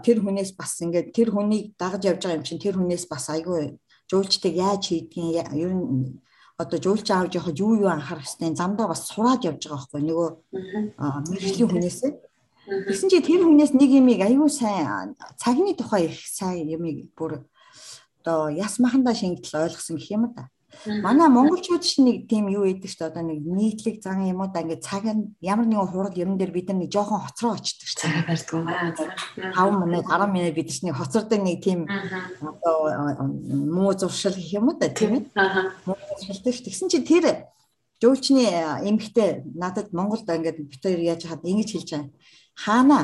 тэр 0.06 0.18
хүнээс 0.22 0.52
бас 0.60 0.82
ингээд 0.82 1.14
тэр 1.16 1.30
хүнийг 1.34 1.74
дагаж 1.78 2.02
явж 2.06 2.22
байгаа 2.26 2.38
юм 2.40 2.46
чинь 2.46 2.62
тэр 2.62 2.76
хүнээс 2.78 3.06
бас 3.10 3.30
айгүй 3.34 3.78
жуулчдыг 4.10 4.54
яаж 4.56 4.84
хийдгийг 4.90 5.48
ер 5.54 5.72
нь 5.74 6.20
одоо 6.62 6.78
жуулч 6.78 7.08
аавж 7.10 7.34
явахад 7.38 7.58
юу 7.58 7.74
юу 7.82 7.90
анхаарах 7.90 8.28
хэвээр 8.28 8.60
замдаа 8.60 8.88
бас 8.92 9.02
сураад 9.10 9.42
явж 9.50 9.62
байгаа 9.66 9.78
байхгүй 9.82 10.02
нөгөө 10.06 10.30
мэрэгжлийн 11.32 11.72
хүнээсээ 11.72 12.12
Тэгсэн 12.62 13.10
чи 13.10 13.20
тэр 13.26 13.42
хүнээс 13.42 13.74
нэг 13.74 13.90
юмыг 13.90 14.22
аюу 14.22 14.46
сайн 14.46 15.18
цагны 15.42 15.74
тухай 15.74 16.14
их 16.14 16.22
сайн 16.30 16.70
юмыг 16.70 17.10
бүр 17.18 17.50
одоо 18.22 18.54
яс 18.54 18.78
махандаа 18.78 19.18
шингтэл 19.18 19.66
ойлгосон 19.66 19.98
гэх 19.98 20.14
юм 20.14 20.30
да. 20.38 20.54
Манай 20.86 21.30
монголчууд 21.30 21.84
ч 21.84 22.02
нэг 22.02 22.26
тийм 22.32 22.48
юу 22.48 22.66
идэг 22.66 22.90
шүү 22.90 23.06
дээ. 23.06 23.12
Одоо 23.12 23.24
нэг 23.28 23.40
нийтлэг 23.46 24.02
зан 24.02 24.26
юм 24.26 24.42
уу 24.42 24.50
да 24.50 24.64
ингээд 24.64 24.82
цаг 24.82 25.04
нь 25.06 25.36
ямар 25.44 25.68
нэгэн 25.68 25.92
хурал 25.92 26.16
юм 26.16 26.40
дээр 26.40 26.52
бид 26.56 26.72
нар 26.72 26.80
нэг 26.82 26.90
жоохон 26.90 27.22
хоцроо 27.22 27.54
очдөг 27.60 27.88
шүү 27.88 28.00
дээ. 28.02 28.26
Барьдаг 28.26 28.56
юм. 28.56 28.66
5 29.52 29.84
минут 29.84 30.06
10 30.08 30.32
минут 30.32 30.54
бид 30.56 30.70
чинь 30.72 30.96
хоцордог 30.96 31.40
нэг 31.44 31.60
тийм 31.62 31.86
одоо 32.42 33.30
муу 33.76 33.94
зуршил 33.94 34.34
гэх 34.34 34.58
юм 34.58 34.72
уу 34.72 34.80
да 34.80 34.90
тийм 34.90 35.12
ээ. 35.20 35.24
Муу 35.86 36.00
зуршилтэй 36.18 36.54
шүү. 36.56 36.66
Тэгсэн 36.66 36.90
чи 36.90 37.00
тэр 37.04 37.26
жуулчны 38.02 38.48
эмгтээ 38.88 39.46
надад 39.54 39.94
Монголд 39.94 40.26
ингээд 40.26 40.58
хоёр 40.82 41.00
яаж 41.00 41.30
хаад 41.30 41.46
ингэж 41.46 41.70
хэлж 41.78 41.90
байгаа. 41.94 42.10
Хаана 42.58 43.00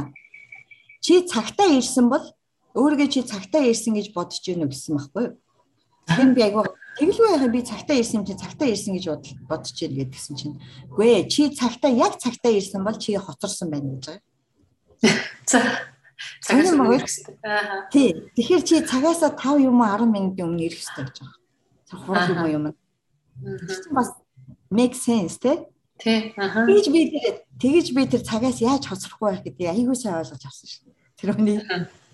чи 1.03 1.21
цагтаа 1.21 1.69
ирсэн 1.77 2.09
бол 2.09 2.25
өөргөө 2.73 3.07
чи 3.11 3.21
цагтаа 3.21 3.61
ирсэн 3.61 3.93
гэж 3.93 4.13
бодож 4.17 4.41
гинэ 4.41 4.65
гэсэн 4.65 4.97
байхгүй 4.97 5.23
юу? 5.29 5.35
Тэгэхээр 6.07 6.33
би 6.33 6.41
айгуу 6.41 6.65
Тэгэлгүй 6.97 7.29
яхаа 7.29 7.51
би 7.53 7.61
цагтаа 7.61 7.95
ирсэн 7.97 8.21
юм 8.21 8.25
чи 8.25 8.33
цагтаа 8.33 8.67
ирсэн 8.67 8.97
гэж 8.97 9.05
бодож 9.45 9.69
байна 9.77 9.97
гэдгсэн 10.01 10.33
чинь. 10.33 10.57
Үгүй 10.89 11.07
ээ 11.13 11.29
чи 11.29 11.53
цагтаа 11.53 11.91
яг 11.93 12.17
цагтаа 12.17 12.51
ирсэн 12.51 12.81
бол 12.81 12.97
чи 12.97 13.13
хоцорсон 13.13 13.69
байна 13.69 14.01
гэж 14.01 14.05
байгаа. 14.09 14.25
За. 15.45 15.61
Цагаас 16.41 16.73
өмнө. 16.73 17.05
Тий. 17.93 18.09
Тэгэхээр 18.33 18.63
чи 18.65 18.75
цагаасаа 18.81 19.37
5 19.37 19.69
юм 19.69 19.77
уу 19.77 19.93
10 19.93 20.09
минутын 20.09 20.45
өмнө 20.49 20.65
ирэх 20.65 20.81
хэрэгтэй 20.81 21.05
гэж 21.05 21.17
байгаа. 21.21 21.37
Цаг 21.85 21.99
хурал 22.01 22.31
юм 22.33 22.41
уу 22.41 22.49
юм. 22.57 22.65
Аа. 22.65 22.73
Бас 23.93 24.09
make 24.73 24.97
sense 24.97 25.37
те? 25.37 25.69
Тий. 26.01 26.33
Аа. 26.33 26.65
Тэгж 26.65 26.89
би 26.89 27.01
тэр 27.13 27.35
тэгж 27.61 27.87
би 27.93 28.01
тэр 28.09 28.25
цагаас 28.25 28.57
яаж 28.57 28.89
хоцрохгүй 28.89 29.37
байх 29.37 29.45
гэдгийг 29.45 29.69
айгүй 29.69 29.93
сайн 29.93 30.17
ойлгож 30.17 30.41
авсан 30.41 30.65
шүү. 30.65 30.89
Тэр 31.21 31.37
хүний 31.37 31.61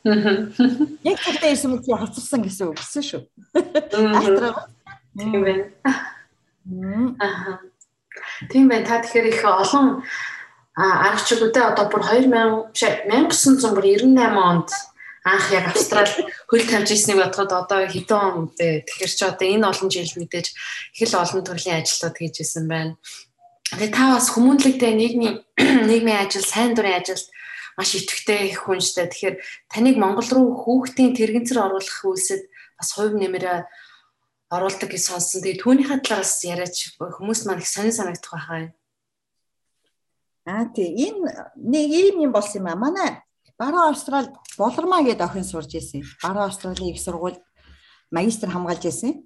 Яг 0.04 1.18
цагтаа 1.24 1.48
ирсэн 1.56 1.72
мэт 1.72 1.88
хоцорсон 1.88 2.44
гэсэн 2.44 2.68
үг 2.68 2.76
гэсэн 2.76 3.04
шүү. 3.08 3.22
Ахтраа. 3.56 4.68
Тийм 5.18 5.44
байна. 5.44 5.66
Аа. 5.84 7.60
Тийм 8.50 8.70
байна. 8.70 8.86
Та 8.86 9.02
тэгэхээр 9.02 9.28
их 9.30 9.44
олон 9.46 10.04
аргачлалуудаа 10.76 11.74
одоо 11.74 11.86
бүр 11.90 12.02
2000 12.02 12.74
1998 12.74 14.18
онд 14.34 14.70
анх 15.24 15.52
яг 15.54 15.70
австрал 15.72 16.10
хөл 16.50 16.66
тавьж 16.68 16.92
ирснийг 16.92 17.22
бодоход 17.22 17.52
одоо 17.54 17.86
хэдэн 17.88 18.20
он 18.20 18.52
бэ? 18.58 18.84
Тэгэхээр 18.90 19.14
чи 19.14 19.24
одоо 19.26 19.48
энэ 19.48 19.70
олон 19.70 19.90
жил 19.94 20.12
мэдээж 20.18 20.48
их 20.98 21.08
л 21.08 21.22
олон 21.22 21.42
төрлийн 21.46 21.80
ажлууд 21.80 22.16
хийж 22.18 22.36
исэн 22.42 22.68
байна. 22.68 22.98
Тэгээ 23.78 23.94
та 23.94 24.18
бас 24.18 24.28
хүмүүнлэгтэй 24.36 24.94
нийгмийн 24.98 25.36
нийгмийн 25.90 26.28
ажил, 26.28 26.44
сайн 26.44 26.76
дурын 26.76 27.00
ажилд 27.00 27.30
маш 27.78 27.96
идэвхтэй 27.96 28.54
хүн 28.54 28.82
штэ. 28.84 29.10
Тэгэхээр 29.10 29.36
таныг 29.72 29.96
Монгол 29.98 30.28
руу 30.28 30.48
хүүхдийн 30.60 31.16
тэрэгцэр 31.16 31.58
оруулах 31.58 32.00
үйлсэд 32.04 32.44
бас 32.78 32.90
хувь 32.94 33.16
нэмрээ 33.16 33.64
оруулдаг 34.54 34.90
гэж 34.94 35.02
сонссон. 35.10 35.42
Тэгээ 35.42 35.62
түүнийхээ 35.66 36.00
талаас 36.06 36.38
яриач 36.46 36.94
хүмүүс 37.02 37.50
маань 37.50 37.66
их 37.66 37.70
сонир 37.70 37.94
санагдах 37.94 38.34
байхаа. 38.38 38.70
Аа 40.46 40.70
тий 40.76 40.94
энэ 40.94 41.54
нэг 41.58 41.86
ийм 41.90 42.16
юм 42.30 42.32
болсон 42.32 42.62
юм 42.62 42.70
аа. 42.70 42.78
Манай 42.78 43.10
Баруун 43.58 43.90
Австрал 43.90 44.30
Болормаа 44.58 45.02
гэдэг 45.02 45.26
охин 45.26 45.44
сурж 45.44 45.74
ирсэн. 45.74 46.04
Баруун 46.22 46.48
Австралийн 46.50 46.94
их 46.94 47.02
сургууль 47.02 47.40
магистр 48.12 48.50
хамгаалж 48.50 48.86
ирсэн. 48.86 49.26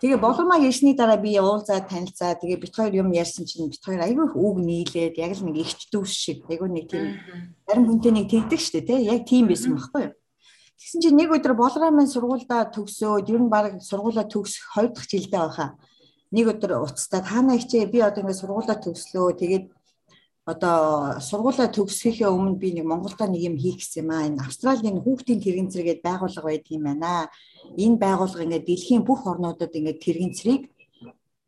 Тэгээ 0.00 0.22
болормаа 0.22 0.62
ярьсны 0.62 0.94
дараа 0.94 1.18
би 1.18 1.34
уулзаа 1.42 1.82
танилцаа. 1.82 2.38
Тэгээ 2.38 2.62
бит 2.62 2.74
хоёр 2.76 2.94
юм 2.94 3.10
ярьсан 3.10 3.44
чинь 3.50 3.66
бит 3.66 3.82
хоёр 3.82 3.98
айгүй 3.98 4.30
их 4.30 4.36
үг 4.38 4.56
нийлээд 4.62 5.18
яг 5.18 5.34
л 5.34 5.42
нэг 5.42 5.56
ихч 5.58 5.90
дүүс 5.90 6.12
шиг 6.14 6.46
айгүй 6.46 6.70
нэг 6.70 6.86
тийм 6.86 7.18
зарим 7.66 7.90
хүнтэй 7.90 8.12
нэг 8.14 8.30
тэгдэг 8.30 8.60
штэ 8.62 8.86
тий. 8.86 9.10
Яг 9.10 9.26
тийм 9.26 9.50
байсан 9.50 9.74
байхгүй 9.74 10.02
юу? 10.06 10.14
Тэгсэн 10.76 11.00
чинь 11.00 11.16
нэг 11.16 11.32
өдөр 11.32 11.56
болромын 11.56 12.04
сургуульдаа 12.04 12.68
төгсөөд 12.68 13.32
ер 13.32 13.40
нь 13.40 13.48
баг 13.48 13.80
сургуулаа 13.80 14.28
төгсөх 14.28 14.76
2 14.76 14.92
дахь 14.92 15.08
жилдээ 15.08 15.40
байхаа. 15.40 15.70
Нэг 16.36 16.52
өдөр 16.52 16.84
уцтаад 16.84 17.24
хаана 17.24 17.56
ичээ 17.56 17.88
би 17.88 18.04
одоо 18.04 18.20
ингээд 18.20 18.40
сургуулаа 18.44 18.76
төгслөө. 18.84 19.40
Тэгээд 19.40 19.64
одоо 20.44 21.16
сургуулаа 21.16 21.72
төгсөхийнхээ 21.72 22.28
өмнө 22.28 22.60
би 22.60 22.68
нэг 22.76 22.84
Монголда 22.84 23.24
нэг 23.24 23.42
юм 23.48 23.56
хийх 23.56 23.80
гэсэн 23.80 24.04
юм 24.04 24.10
аа. 24.12 24.28
Энэ 24.28 24.44
Австралийн 24.44 25.00
хүүхдийн 25.00 25.40
тэрэгэн 25.40 25.72
зэрэгэд 25.72 26.04
байгууллага 26.04 26.48
байд 26.52 26.68
юм 26.68 26.82
байна. 26.84 27.32
Энэ 27.80 27.96
байгууллага 27.96 28.44
ингээд 28.44 28.68
дэлхийн 28.68 29.02
бүх 29.08 29.24
орнуудад 29.24 29.72
ингээд 29.72 30.04
тэрэгэн 30.04 30.32
зэрэг 30.36 30.62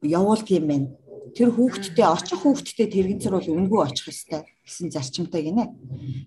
явуулдаг 0.08 0.56
юм 0.56 0.66
байна. 0.72 0.88
Тэр 1.36 1.52
хүүхдтэй 1.52 2.06
очих 2.08 2.40
хүүхдтэй 2.40 2.88
тэрэгэн 2.88 3.20
зэрэг 3.20 3.36
бол 3.36 3.54
үнгүй 3.60 3.80
очих 3.84 4.08
ёстой 4.08 4.42
гэсэн 4.68 4.92
зарчимтай 4.92 5.42
гинэ. 5.48 5.72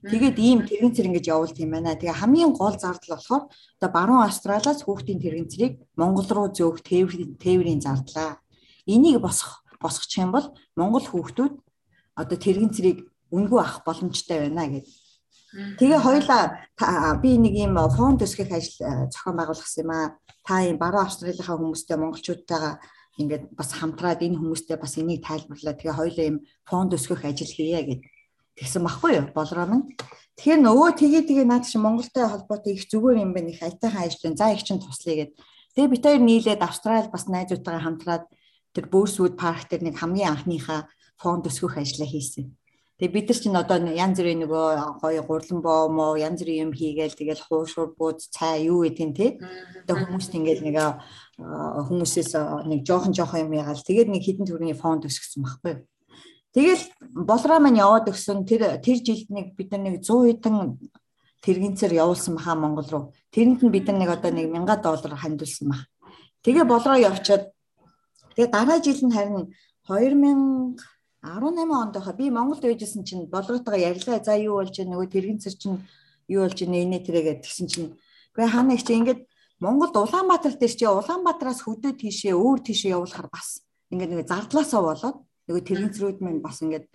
Тэгээд 0.10 0.38
ийм 0.42 0.60
тэрэгэн 0.66 0.94
зэрэг 0.98 1.10
ингэж 1.22 1.26
явуулдаг 1.30 1.62
юм 1.62 1.72
байна. 1.78 1.94
Тэгээ 1.94 2.18
хамгийн 2.18 2.52
гол 2.58 2.74
зардал 2.74 3.14
болохоор 3.14 3.44
одоо 3.78 3.90
баруун 3.94 4.26
Австралиас 4.26 4.82
хүүхдийн 4.82 5.22
тэрэгэн 5.22 5.50
зэрэг 5.54 5.74
Монгол 5.94 6.28
руу 6.34 6.48
зөөх 6.50 6.82
тээврийн 6.82 7.38
тээврийн 7.38 7.82
зардлаа. 7.86 8.42
Энийг 8.90 9.22
босох 9.22 9.62
босгочих 9.82 10.26
юм 10.26 10.32
бол 10.34 10.48
Монгол 10.76 11.06
хүүхдүүд 11.06 11.54
одоо 12.16 12.38
тэрэгэн 12.38 12.74
цэрийг 12.76 13.00
үнгүй 13.34 13.60
авах 13.60 13.84
боломжтой 13.86 14.38
байна 14.46 14.68
гэд. 14.70 14.88
Тэгээ 15.52 16.00
хоёлаа 16.00 16.44
би 17.20 17.36
нэг 17.36 17.54
юм 17.58 17.76
фонд 17.92 18.24
төсгөх 18.24 18.52
ажил 18.52 18.78
э, 18.88 19.12
зохион 19.12 19.36
байгуулсан 19.36 19.84
юм 19.84 19.92
аа. 19.92 20.16
Та 20.46 20.64
юм 20.64 20.78
баруун 20.78 21.06
Австралийнхаа 21.06 21.60
хүмүүстэй 21.60 21.98
монголчуудтайгаа 22.00 22.80
ингээд 23.20 23.44
бас 23.60 23.70
хамтраад 23.76 24.24
энэ 24.24 24.40
хүмүүстэй 24.40 24.78
бас 24.80 24.96
энийг 24.96 25.26
тайлбарлаа. 25.28 25.76
Тэгээ 25.76 26.00
хоёлаа 26.00 26.26
юм 26.32 26.38
фонд 26.64 26.96
өсгөх 26.96 27.28
ажил 27.28 27.52
хийе 27.52 27.84
гэд 27.84 28.02
тэгсэн 28.58 28.84
баггүй 28.84 29.12
юу 29.20 29.26
болроо 29.36 29.66
минь. 29.68 29.86
Тэгэхээр 30.40 30.62
нөгөө 30.66 30.90
тгээ 30.98 31.24
тгээ 31.28 31.46
наад 31.46 31.68
чи 31.70 31.78
Монголтой 31.78 32.26
холбоотой 32.26 32.74
их 32.74 32.90
зүгээр 32.90 33.22
юм 33.22 33.32
байна 33.36 33.54
их 33.54 33.62
айтайхан 33.62 34.08
ажил. 34.10 34.34
За 34.36 34.52
их 34.52 34.64
чин 34.64 34.80
туслая 34.80 35.30
гэд. 35.30 35.32
Тэгээ 35.76 35.92
бид 35.92 36.04
хоёр 36.04 36.22
нийлээд 36.24 36.62
Австрал 36.66 37.08
бас 37.12 37.28
найзуудтайгаа 37.30 37.84
хамтраад 37.84 38.26
тэр 38.74 38.86
Бөөсвуд 38.92 39.36
парк 39.38 39.70
дээр 39.70 39.92
нэг 39.92 39.96
хамгийн 40.00 40.34
анхныхаа 40.34 40.88
фонд 41.20 41.48
өсгөх 41.48 41.78
ажлаа 41.78 42.08
хийсэн. 42.08 42.56
Тэгээ 43.02 43.16
бид 43.18 43.28
нар 43.30 43.40
чинь 43.42 43.58
одоо 43.58 43.78
янз 43.82 44.18
бүрийн 44.22 44.42
нөгөө 44.46 45.02
гоё 45.02 45.22
гурлан 45.26 45.60
боо 45.66 45.90
мо 45.90 46.14
янз 46.22 46.46
бүрийн 46.46 46.70
юм 46.70 46.72
хийгээл 46.74 47.18
тэгэл 47.18 47.42
хуушур 47.42 47.98
бууз 47.98 48.30
цай 48.30 48.70
юу 48.70 48.86
гэдэг 48.86 49.08
нь 49.10 49.18
те. 49.18 49.28
Одоо 49.90 50.06
хүмүүст 50.06 50.38
ингээл 50.38 50.66
нэг 50.70 50.78
хүмүүсээс 51.90 52.32
нэг 52.70 52.86
жоохон 52.86 53.14
жоохон 53.18 53.50
юм 53.50 53.58
ягаал 53.58 53.82
тэгээд 53.82 54.06
нэг 54.06 54.22
хідэн 54.22 54.46
төрний 54.46 54.78
фонд 54.78 55.10
өсгсөн 55.10 55.42
байхгүй 55.42 55.72
юу. 55.74 55.82
Тэгэл 56.52 56.84
болроо 57.16 57.60
маань 57.64 57.80
яваад 57.80 58.12
өгсөн 58.12 58.44
тэр 58.44 58.82
тэр 58.84 58.98
жилд 59.00 59.30
нэг 59.32 59.56
бид 59.56 59.72
нар 59.72 59.82
нэг 59.88 60.04
100 60.04 60.36
хэдэн 60.36 60.56
тэрэгцээр 61.40 61.94
явуулсан 62.04 62.36
баха 62.36 62.60
Монгол 62.60 62.88
руу. 62.92 63.04
Тэрэнд 63.32 63.64
нь 63.64 63.72
бид 63.72 63.88
нар 63.88 63.98
нэг 64.04 64.10
одоо 64.12 64.32
нэг 64.36 64.52
1000 64.52 64.84
доллар 64.84 65.16
хандуулсан 65.16 65.68
баха. 65.72 65.88
Тэгээ 66.44 66.66
болроо 66.68 66.98
явчаад 67.00 67.56
тэгээ 68.36 68.52
дараа 68.52 68.80
жил 68.84 69.00
нь 69.00 69.16
харин 69.16 69.56
2000 69.88 70.76
18 71.22 71.70
онд 71.70 71.94
байхаа 71.96 72.14
би 72.18 72.30
Монголд 72.34 72.66
байжсэн 72.66 73.06
чинь 73.06 73.30
болгоотойгоо 73.30 73.78
ярьлаа. 73.78 74.20
За 74.20 74.34
юу 74.36 74.60
болж 74.60 74.74
байна 74.76 74.98
нөгөө 74.98 75.08
тэрэгцэр 75.14 75.56
чинь 75.56 75.78
юу 76.28 76.42
болж 76.50 76.58
байна 76.60 76.82
инээ 76.82 77.06
тэрэгээд 77.06 77.40
тэгсэн 77.46 77.68
чинь 77.70 77.90
үгүй 78.34 78.48
хаана 78.50 78.74
их 78.74 78.84
чи 78.84 78.98
ингээд 78.98 79.22
Монголд 79.62 79.96
Улаанбаатар 79.96 80.58
дээр 80.58 80.74
чи 80.74 80.86
Улаанбаатараас 80.90 81.62
хөдөө 81.62 81.94
тийшээ 81.94 82.34
өөр 82.34 82.60
тийшээ 82.66 82.98
явуулахар 82.98 83.30
бас 83.30 83.62
ингээд 83.94 84.12
нэг 84.18 84.26
зардлаасаа 84.26 84.82
болоод 84.82 85.18
нөгөө 85.52 85.68
тэрэгцрүүд 85.68 86.18
минь 86.24 86.40
бас 86.40 86.64
ингээд 86.64 86.88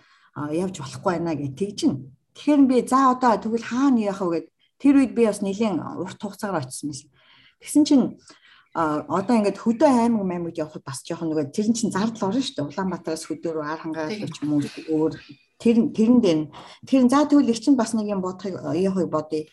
явж 0.57 0.81
болохгүй 0.81 1.13
байна 1.21 1.37
гэж 1.37 1.53
тэгжин. 1.53 1.93
Тэгэхээр 2.33 2.63
би 2.65 2.77
за 2.89 3.13
одоо 3.13 3.37
тэгвэл 3.37 3.69
хаана 3.69 4.01
яах 4.01 4.21
вэ 4.25 4.29
гэд 4.41 4.47
тэр 4.81 4.95
үед 5.01 5.13
би 5.13 5.29
бас 5.29 5.41
нэлийн 5.45 5.81
урт 5.81 6.21
хугацаагаар 6.21 6.65
очсон 6.65 6.89
байсан. 6.93 7.09
Тэгсэн 7.61 7.85
чинь 7.85 8.05
а 8.77 9.01
одоо 9.09 9.41
ингээд 9.41 9.57
хөдөө 9.57 9.89
аймаг 9.89 10.25
маймагд 10.29 10.61
явхад 10.61 10.85
бас 10.85 11.01
жоохон 11.01 11.33
нөгөө 11.33 11.49
тэр 11.49 11.73
чинь 11.73 11.89
зардал 11.89 12.29
орно 12.29 12.45
шүү 12.45 12.61
дээ. 12.61 12.69
Улаанбаатараас 12.69 13.25
хөдөө 13.25 13.53
рүү 13.57 13.65
ар 13.65 13.81
хангаа 13.81 14.13
ч 14.13 14.37
юм 14.45 14.61
уу 14.61 14.65
өөр 14.93 15.13
тэр 15.57 15.77
тэрэн 15.97 16.21
дээр 16.21 16.41
тэр 16.85 17.09
за 17.09 17.25
тэгвэл 17.25 17.53
их 17.57 17.61
чинь 17.65 17.81
бас 17.81 17.97
нэг 17.97 18.13
юм 18.13 18.21
бодохыг 18.21 18.61
яахыг 18.77 19.09
бодъё. 19.09 19.49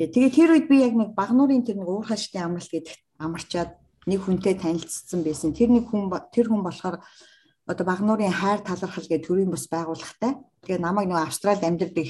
Гэ 0.00 0.08
тэгээ 0.08 0.32
тэр 0.32 0.50
үед 0.56 0.66
би 0.72 0.80
яг 0.80 0.96
нэг 0.96 1.12
багнуурын 1.12 1.68
тэр 1.68 1.76
нэг 1.76 1.88
уур 1.92 2.08
хаштай 2.08 2.40
амралт 2.40 2.72
гэдэг 2.72 2.96
амарчаад 3.20 3.76
нэг 4.08 4.20
хүнтэй 4.24 4.56
танилцсан 4.56 5.20
байсан. 5.20 5.52
Тэр 5.52 5.68
нэг 5.68 5.92
хүн 5.92 6.08
тэр 6.32 6.48
хүн 6.48 6.64
болохоор 6.64 7.04
одоо 7.66 7.84
багнуурын 7.86 8.32
хайр 8.32 8.60
талархал 8.60 9.06
гэдэг 9.06 9.26
төрийн 9.26 9.50
бас 9.50 9.66
байгууллагатай. 9.70 10.38
Тэгээ 10.66 10.80
намайг 10.82 11.08
нөгөө 11.08 11.26
Австралид 11.26 11.62
амьдардаг 11.62 12.08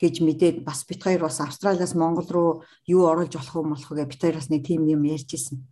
гэж 0.00 0.14
мэдээд 0.24 0.56
бас 0.64 0.84
бит 0.88 1.00
хоёр 1.04 1.28
бас 1.28 1.40
Австралиас 1.40 1.94
Монгол 1.94 2.28
руу 2.28 2.50
юу 2.86 3.04
оруулж 3.08 3.36
болох 3.36 3.56
юм 3.56 3.72
болох 3.76 3.90
вэ 3.90 4.04
бит 4.08 4.20
хоёр 4.20 4.36
бас 4.40 4.48
нэг 4.48 4.64
тим 4.66 4.88
юм 4.88 5.02
ярьж 5.04 5.30
исэн. 5.36 5.64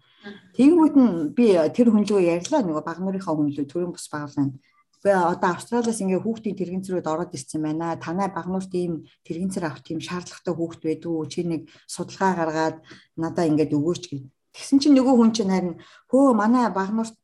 Тэгэнгүүт 0.57 0.94
нь 0.96 1.32
би 1.32 1.57
тэр 1.72 1.88
хүн 1.88 2.05
лөө 2.05 2.20
ярьлаа 2.36 2.61
нөгөө 2.64 2.84
баг 2.84 2.99
нарынхаа 3.01 3.36
хүн 3.36 3.53
лөө 3.53 3.66
төрийн 3.68 3.92
бус 3.92 4.09
байгууллагын 4.12 4.61
Гэхдээ 4.99 5.14
одоо 5.14 5.51
Австралиас 5.55 6.03
ингээ 6.03 6.18
хүүхдийн 6.26 6.59
тэрэгцрүүд 6.59 7.07
ороод 7.07 7.30
ирсэн 7.30 7.62
байна. 7.62 7.94
Танай 8.03 8.34
багнуурт 8.34 8.74
ийм 8.74 9.07
тэрэгцэр 9.22 9.70
авах 9.70 9.86
тийм 9.86 10.03
шаардлагатай 10.03 10.55
хүүхд 10.59 10.80
байдгүй. 10.82 11.26
Чи 11.30 11.46
нэг 11.46 11.62
судалгаа 11.86 12.34
гаргаад 12.34 12.76
надаа 13.14 13.46
ингээд 13.46 13.78
өгөөч 13.78 14.05
гэв. 14.11 14.26
Тэгсэн 14.59 14.82
чинь 14.82 14.99
нөгөө 14.99 15.14
хүн 15.14 15.30
чинь 15.30 15.55
харин 15.55 15.78
хөө 16.11 16.34
манай 16.34 16.66
багнуурт 16.74 17.14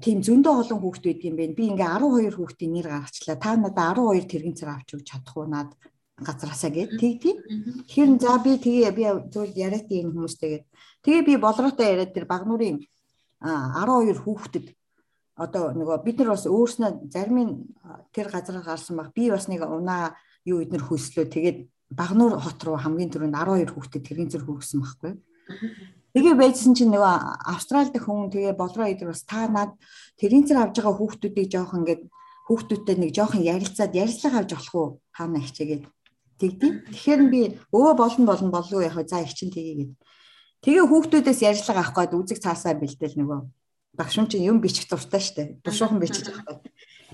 тийм 0.00 0.24
зөндөө 0.24 0.54
олон 0.64 0.80
хүүхд 0.80 1.04
байд 1.04 1.20
юм 1.28 1.36
бэ. 1.36 1.52
Би 1.52 1.64
ингээ 1.68 2.00
12 2.00 2.32
хүүхдийн 2.40 2.72
нэр 2.72 2.88
гаргачлаа. 2.88 3.36
Та 3.36 3.52
надаа 3.56 3.92
12 3.92 4.24
тэрэгцэр 4.24 4.68
авч 4.72 4.88
өгч 4.96 5.06
чадах 5.12 5.36
уу 5.36 5.44
над 5.44 5.76
газраасаа 6.16 6.72
гэд 6.72 6.96
тэгтий. 6.96 7.36
Тэгэхээр 7.84 8.10
за 8.16 8.40
би 8.40 8.56
тэгээ 8.56 8.92
би 8.96 9.04
зөвл 9.28 9.52
яриад 9.52 9.88
ийм 9.92 10.16
хүмүүстэйгээд 10.16 10.64
тэгээ 11.04 11.22
би 11.28 11.34
болроотой 11.36 11.86
яриад 11.86 12.16
тэр 12.16 12.24
багнуурын 12.24 12.80
12 13.44 14.24
хүүхдэд 14.24 14.66
одоо 15.38 15.70
нөгөө 15.76 16.02
бид 16.02 16.16
нар 16.18 16.34
бас 16.34 16.48
өөрснөө 16.50 17.12
зарим 17.12 17.68
тэр 18.10 18.26
газар 18.32 18.58
гарсан 18.64 18.98
баг 18.98 19.14
би 19.14 19.30
бас 19.30 19.46
нэг 19.46 19.62
унаа 19.62 20.18
юу 20.42 20.64
эднэр 20.64 20.82
хөлслөө 20.82 21.26
тэгээд 21.30 21.58
багнуур 21.94 22.40
хот 22.42 22.58
руу 22.66 22.80
хамгийн 22.80 23.12
түрүүнд 23.14 23.36
12 23.36 23.70
хүүхдэд 23.70 24.02
тэргийн 24.02 24.30
зэрэг 24.32 24.48
хүргэсэн 24.50 24.80
байхгүй. 24.82 25.12
Тэгээ 26.18 26.34
байжсэн 26.34 26.74
чинь 26.74 26.90
нөгөө 26.90 27.14
Австрали 27.46 27.94
дэх 27.94 28.10
хүн 28.10 28.26
тэгээ 28.34 28.58
болроо 28.58 28.90
идэр 28.90 29.14
бас 29.14 29.22
та 29.22 29.46
над 29.46 29.78
тэрийн 30.18 30.42
зэрэг 30.50 30.74
авж 30.74 30.74
байгаа 30.82 30.98
хүүхдүүдийг 30.98 31.46
жоох 31.46 31.78
ингээд 31.78 32.02
хүүхдүүдтэй 32.50 32.96
нэг 32.98 33.10
жоохон 33.14 33.46
ярилцаад 33.46 33.94
ярилцлага 33.94 34.42
авч 34.42 34.50
болох 34.58 34.74
уу 34.74 34.88
хаана 35.14 35.38
ихчээгээд 35.38 35.86
тэгдэв. 36.42 36.74
Тэгэхээр 36.90 37.22
би 37.30 37.40
өө 37.70 37.94
болно 37.94 38.26
болно 38.26 38.50
болов 38.50 38.82
яг 38.82 38.98
за 39.06 39.22
их 39.22 39.30
чинь 39.30 39.54
тгийгээд. 39.54 39.94
Тэгээ 40.66 40.90
хүүхдүүдээс 40.90 41.40
ярилцлага 41.46 41.86
авах 41.86 41.94
гээд 41.94 42.18
үзэг 42.18 42.38
цаасаа 42.42 42.74
бэлдээл 42.74 43.14
нөгөө 43.14 43.40
багш 43.94 44.18
чинь 44.18 44.42
юм 44.50 44.58
бичих 44.58 44.90
дуртай 44.90 45.22
штэ. 45.22 45.62
Дуршуухан 45.62 46.02
бичих 46.02 46.26
байгаа. 46.26 46.58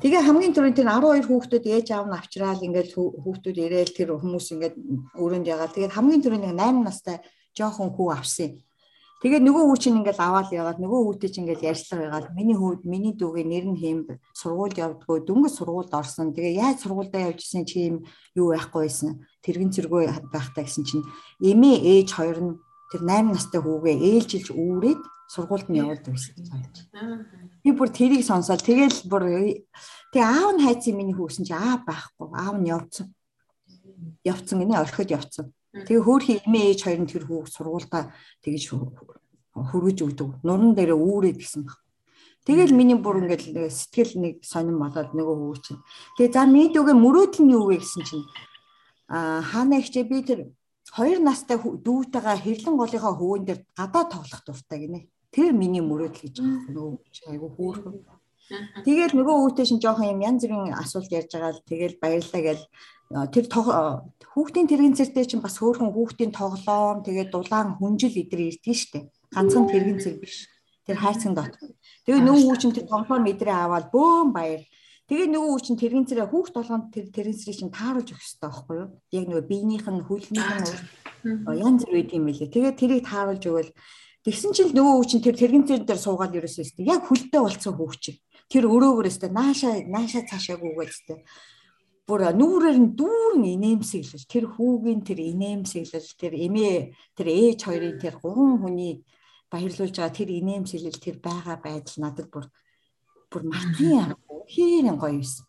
Тэгээ 0.01 0.25
хамгийн 0.25 0.57
түрүүнд 0.57 0.81
тэр 0.81 0.89
12 0.89 1.29
хүүхдүүд 1.29 1.65
ээж 1.77 1.93
аав 1.93 2.09
нь 2.09 2.17
авчраал 2.17 2.65
ингээд 2.65 2.97
хүүхдүүд 2.97 3.57
ирээл 3.69 3.93
тэр 3.93 4.09
хүмүүс 4.17 4.47
ингээд 4.57 4.75
өрөөнд 5.21 5.45
ягаад 5.45 5.77
тэгээд 5.77 5.93
хамгийн 5.93 6.25
түрүүнд 6.25 6.57
8 6.57 6.89
настай 6.89 7.21
жоохон 7.53 7.93
хүү 7.93 8.09
авсан. 8.17 8.65
Тэгээд 9.25 9.41
нөгөө 9.41 9.65
хүү 9.73 9.79
чинь 9.81 9.97
ингээд 10.05 10.21
аваад 10.21 10.53
ягаад 10.53 10.79
нөгөө 10.85 11.01
хүүтэй 11.17 11.31
чинь 11.33 11.49
ингээд 11.49 11.65
ярьцлага 11.65 12.13
ягаад 12.13 12.27
миний 12.37 12.53
хүүд 12.61 12.85
миний 12.85 13.17
дүүгээ 13.17 13.47
нэр 13.49 13.67
нь 13.73 13.81
хэм 13.81 13.99
сургуульд 14.37 14.77
явдггүй 14.77 15.25
дөнгөж 15.25 15.53
сургуульд 15.57 15.97
орсон. 15.97 16.37
Тэгээ 16.37 16.61
яаж 16.61 16.85
сургуульдаа 16.85 17.33
явж 17.33 17.41
исэн 17.41 17.65
чи 17.65 17.89
юм 17.89 18.05
юу 18.37 18.53
байхгүй 18.53 18.85
байсан. 18.85 19.25
Тэрэгэн 19.41 19.73
зэрэгөө 19.73 20.29
байхтаа 20.29 20.69
гэсэн 20.69 20.85
чинь 20.85 21.09
эмээ 21.41 22.05
ээж 22.05 22.09
хоёр 22.13 22.39
нь 22.45 22.53
тэр 22.93 23.01
8 23.01 23.33
настай 23.33 23.61
хүүгээ 23.65 23.97
ээлжилж 24.13 24.49
үүрээд 24.53 25.03
сургуульд 25.33 25.69
нь 25.73 25.81
явуулдаг 25.81 26.13
байсан. 26.13 26.37
Би 27.65 27.71
бүр 27.73 27.89
тэрийг 27.89 28.29
сонсоод 28.29 28.61
тэгэл 28.61 29.09
бүр 29.09 29.57
тэгээ 30.13 30.21
аав 30.21 30.53
нь 30.53 30.65
хайцсан 30.69 31.01
миний 31.01 31.17
хүүсэн 31.17 31.49
чи 31.49 31.57
аа 31.57 31.81
байхгүй. 31.81 32.29
Аав 32.29 32.61
нь 32.61 32.69
явцсан. 32.69 33.09
Явцсан 34.21 34.61
гинэ 34.61 34.85
орхиод 34.85 35.17
явцсан. 35.17 35.49
Тэгээ 35.75 36.07
хөөхий 36.07 36.39
эмээ 36.47 36.65
ээж 36.71 36.81
хоёр 36.87 37.01
нь 37.03 37.11
тэр 37.11 37.27
хүүг 37.27 37.51
сургуультай 37.51 38.15
тэгж 38.47 38.63
хөргөж 39.59 39.99
өгдөг. 40.07 40.31
Нуран 40.47 40.79
дээр 40.79 40.95
үүрээд 40.95 41.39
гисэн 41.43 41.67
баг. 41.67 41.83
Тэгэл 42.47 42.77
миний 42.77 42.95
бүр 42.95 43.27
ингээл 43.27 43.67
сэтгэл 43.67 44.15
нэг 44.23 44.35
сонирн 44.47 44.79
болоод 44.79 45.11
нөгөө 45.19 45.35
хүү 45.35 45.57
чинь. 45.67 45.83
Тэгээ 46.15 46.35
за 46.35 46.43
мэдүүгээ 46.47 46.97
мөрөөдөл 47.03 47.43
нь 47.43 47.55
юу 47.57 47.65
вэ 47.73 47.83
гэсэн 47.83 48.03
чинь 48.07 48.27
аа 49.11 49.43
хаана 49.43 49.83
ихчээ 49.83 50.05
би 50.07 50.23
тэр 50.23 50.41
хоёр 50.95 51.19
настай 51.25 51.57
дүүтэйгээ 51.59 52.39
хэрлэн 52.45 52.77
голынхаа 52.79 53.15
хөвөн 53.17 53.43
дээр 53.49 53.61
гадаа 53.73 54.05
тоглох 54.13 54.43
дуртай 54.45 54.79
гинэ. 54.79 55.09
Тэр 55.35 55.51
миний 55.57 55.83
мөрөөдөл 55.83 56.23
гэж 56.23 56.37
байгаа 56.39 56.71
нөгөө 56.71 56.95
айгу 57.33 57.49
хөөрхөн. 57.57 57.97
Тэгэл 58.85 59.17
нөгөө 59.17 59.37
өвтэй 59.49 59.65
шин 59.65 59.81
жоохон 59.81 60.13
юм 60.13 60.21
янз 60.21 60.45
бүрийн 60.45 60.77
асуулт 60.77 61.09
ярьж 61.09 61.33
байгаа 61.33 61.57
л 61.57 61.65
тэгэл 61.65 61.97
баярлаа 61.97 62.43
гэл 62.45 62.63
тэр 63.15 63.47
хүүхдийн 63.47 64.67
тэргийн 64.67 64.99
зэртэй 64.99 65.25
чинь 65.25 65.45
бас 65.45 65.63
хөөрхөн 65.63 65.95
хүүхдийн 65.95 66.33
тоглоом 66.35 67.07
тэгээд 67.07 67.31
дулаан 67.31 67.79
хүнжил 67.79 68.11
идэр 68.11 68.51
ирдэ 68.51 68.75
штэ. 68.75 69.07
Ганцхан 69.31 69.71
тэргийн 69.71 70.03
зэрэг 70.03 70.19
биш. 70.19 70.51
Тэр 70.83 70.99
хайцсан 70.99 71.39
дот. 71.39 71.55
Тэгээ 72.05 72.23
нөгөө 72.27 72.43
хүн 72.43 72.59
чинь 72.59 72.75
тэр 72.75 72.91
тоглоом 72.91 73.25
идрээ 73.31 73.55
аваад 73.55 73.95
бөөм 73.95 74.35
баяр. 74.35 74.63
Тэгээ 75.07 75.31
нөгөө 75.31 75.51
хүн 75.55 75.65
чинь 75.65 75.81
тэргийн 75.81 76.07
зэрэг 76.11 76.29
хүүхд 76.35 76.53
толгонд 76.59 76.87
тэр 76.91 77.07
тэргийн 77.15 77.39
зэрэг 77.39 77.59
чинь 77.63 77.77
тааруулж 77.77 78.09
өгөх 78.11 78.19
хэрэгтэй 78.19 78.43
байхгүй 78.51 78.77
юу? 78.83 78.89
Яг 79.15 79.25
нөгөө 79.31 79.45
биенийх 79.47 79.87
нь 79.87 80.07
хөлнийх 80.09 80.51
нь 80.59 81.55
янз 81.55 81.83
бүр 81.87 81.97
үйл 82.03 82.17
юм 82.19 82.27
лээ. 82.29 82.51
Тэгээ 82.51 82.75
тэрийг 82.75 83.03
тааруулж 83.07 83.45
өгвөл 83.47 83.73
Тэгсэн 84.25 84.57
чинь 84.57 84.73
нөгөө 84.73 84.95
хүн 85.05 85.09
чинь 85.13 85.21
тэр 85.21 85.37
тэрэгэн 85.37 85.85
дээр 85.85 86.01
суугаад 86.01 86.33
ерөөсөө 86.33 86.65
өстэй. 86.65 86.89
Яг 86.89 87.05
хөлдөө 87.05 87.41
болцсон 87.45 87.77
хүүхч 87.77 88.01
чинь. 88.01 88.21
Тэр 88.49 88.65
өрөөгөр 88.73 89.13
өстэй 89.13 89.29
наашаа 89.29 89.85
наашаа 89.85 90.25
цаашаагүйгээд 90.25 90.93
өстэй. 90.97 91.19
Бүр 92.05 92.21
нүүрээр 92.37 92.79
нь 92.85 92.93
дүүрэн 93.01 93.45
инээмсэглэл 93.57 94.29
тэр 94.29 94.45
хүүгийн 94.53 95.01
тэр 95.09 95.21
инээмсэглэл 95.25 96.11
тэр 96.21 96.33
эмээ 96.37 96.77
тэр 97.17 97.29
ээж 97.33 97.59
хоёрын 97.65 97.97
тэр 97.97 98.15
гурван 98.21 98.61
хүний 98.61 99.01
баярлуулж 99.49 99.97
байгаа 99.97 100.13
тэр 100.13 100.31
инээмсэглэл 100.37 101.01
тэр 101.01 101.17
байгаа 101.25 101.57
байдал 101.65 101.99
надад 102.05 102.29
бүр 102.29 102.47
бүр 103.33 103.43
мартын 103.49 104.21
хээрэн 104.53 105.01
гоё 105.01 105.17
юусэн. 105.17 105.49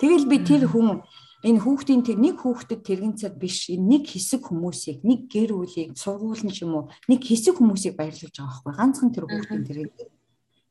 Тэгэл 0.00 0.24
би 0.24 0.36
тэр 0.40 0.64
хүн 0.72 1.04
энэ 1.44 1.60
хүүхдийн 1.60 2.00
тэр 2.00 2.16
нэг 2.16 2.36
хүүхдэд 2.40 2.80
тэрэгцэр 2.80 3.32
биш 3.36 3.68
энэ 3.68 4.00
нэг 4.00 4.04
хэсэг 4.08 4.40
хүмүүсийг 4.48 5.04
нэг 5.04 5.28
гэр 5.28 5.52
бүлийг 5.52 5.96
сургууль 5.96 6.44
нь 6.44 6.52
ч 6.52 6.64
юм 6.64 6.80
уу 6.80 6.84
нэг 7.08 7.20
хэсэг 7.24 7.60
хүмүүсийг 7.60 8.00
баярлуулж 8.00 8.36
байгаа 8.40 8.48
байхгүй 8.56 8.74
ганцхан 8.76 9.10
тэр 9.12 9.24
хүүхдийн 9.28 9.64
тэрэгцэр 9.68 10.08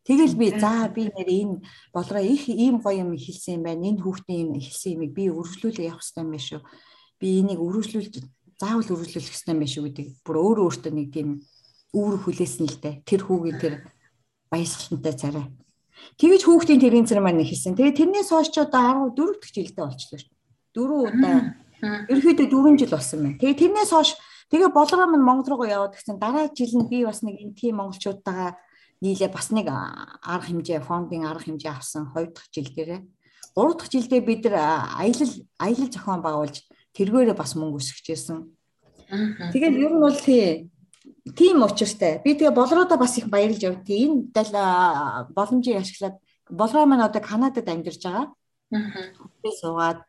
Тэгэл 0.09 0.33
би 0.33 0.47
за 0.57 0.89
би 0.89 1.13
нэр 1.13 1.29
энэ 1.29 1.55
болроо 1.93 2.17
их 2.17 2.49
ийм 2.49 2.81
гоё 2.81 3.05
юм 3.05 3.13
хэлсэн 3.13 3.61
юм 3.61 3.63
байна. 3.69 3.85
Энэ 3.93 4.01
хүүхдийн 4.01 4.41
юм 4.49 4.51
хэлсэн 4.57 4.91
юмыг 4.97 5.11
би 5.13 5.29
өргөжлүүлээ 5.29 5.85
явах 5.85 6.01
хэрэгтэй 6.01 6.23
юм 6.25 6.31
байна 6.33 6.47
шүү. 6.49 6.61
Би 7.21 7.27
энийг 7.37 7.59
өргөжлүүлж 7.61 8.13
заавал 8.57 8.89
өргөжлүүлэх 8.89 9.29
хэрэгтэй 9.29 9.53
юм 9.53 9.61
байна 9.61 9.73
шүү 9.77 9.83
гэдэг. 9.85 10.07
Бүр 10.25 10.35
өөрөө 10.41 10.65
өөртөө 10.65 10.93
нэг 10.97 11.07
тийм 11.13 11.29
үүр 11.93 12.15
хүлээсэн 12.25 12.65
л 12.65 12.77
дээ. 12.81 12.95
Тэр 13.05 13.21
хүүгийн 13.29 13.57
тэр 13.61 13.73
баясгалантай 14.49 15.13
царай. 15.13 15.45
Тэгэж 16.17 16.41
хүүхдийн 16.41 16.81
тэрийн 16.81 17.05
царай 17.05 17.21
маань 17.21 17.45
хэлсэн. 17.45 17.77
Тэгээ 17.77 18.01
тэрнээс 18.01 18.33
хойш 18.33 18.49
ч 18.49 18.57
одоо 18.65 19.13
14 19.13 19.37
дэх 19.37 19.53
жилдээ 19.53 19.85
болчихлоо 19.85 20.19
шүү 20.25 20.39
дөрөв 20.75 20.99
удаа 21.09 21.37
ерөөхдөө 22.11 22.47
4 22.47 22.79
жил 22.79 22.93
болсон 22.93 23.19
байна. 23.23 23.39
Тэгээ 23.41 23.59
тэрнээс 23.61 23.91
хойш 23.93 24.09
тэгээ 24.51 24.69
болроо 24.69 25.07
минь 25.09 25.25
Монгол 25.25 25.57
руу 25.57 25.65
яваад 25.65 25.97
гэсэн 25.97 26.21
дараа 26.21 26.47
жил 26.53 26.73
нь 26.77 26.89
би 26.89 27.05
бас 27.05 27.25
нэг 27.25 27.41
энэ 27.41 27.57
тийм 27.57 27.81
монголчуудтайгаа 27.81 28.53
нийлээ 29.01 29.29
бас 29.31 29.51
нэг 29.51 29.67
арга 29.71 30.45
хэмжээ 30.47 30.83
фондын 30.83 31.25
арга 31.25 31.47
хэмжээ 31.47 31.71
авсан 31.71 32.11
2 32.11 32.35
дахь 32.35 32.49
жил 32.51 32.69
дээрээ 32.75 33.01
3 33.55 33.77
дахь 33.77 33.89
жилдээ 33.89 34.21
бид 34.21 34.43
нар 34.45 34.55
аялал 34.99 35.33
аялал 35.57 35.89
зохион 35.91 36.21
байгуулж 36.21 36.55
тэргээрээ 36.95 37.35
бас 37.35 37.55
мөнгө 37.55 37.79
өсгөжсэн. 37.79 38.39
Тэгээд 39.53 39.75
ер 39.83 39.93
нь 39.95 40.03
бол 40.03 40.19
тийм 41.35 41.57
учиртай. 41.63 42.21
Би 42.23 42.35
тэгээ 42.37 42.53
болроодоо 42.53 42.97
бас 42.97 43.17
их 43.17 43.27
баярлж 43.27 43.61
явдгийг. 43.63 43.99
Энэ 44.05 44.17
дал 44.35 44.51
боломжийг 45.33 45.81
ашиглаад 45.81 46.15
болроо 46.49 46.85
маань 46.85 47.07
одоо 47.07 47.21
Канадад 47.21 47.67
амьдарч 47.67 48.03
байгаа. 48.03 48.27
Аа. 48.71 49.51
суугаад 49.59 49.99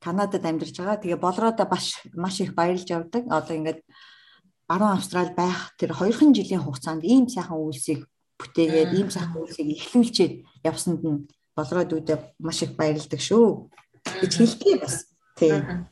Канадад 0.00 0.44
амьдарч 0.44 0.76
байгаа. 0.76 1.00
Тэгээ 1.02 1.20
болроодоо 1.20 1.66
маш 1.70 1.86
маш 2.14 2.40
их 2.40 2.54
баярлж 2.54 2.88
явдаг. 2.90 3.22
Одоо 3.30 3.54
ингээд 3.56 3.80
баруун 4.68 4.98
Австрал 4.98 5.30
байх 5.34 5.74
тэр 5.78 5.92
2хан 5.94 6.34
жилийн 6.34 6.62
хугацаанд 6.62 7.02
ийм 7.04 7.28
сайхан 7.28 7.58
үйлсийг 7.58 8.06
бүтээгээд 8.40 8.90
ийм 8.96 9.08
сайхан 9.12 9.36
үйлсийг 9.36 9.68
эхлүүлчихэд 9.76 10.34
явсанд 10.64 11.04
нь 11.04 11.28
болроод 11.52 11.92
үүдээ 11.92 12.18
маш 12.40 12.64
их 12.64 12.72
баярлдаг 12.80 13.20
шүү 13.20 13.68
гэж 14.20 14.32
хэлдэг 14.40 14.76
бас. 14.80 15.06
Тийм. 15.36 15.86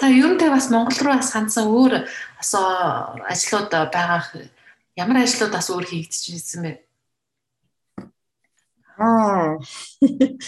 Та 0.00 0.08
юунтэй 0.08 0.48
бас 0.48 0.72
Монгол 0.72 0.98
руу 1.04 1.16
бас 1.20 1.30
хандсан 1.32 1.68
өөр 1.68 2.08
асоо 2.40 3.20
ажлууд 3.28 3.68
байгаах 3.68 4.32
ямар 4.96 5.22
ажлууд 5.22 5.52
бас 5.52 5.68
өөр 5.68 5.84
хийгдчихсэн 5.84 6.60
бэ? 6.64 6.72
Аа 8.96 9.60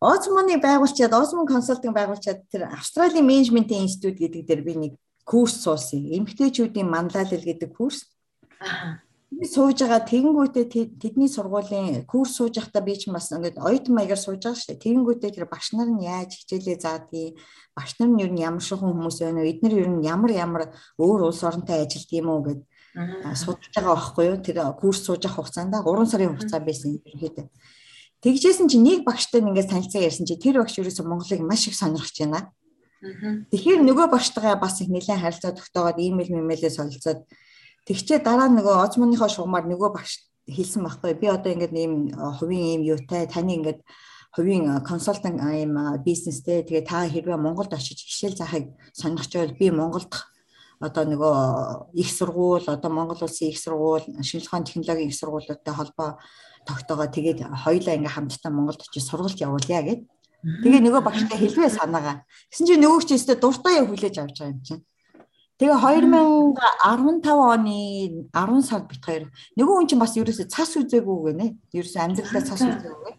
Озмоны 0.00 0.56
байгуулчаад 0.56 1.12
Озмон 1.12 1.44
консалтинг 1.44 1.92
байгуулчаад 1.92 2.48
тэр 2.48 2.72
Австралийн 2.72 3.26
менежментийн 3.28 3.84
институт 3.84 4.16
гэдэг 4.16 4.48
дээр 4.48 4.62
би 4.64 4.72
нэг 4.72 4.92
курс 5.28 5.60
суусан. 5.60 6.08
Эмэгтэйчүүдийн 6.08 6.88
манлайлал 6.88 7.44
гэдэг 7.44 7.76
курс. 7.76 8.08
Аа. 8.64 9.04
Сууж 9.30 9.78
байгаа 9.78 10.02
тэгэнгүүтээ 10.10 10.66
тэдний 10.98 11.30
сургуулийн 11.30 12.02
курс 12.10 12.34
сууж 12.34 12.58
байхдаа 12.58 12.82
би 12.82 12.98
ч 12.98 13.06
бас 13.14 13.30
ингээд 13.30 13.62
оюутан 13.62 13.94
маягаар 13.94 14.18
сууж 14.18 14.42
байгаа 14.42 14.58
шүү 14.58 14.74
дээ. 14.74 14.84
Тэгэнгүүтээ 14.84 15.30
тэр 15.38 15.46
багш 15.46 15.70
нар 15.78 15.86
нь 15.86 16.02
яаж 16.02 16.34
хичээлээ 16.34 16.78
заадгийг, 16.82 17.38
багш 17.78 17.94
нар 18.02 18.10
нь 18.10 18.22
ер 18.26 18.30
нь 18.34 18.42
ямар 18.42 18.58
шохон 18.58 18.90
хүмүүс 18.90 19.22
байна 19.22 19.46
вэ? 19.46 19.54
Эдгээр 19.54 19.74
ер 19.86 19.90
нь 19.94 20.02
ямар 20.02 20.30
ямар 20.34 20.62
өөр 20.98 21.30
улс 21.30 21.46
оронтой 21.46 21.86
ажилтг 21.86 22.10
юм 22.10 22.26
уу 22.26 22.42
гэд 22.42 22.60
судалж 23.38 23.70
байгаа 23.70 23.94
байхгүй 23.94 24.24
юу? 24.26 24.38
Тэр 24.42 24.58
курс 24.74 25.00
сууж 25.06 25.22
авах 25.22 25.46
хугацаанд 25.46 25.78
3 25.78 26.10
сарын 26.10 26.34
хугацаа 26.34 26.60
байсан 26.60 26.98
юм 26.98 27.02
хэрэг. 27.06 27.48
Тэгжсэн 28.20 28.66
чинь 28.66 28.82
нэг 28.82 29.06
багштай 29.06 29.40
ингээд 29.46 29.70
танилцаа 29.70 30.02
ярьсан 30.10 30.26
чи 30.26 30.36
тэр 30.36 30.58
багш 30.58 30.74
ерөөсөө 30.74 31.06
Монголыг 31.06 31.40
маш 31.46 31.70
их 31.70 31.78
сонирхож 31.78 32.18
байна. 32.18 32.50
Тэгэхээр 33.00 33.80
нөгөө 33.80 34.12
багштайгаа 34.12 34.60
бас 34.60 34.82
их 34.82 34.92
нэлээд 34.92 35.22
харилцаа 35.22 35.56
тогтоогоод 35.56 35.96
имэйл 35.96 36.36
мэмэлээ 36.36 36.68
солилцоод 36.68 37.24
тэгчээ 37.86 38.18
дараа 38.24 38.48
нөгөө 38.52 38.76
озмоныхоо 38.84 39.28
шугамаар 39.28 39.66
нөгөө 39.70 39.90
багш 39.94 40.26
хэлсэн 40.50 40.82
байхгүй 40.84 41.14
би 41.20 41.26
одоо 41.30 41.52
ингээд 41.52 41.74
ийм 41.76 41.94
хувийн 42.38 42.66
ийм 42.74 42.82
юутай 42.82 43.26
таны 43.30 43.56
ингээд 43.58 43.80
хувийн 44.36 44.82
консалтинг 44.82 45.38
юм 45.40 45.74
бизнестэй 46.02 46.62
тэгээ 46.66 46.84
та 46.86 47.06
хэрвээ 47.06 47.38
Монголд 47.38 47.72
очиж 47.74 47.98
хичээл 48.02 48.38
заахыг 48.38 48.70
сонирхож 48.92 49.32
байвал 49.32 49.58
би 49.58 49.70
Монголд 49.70 50.12
одоо 50.80 51.04
нөгөө 51.04 51.34
их 51.92 52.08
сургууль 52.08 52.64
одоо 52.64 52.90
Монгол 52.90 53.20
улсын 53.20 53.52
их 53.52 53.60
сургууль 53.60 54.06
шинжилгээ 54.24 54.48
ухааны 54.48 54.66
технологийн 54.66 55.10
их 55.12 55.18
сургуулиудтай 55.18 55.74
холбоо 55.74 56.16
тогтоогоо 56.64 57.08
тэгээд 57.12 57.44
хоёулаа 57.52 57.94
ингээм 58.00 58.14
хамтдаа 58.16 58.52
Монголд 58.52 58.80
очиж 58.80 59.04
сургалт 59.04 59.36
явуулъя 59.40 59.82
гэд. 59.84 60.00
Тэгээ 60.40 60.80
нөгөө 60.80 61.02
багштай 61.04 61.36
хэлвээ 61.36 61.68
санаагаа. 61.68 62.24
Гэсэн 62.48 62.64
чинь 62.64 62.80
нөгөө 62.80 63.04
ч 63.04 63.20
өстө 63.20 63.36
дуртай 63.36 63.84
хүлээж 63.84 64.16
авч 64.24 64.36
байгаа 64.40 64.56
юм 64.56 64.60
чинь. 64.64 64.82
Тэгээ 65.60 65.76
2015 65.76 67.28
оны 67.36 67.76
10 68.32 68.64
сард 68.64 68.88
бит 68.88 69.04
хоёр. 69.04 69.28
Нөгөө 69.60 69.74
хүн 69.76 69.88
чинь 69.92 70.00
бас 70.00 70.16
ерөөсөө 70.16 70.48
цас 70.48 70.72
үзээгүй 70.80 71.36
гэнэ. 71.36 71.46
Ерөөсөө 71.76 72.00
амьдралаа 72.00 72.42
цас 72.48 72.64
үзээгүй. 72.64 73.12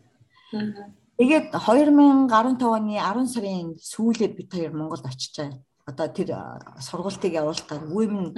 Тэгээд 1.22 1.46
2015 1.54 2.66
оны 2.66 2.98
10 2.98 3.30
сарын 3.30 3.78
сүүлээр 3.78 4.34
бит 4.34 4.50
хоёр 4.50 4.74
Монголд 4.74 5.06
очиж 5.06 5.38
одоо 5.86 6.08
тэр 6.10 6.34
сургалтыг 6.82 7.30
явуулдаг 7.30 7.80
women 7.94 8.34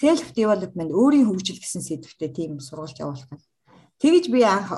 self 0.00 0.32
development 0.32 0.90
өөрийн 0.96 1.28
хөгжил 1.28 1.60
гэсэн 1.60 1.82
сэдвтэ 1.84 2.32
тийм 2.32 2.60
сургалт 2.64 2.96
явуулдаг. 2.96 3.44
Тэгэж 3.98 4.30
би 4.30 4.46
анх 4.46 4.70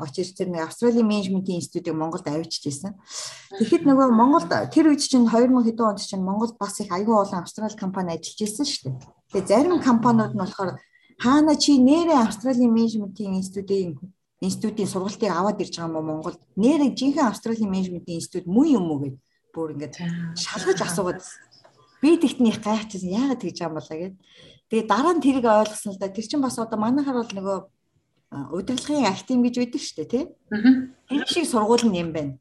очиж 0.00 0.32
тэр 0.32 0.48
нэг 0.48 0.64
Австралийн 0.64 1.04
менежментийн 1.04 1.60
институтыг 1.60 1.92
Монголд 1.92 2.24
авчиж 2.24 2.72
ирсэн. 2.72 2.96
Тэгэхэд 3.60 3.84
нөгөө 3.84 4.08
Монголд 4.16 4.48
тэр 4.72 4.88
үед 4.88 5.04
чинь 5.04 5.28
2000 5.28 5.60
хэдэн 5.60 5.84
онд 5.84 6.00
чинь 6.00 6.24
Монголд 6.24 6.56
бас 6.56 6.80
их 6.80 6.88
аюул 6.88 7.20
олон 7.20 7.44
Австрали 7.44 7.76
компани 7.76 8.16
ажиллаж 8.16 8.40
ирсэн 8.40 8.64
шүү 8.64 8.82
дээ. 8.88 8.96
Тэгээ 9.36 9.48
зарим 9.52 9.76
компаниуд 9.84 10.32
нь 10.32 10.40
болохоор 10.40 10.80
хаана 11.20 11.52
чи 11.60 11.76
нэрээ 11.76 12.16
Австралийн 12.16 12.72
менежментийн 12.72 13.36
институтын 13.36 14.00
институтын 14.40 14.88
сургалтыг 14.88 15.28
аваад 15.28 15.60
ирж 15.60 15.76
байгаа 15.76 16.00
юм 16.00 16.08
Монголд? 16.08 16.40
Нэрээ 16.56 16.96
жинхэнэ 16.96 17.28
Австралийн 17.28 17.68
менежментийн 17.68 18.24
институт 18.24 18.48
муу 18.48 18.64
юм 18.64 18.88
уу 18.88 19.04
гэд 19.04 19.16
бүр 19.52 19.76
ингээд 19.76 20.00
шалгаж 20.32 20.80
асуугаад 20.80 21.20
би 22.00 22.16
тэгтний 22.16 22.56
гайхчихсан 22.56 23.12
яагаад 23.12 23.40
тэгж 23.40 23.56
байгаа 23.60 23.68
юм 23.68 23.76
болоо 23.76 23.96
гэд. 24.00 24.16
Тэгээ 24.68 24.86
дараа 24.88 25.14
нь 25.16 25.24
тэрийг 25.24 25.44
ойлгосон 25.44 25.92
л 25.92 26.00
да. 26.00 26.08
Тэр 26.08 26.26
чинь 26.28 26.44
бас 26.44 26.56
одоо 26.56 26.78
манайхаар 26.80 27.20
бол 27.24 27.36
нөгөө 27.36 27.58
удирдлагын 28.52 29.10
актив 29.10 29.38
гэж 29.42 29.54
байдаг 29.60 29.80
шүү 29.80 29.96
дээ 29.96 30.10
тий. 30.12 30.24
Тэр 31.08 31.24
шиг 31.26 31.46
сургууль 31.48 31.86
нь 31.88 32.00
юм 32.00 32.10
байна. 32.12 32.38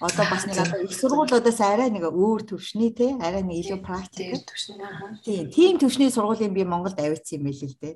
Одоо 0.00 0.26
бас 0.26 0.46
нэг 0.46 0.58
одоо 0.58 0.80
их 0.82 0.94
сургуулиудаас 0.94 1.60
арай 1.60 1.90
нэг 1.90 2.04
өөр 2.10 2.42
төвшний 2.50 2.90
тий 2.90 3.14
арай 3.22 3.42
нэг 3.46 3.62
илүү 3.62 3.78
практик 3.82 4.42
төвшний 4.42 4.82
аа. 4.82 5.14
Тийм 5.22 5.50
тийм 5.54 5.78
төвшний 5.78 6.10
сургуулийн 6.10 6.54
би 6.54 6.64
Монголд 6.66 6.98
авчихсан 6.98 7.38
юм 7.38 7.46
байл 7.46 7.62
л 7.62 7.78
дээ. 7.78 7.94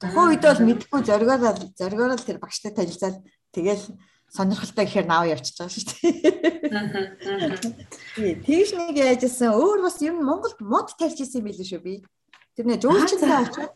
Тухайн 0.00 0.28
үед 0.32 0.42
бол 0.44 0.62
мэдхгүй 0.64 1.00
зоргоор 1.04 1.58
зоргоор 1.76 2.12
л 2.16 2.24
тэр 2.24 2.38
багштай 2.40 2.72
танилцаад 2.72 3.20
тэгэл 3.52 3.84
сонирхолтой 4.32 4.84
гэхээр 4.88 5.06
наав 5.06 5.28
явчихж 5.30 5.56
байгаа 5.60 5.74
шүү 5.76 5.84
дээ. 5.94 6.24
Тэгш 8.42 8.70
нэг 8.74 8.96
яажсэн 8.98 9.52
өөр 9.52 9.84
бас 9.84 10.00
юм 10.02 10.24
Монголд 10.24 10.58
мод 10.58 10.90
тарьж 10.98 11.20
исэн 11.22 11.44
юм 11.44 11.52
байл 11.52 11.62
шүү 11.62 11.80
би. 11.84 12.02
Тэр 12.56 12.66
нэ 12.66 12.80
жуулчтай 12.82 13.30
очоод 13.30 13.70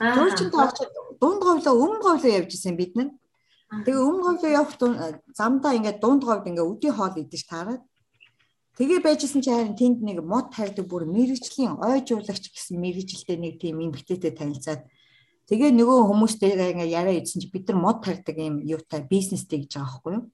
жуулчтай 0.00 0.50
очоод 0.50 0.92
дунд 1.20 1.42
говьлоо 1.42 1.74
өмнө 1.74 2.02
говьлоо 2.02 2.30
явж 2.40 2.54
исэн 2.54 2.76
бид 2.76 2.96
нар. 2.96 3.10
Тэгээ 3.70 4.02
өмнө 4.02 4.22
говьлоо 4.24 4.50
явах 4.50 4.74
замдаа 5.38 5.72
ингээд 5.78 6.00
дунд 6.00 6.22
говьд 6.24 6.48
ингээд 6.50 6.70
өдий 6.70 6.92
хоол 6.94 7.14
идэж 7.14 7.42
таарад. 7.46 7.82
Тэгээ 8.74 9.06
байжсэн 9.06 9.38
чи 9.38 9.50
харин 9.54 9.78
тэнд 9.78 10.02
нэг 10.02 10.18
мод 10.26 10.50
тарьдаг 10.50 10.90
бүр 10.90 11.06
мэрэгжлийн 11.06 11.78
ойжуулагч 11.78 12.50
гэсэн 12.50 12.74
мэрэгжилтэй 12.82 13.38
нэг 13.38 13.62
тийм 13.62 13.78
эмгтээтэй 13.78 14.34
танилцаад 14.34 14.82
тэгээ 15.46 15.70
нөгөө 15.78 15.98
хүмүүстэй 16.10 16.58
ингээ 16.58 16.90
яриа 16.90 17.22
идсэн 17.22 17.38
чи 17.38 17.48
бид 17.54 17.70
нар 17.70 17.78
мод 17.78 18.02
тарьдаг 18.02 18.34
юм 18.34 18.58
юутай 18.66 19.06
бизнестэй 19.06 19.62
гэж 19.62 19.78
байгаа 19.78 19.94
байхгүй 19.94 20.12
юу. 20.18 20.24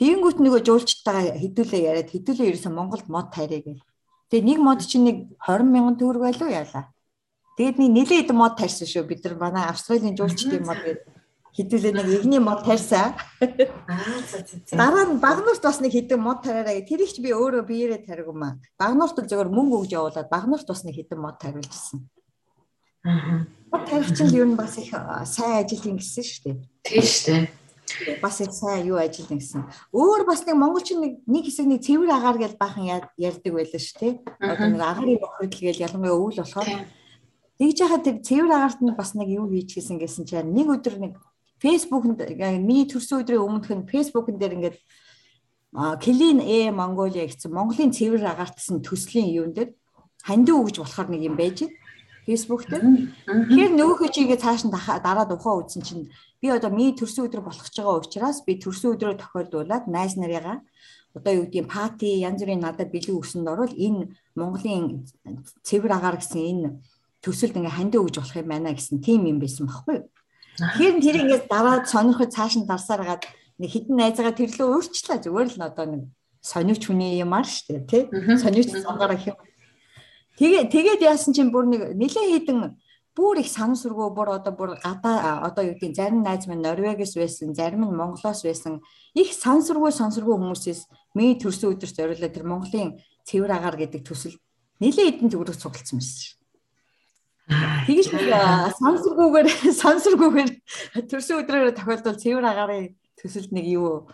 Тэгэнгүүт 0.00 0.38
нөгөө 0.40 0.60
жуулчтайгаа 0.64 1.36
хэдүүлээ 1.36 1.82
яриад 1.84 2.08
хэдүүлээ 2.16 2.48
ерөөсөн 2.48 2.72
Монголд 2.72 3.08
мод 3.12 3.28
тарья 3.28 3.60
гэл. 3.60 3.84
Тэгээ 4.32 4.48
нэг 4.56 4.58
мод 4.64 4.80
чинь 4.80 5.04
нэг 5.04 5.16
20 5.44 5.68
мянган 5.68 5.96
төгрөг 6.00 6.22
байлуу 6.32 6.48
яалаа. 6.48 6.95
Тэгээд 7.56 7.76
нэг 7.80 7.90
нэлээд 7.96 8.20
хэдэн 8.28 8.36
мод 8.36 8.54
тарьсан 8.60 8.86
шүү. 8.86 9.08
Бид 9.08 9.24
нар 9.24 9.36
манай 9.40 9.64
Австралийн 9.64 10.16
жуулчдын 10.16 10.60
мод 10.60 10.80
гэдэг 10.84 11.16
хэдүүлээ 11.56 11.92
нэг 11.96 12.08
игний 12.20 12.38
мод 12.40 12.60
тарьсан. 12.68 13.16
Аа 13.40 14.20
за 14.28 14.44
за 14.44 14.60
за. 14.60 14.76
Дараа 14.76 15.08
нь 15.08 15.16
багнуурт 15.16 15.64
бас 15.64 15.80
нэг 15.80 15.96
хэдэн 15.96 16.20
мод 16.20 16.44
тараараа 16.44 16.76
гэх 16.76 16.88
тэрийг 16.92 17.10
ч 17.10 17.24
би 17.24 17.32
өөрөө 17.32 17.64
биеэрээ 17.64 18.04
таригмаа. 18.04 18.60
Багнуурт 18.76 19.16
л 19.16 19.30
зөвөр 19.30 19.48
мөнгө 19.48 19.88
өгж 19.88 19.90
явуулаад 19.96 20.28
багнуурт 20.28 20.68
бас 20.68 20.84
нэг 20.84 21.00
хэдэн 21.00 21.16
мод 21.16 21.40
тариулжсэн. 21.40 22.04
Аа. 23.08 23.48
Мод 23.72 23.84
тарих 23.88 24.12
чинь 24.12 24.36
ер 24.36 24.44
нь 24.44 24.60
бас 24.60 24.76
их 24.76 24.92
сайн 24.92 25.64
ажил 25.64 25.88
юм 25.88 25.96
гэсэн 25.96 26.24
шүү 26.28 26.40
дээ. 26.44 26.56
Тийм 26.84 27.02
шүү 27.08 27.32
дээ 27.32 27.48
бас 28.20 28.40
их 28.40 28.52
сайн 28.52 28.86
юу 28.86 28.98
ажиллана 28.98 29.40
гэсэн. 29.40 29.64
Өөр 29.94 30.26
бас 30.26 30.44
нэг 30.44 30.56
монголчин 30.58 31.00
нэг 31.00 31.12
нэг 31.24 31.44
хэсэг 31.46 31.66
нэг 31.66 31.80
цэвэр 31.86 32.10
агаар 32.12 32.36
гэж 32.36 32.52
баахан 32.58 32.84
ярьдаг 33.16 33.52
байлаа 33.54 33.80
шүү 33.80 33.96
тий. 33.96 34.12
Одоо 34.42 34.68
нэг 34.68 34.82
агарын 34.82 35.22
бохирдл 35.22 35.62
гэж 35.64 35.76
ялангуяа 35.80 36.18
өвөл 36.18 36.40
болохоор 36.42 36.68
Тэгж 37.56 37.76
яхад 37.80 38.04
тэр 38.04 38.16
цэвэр 38.20 38.52
агаарт 38.52 38.80
нь 38.84 38.92
бас 38.92 39.16
нэг 39.16 39.28
юу 39.32 39.48
хийчихсэн 39.48 39.96
гэсэн 39.96 40.28
чинь 40.28 40.52
нэг 40.52 40.68
өдөр 40.68 40.96
нэг 41.00 41.14
фэйсбүүкэнд 41.64 42.36
миний 42.60 42.84
төрсөн 42.84 43.24
өдрийн 43.24 43.40
өмнөх 43.40 43.72
нь 43.72 43.88
фэйсбүүкэн 43.88 44.36
дээр 44.36 44.56
ингээд 44.60 44.78
Клин 45.76 46.40
Э 46.40 46.72
Монголиа 46.72 47.24
гэсэн 47.24 47.52
Монголын 47.52 47.92
цэвэр 47.96 48.24
агаарчсан 48.28 48.84
төслийн 48.84 49.32
юун 49.32 49.52
дээр 49.56 49.72
хандив 50.20 50.56
өгж 50.60 50.80
болохоор 50.80 51.08
нэг 51.12 51.22
юм 51.28 51.36
байж 51.36 51.64
фэйсбүүк 52.26 52.62
дээр. 52.68 52.84
Тэгэхээр 53.24 53.72
нөгөөхөө 53.78 54.10
чигээ 54.10 54.40
цааш 54.40 54.66
нь 54.66 54.74
дараа 54.74 55.26
тухайн 55.28 55.60
үзсэн 55.62 55.82
чинь 55.86 56.04
би 56.42 56.50
одоо 56.50 56.70
миний 56.74 56.96
төрсөн 56.96 57.30
өдөр 57.30 57.42
болох 57.44 57.68
ч 57.70 57.78
байгаа 57.78 58.02
учраас 58.02 58.42
би 58.42 58.58
төрсөн 58.58 58.98
өдрөө 58.98 59.14
тохиолдуулаад 59.20 59.84
найз 59.86 60.18
нарыгаа 60.18 60.58
одоо 61.14 61.32
юу 61.32 61.44
гэдгийг 61.46 61.70
пати 61.70 62.20
янз 62.20 62.42
бүрийн 62.42 62.60
надад 62.60 62.90
бэлэг 62.90 63.14
өгсөнд 63.14 63.46
орвол 63.48 63.72
энэ 63.72 64.12
Монголын 64.34 65.06
цэвэр 65.62 65.92
агаар 65.96 66.18
гэсэн 66.18 66.42
энэ 66.52 66.68
төсөлд 67.26 67.58
ингээ 67.58 67.74
хандив 67.74 68.06
өгж 68.06 68.22
болох 68.22 68.38
юм 68.38 68.48
байна 68.54 68.70
гэсэн 68.70 69.02
тийм 69.02 69.26
юм 69.26 69.42
байсан 69.42 69.66
байхгүй 69.66 69.94
юу. 69.98 70.06
Тэгэхээр 70.56 70.96
тэр 71.02 71.16
ингээд 71.26 71.44
даваад 71.50 71.84
сонирхож 71.90 72.30
цааш 72.30 72.54
нь 72.62 72.70
дарсаар 72.70 73.02
гаад 73.02 73.26
нэг 73.58 73.70
хитэн 73.74 73.98
найзгаа 73.98 74.32
тэрлөө 74.32 74.66
өөрчлөө 74.78 75.18
зүгээр 75.26 75.48
л 75.58 75.66
одоо 75.66 75.86
нэг 75.90 76.02
сониуч 76.40 76.82
хүний 76.86 77.18
юмар 77.18 77.44
шүү 77.44 77.82
дээ 77.82 77.90
тий. 77.90 78.02
Сониуч 78.38 78.70
цангараа 78.70 79.18
хэв. 79.18 79.36
Тэгээ 80.38 80.70
тэгээд 80.70 81.00
яасан 81.02 81.34
чинь 81.34 81.50
бүр 81.50 81.66
нэг 81.66 81.82
нэлээ 81.98 82.46
хідэн 82.46 82.78
бүр 83.16 83.40
их 83.40 83.48
санамсаргүй 83.48 84.12
бүр 84.12 84.28
одоо 84.36 84.52
бүр 84.52 84.70
гадаа 84.76 85.40
одоо 85.48 85.64
юу 85.64 85.74
гэдгийг 85.80 85.96
зарим 85.96 86.20
найз 86.20 86.44
минь 86.46 86.60
Норвегиас 86.60 87.16
байсан, 87.16 87.56
зарим 87.56 87.88
нь 87.88 87.96
Монголоос 87.96 88.44
байсан 88.44 88.84
их 89.16 89.32
сансаргүй 89.32 89.88
сансаргүй 89.88 90.36
хүмүүсээс 90.36 90.84
миний 91.16 91.40
төрсөн 91.40 91.72
өдөрт 91.72 91.96
зориулаад 91.96 92.34
тэр 92.36 92.44
Монголын 92.44 93.00
цэвэр 93.24 93.56
агаар 93.56 93.76
гэдэг 93.80 94.04
төсөл 94.04 94.36
нэлээ 94.84 95.16
хэдэн 95.16 95.32
төгрөг 95.32 95.56
цугласан 95.56 95.96
байсан. 95.96 96.35
Тэгж 97.46 98.06
нэг 98.10 98.26
сансаргүйгээр 98.82 99.48
сансаргүйгээр 99.82 100.50
төрсөн 101.06 101.40
өдрөөр 101.46 101.78
тохиолдол 101.78 102.18
цэвэр 102.18 102.42
агарын 102.42 102.98
төсөлд 103.14 103.54
нэг 103.54 103.66
юу 103.70 104.10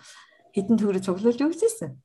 хитэн 0.53 0.77
төгрөг 0.77 1.01
цуглуулж 1.01 1.41
өгчээсэн. 1.41 1.97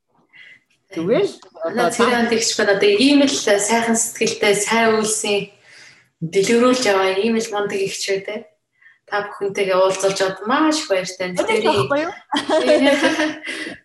Тэгвэл 0.96 1.34
одоо 1.68 1.92
цэвэр 1.92 2.16
антигч 2.16 2.56
байна 2.56 2.80
одоо 2.80 2.92
ийм 2.96 3.28
л 3.28 3.36
сайхан 3.36 4.00
сэтгэлтэй 4.00 4.56
сайн 4.56 4.96
үйлсийн 4.96 5.52
дэлгэрүүлж 6.24 6.84
яваа 6.88 7.20
ийм 7.20 7.36
л 7.36 7.52
мундаг 7.52 7.82
ихч 7.84 8.08
байдаг 8.08 8.48
та 9.08 9.28
бүхэнтэйгээ 9.28 9.76
уулзалж 9.76 10.20
аваад 10.24 10.40
маш 10.48 10.80
их 10.84 10.88
баяртай. 10.88 11.36
Тэр 11.36 11.64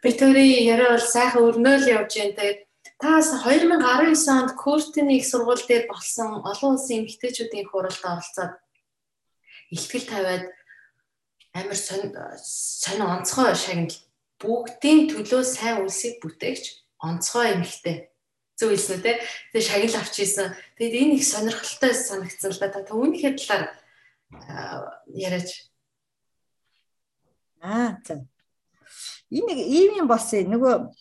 Битүүри 0.03 0.47
яриа 0.73 0.95
бол 0.95 1.03
сайхан 1.03 1.43
өрнөөл 1.47 1.87
явж 1.91 2.11
байна. 2.19 2.35
Тэгээд 2.39 2.59
Таас 3.03 3.35
2019 3.35 4.29
онд 4.29 4.53
Куртины 4.55 5.19
их 5.19 5.27
сургууль 5.27 5.67
дээр 5.67 5.91
болсон 5.91 6.39
олон 6.47 6.79
улсын 6.79 7.03
эмэгтэйчүүдийн 7.03 7.67
хуралд 7.67 7.99
оролцоод 7.99 8.55
ихтгэл 9.75 10.07
тавиад 10.07 10.47
амар 11.51 11.75
сонь 11.75 13.03
онцгой 13.03 13.59
шагнал 13.59 13.99
бүгдийн 14.39 15.11
төлөө 15.11 15.43
сайн 15.43 15.83
үлсийг 15.83 16.23
бүтээгч 16.23 16.65
онцгой 17.03 17.59
эмэгтэй 17.59 18.15
зөв 18.55 18.71
хэлсэн 18.71 18.95
үү 18.95 19.03
те. 19.03 19.13
Тэгээ 19.51 19.67
шагнал 19.67 19.99
авч 19.99 20.15
ийсэн. 20.23 20.55
Тэгэд 20.79 20.95
энэ 21.03 21.15
их 21.19 21.25
сонирхолтой 21.27 21.93
санагдсан 21.99 22.55
л 22.55 22.61
да. 22.63 22.71
Та 22.71 22.95
үүнийхээ 22.95 23.35
талаар 23.35 25.03
яриач. 25.11 25.67
Аа 27.59 27.99
за. 28.07 28.23
Энэ 29.27 29.59
ийм 29.59 29.99
юм 30.01 30.07
бас 30.07 30.31
нөгөө 30.31 30.95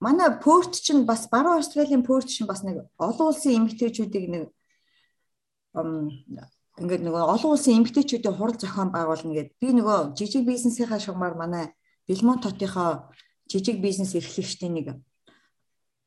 манай 0.00 0.30
Пөрт 0.42 0.78
чинь 0.78 1.04
бас 1.04 1.28
баруун 1.28 1.58
Австралийн 1.58 2.02
Пөрт 2.06 2.28
чинь 2.28 2.46
бас 2.46 2.62
нэг 2.62 2.86
олон 2.98 3.34
улсын 3.34 3.56
эмэгтэйчүүдийг 3.58 4.26
нэг 4.30 4.44
ингээд 5.74 7.02
нөгөө 7.02 7.22
олон 7.34 7.52
улсын 7.54 7.82
эмэгтэйчүүдийн 7.82 8.36
хурал 8.38 8.58
зохион 8.58 8.90
байгуулна 8.94 9.34
гэдэг. 9.34 9.54
Би 9.58 9.68
нөгөө 9.74 10.14
жижиг 10.14 10.46
бизнесийнхаа 10.46 11.02
шугамар 11.02 11.34
манай 11.34 11.74
Белмонт 12.06 12.46
хотынхоо 12.46 13.10
жижиг 13.50 13.82
бизнес 13.82 14.14
эрхлэгчдийн 14.14 14.74
нэг 14.74 14.86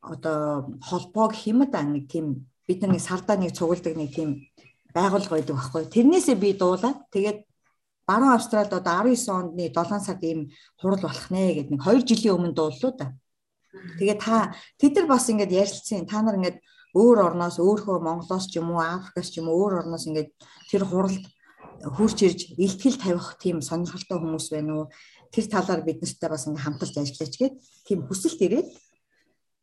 одоо 0.02 0.80
холбоог 0.82 1.36
хэмэд 1.36 1.76
нэг 1.76 2.06
тийм 2.08 2.48
бид 2.68 2.82
нар 2.82 2.92
нэг 2.96 3.04
сардаа 3.04 3.38
нэг 3.38 3.52
цугулдаг 3.52 3.96
нэг 3.96 4.16
тийм 4.16 4.48
байгуулга 4.96 5.36
байдаг 5.36 5.56
байхгүй. 5.56 5.84
Тэрнээсээ 5.92 6.36
би 6.40 6.54
дуулаад 6.56 7.12
тэгээд 7.12 7.46
баруун 8.08 8.36
Австралид 8.36 8.74
одоо 8.74 9.04
19 9.04 9.30
ондны 9.30 9.70
7 9.70 10.00
сард 10.00 10.24
ийм 10.24 10.50
хурал 10.80 11.02
болох 11.04 11.28
нэ 11.32 11.54
гэдэг 11.56 11.72
нэг 11.76 11.82
2 11.84 12.08
жилийн 12.08 12.36
өмнө 12.36 12.56
дууллуу 12.56 12.92
да. 12.98 13.14
Тэгээ 13.72 14.18
та 14.20 14.52
тэд 14.76 15.00
нар 15.00 15.08
бас 15.08 15.30
ингээд 15.32 15.52
ярилцсан. 15.52 16.06
Та 16.06 16.22
нар 16.22 16.36
ингээд 16.36 16.60
өөр 16.92 17.18
орноос 17.32 17.56
өөрхөө 17.60 18.04
Монголоос 18.04 18.52
ч 18.52 18.60
юм 18.60 18.76
уу 18.76 18.84
Африкаас 18.84 19.32
ч 19.32 19.40
юм 19.40 19.48
уу 19.48 19.64
өөр 19.64 19.88
орноос 19.88 20.08
ингээд 20.12 20.30
тэр 20.68 20.84
хуралд 20.84 21.24
хурж 21.96 22.18
ирж 22.28 22.40
илтгэл 22.60 23.00
тавих 23.00 23.40
тийм 23.40 23.64
сонирхолтой 23.64 24.20
хүмүүс 24.20 24.48
байна 24.52 24.72
уу? 24.76 24.86
Тэр 25.32 25.48
талаар 25.48 25.82
бид 25.88 26.04
нартай 26.04 26.30
бас 26.30 26.46
ингээд 26.46 26.66
хамтарч 26.68 26.96
ажиллаач 27.00 27.34
гээд 27.40 27.56
тийм 27.88 28.00
хүсэлт 28.06 28.40
ирээд 28.44 28.70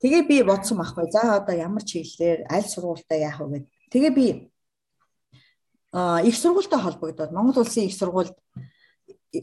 тэгээ 0.01 0.23
би 0.25 0.37
бодсон 0.43 0.81
байхгүй. 0.81 1.13
За 1.13 1.37
одоо 1.37 1.55
ямар 1.55 1.85
чиглэлээр 1.85 2.49
аль 2.49 2.65
сургуультай 2.65 3.29
яах 3.29 3.45
вэ 3.45 3.61
гэд. 3.61 3.67
Тэгээ 3.93 4.13
би 4.17 4.27
а 5.93 6.25
их 6.25 6.37
сургуультай 6.37 6.81
холбогдоод 6.81 7.33
Монгол 7.33 7.61
улсын 7.61 7.85
их 7.85 7.95
сургуульд 7.95 8.33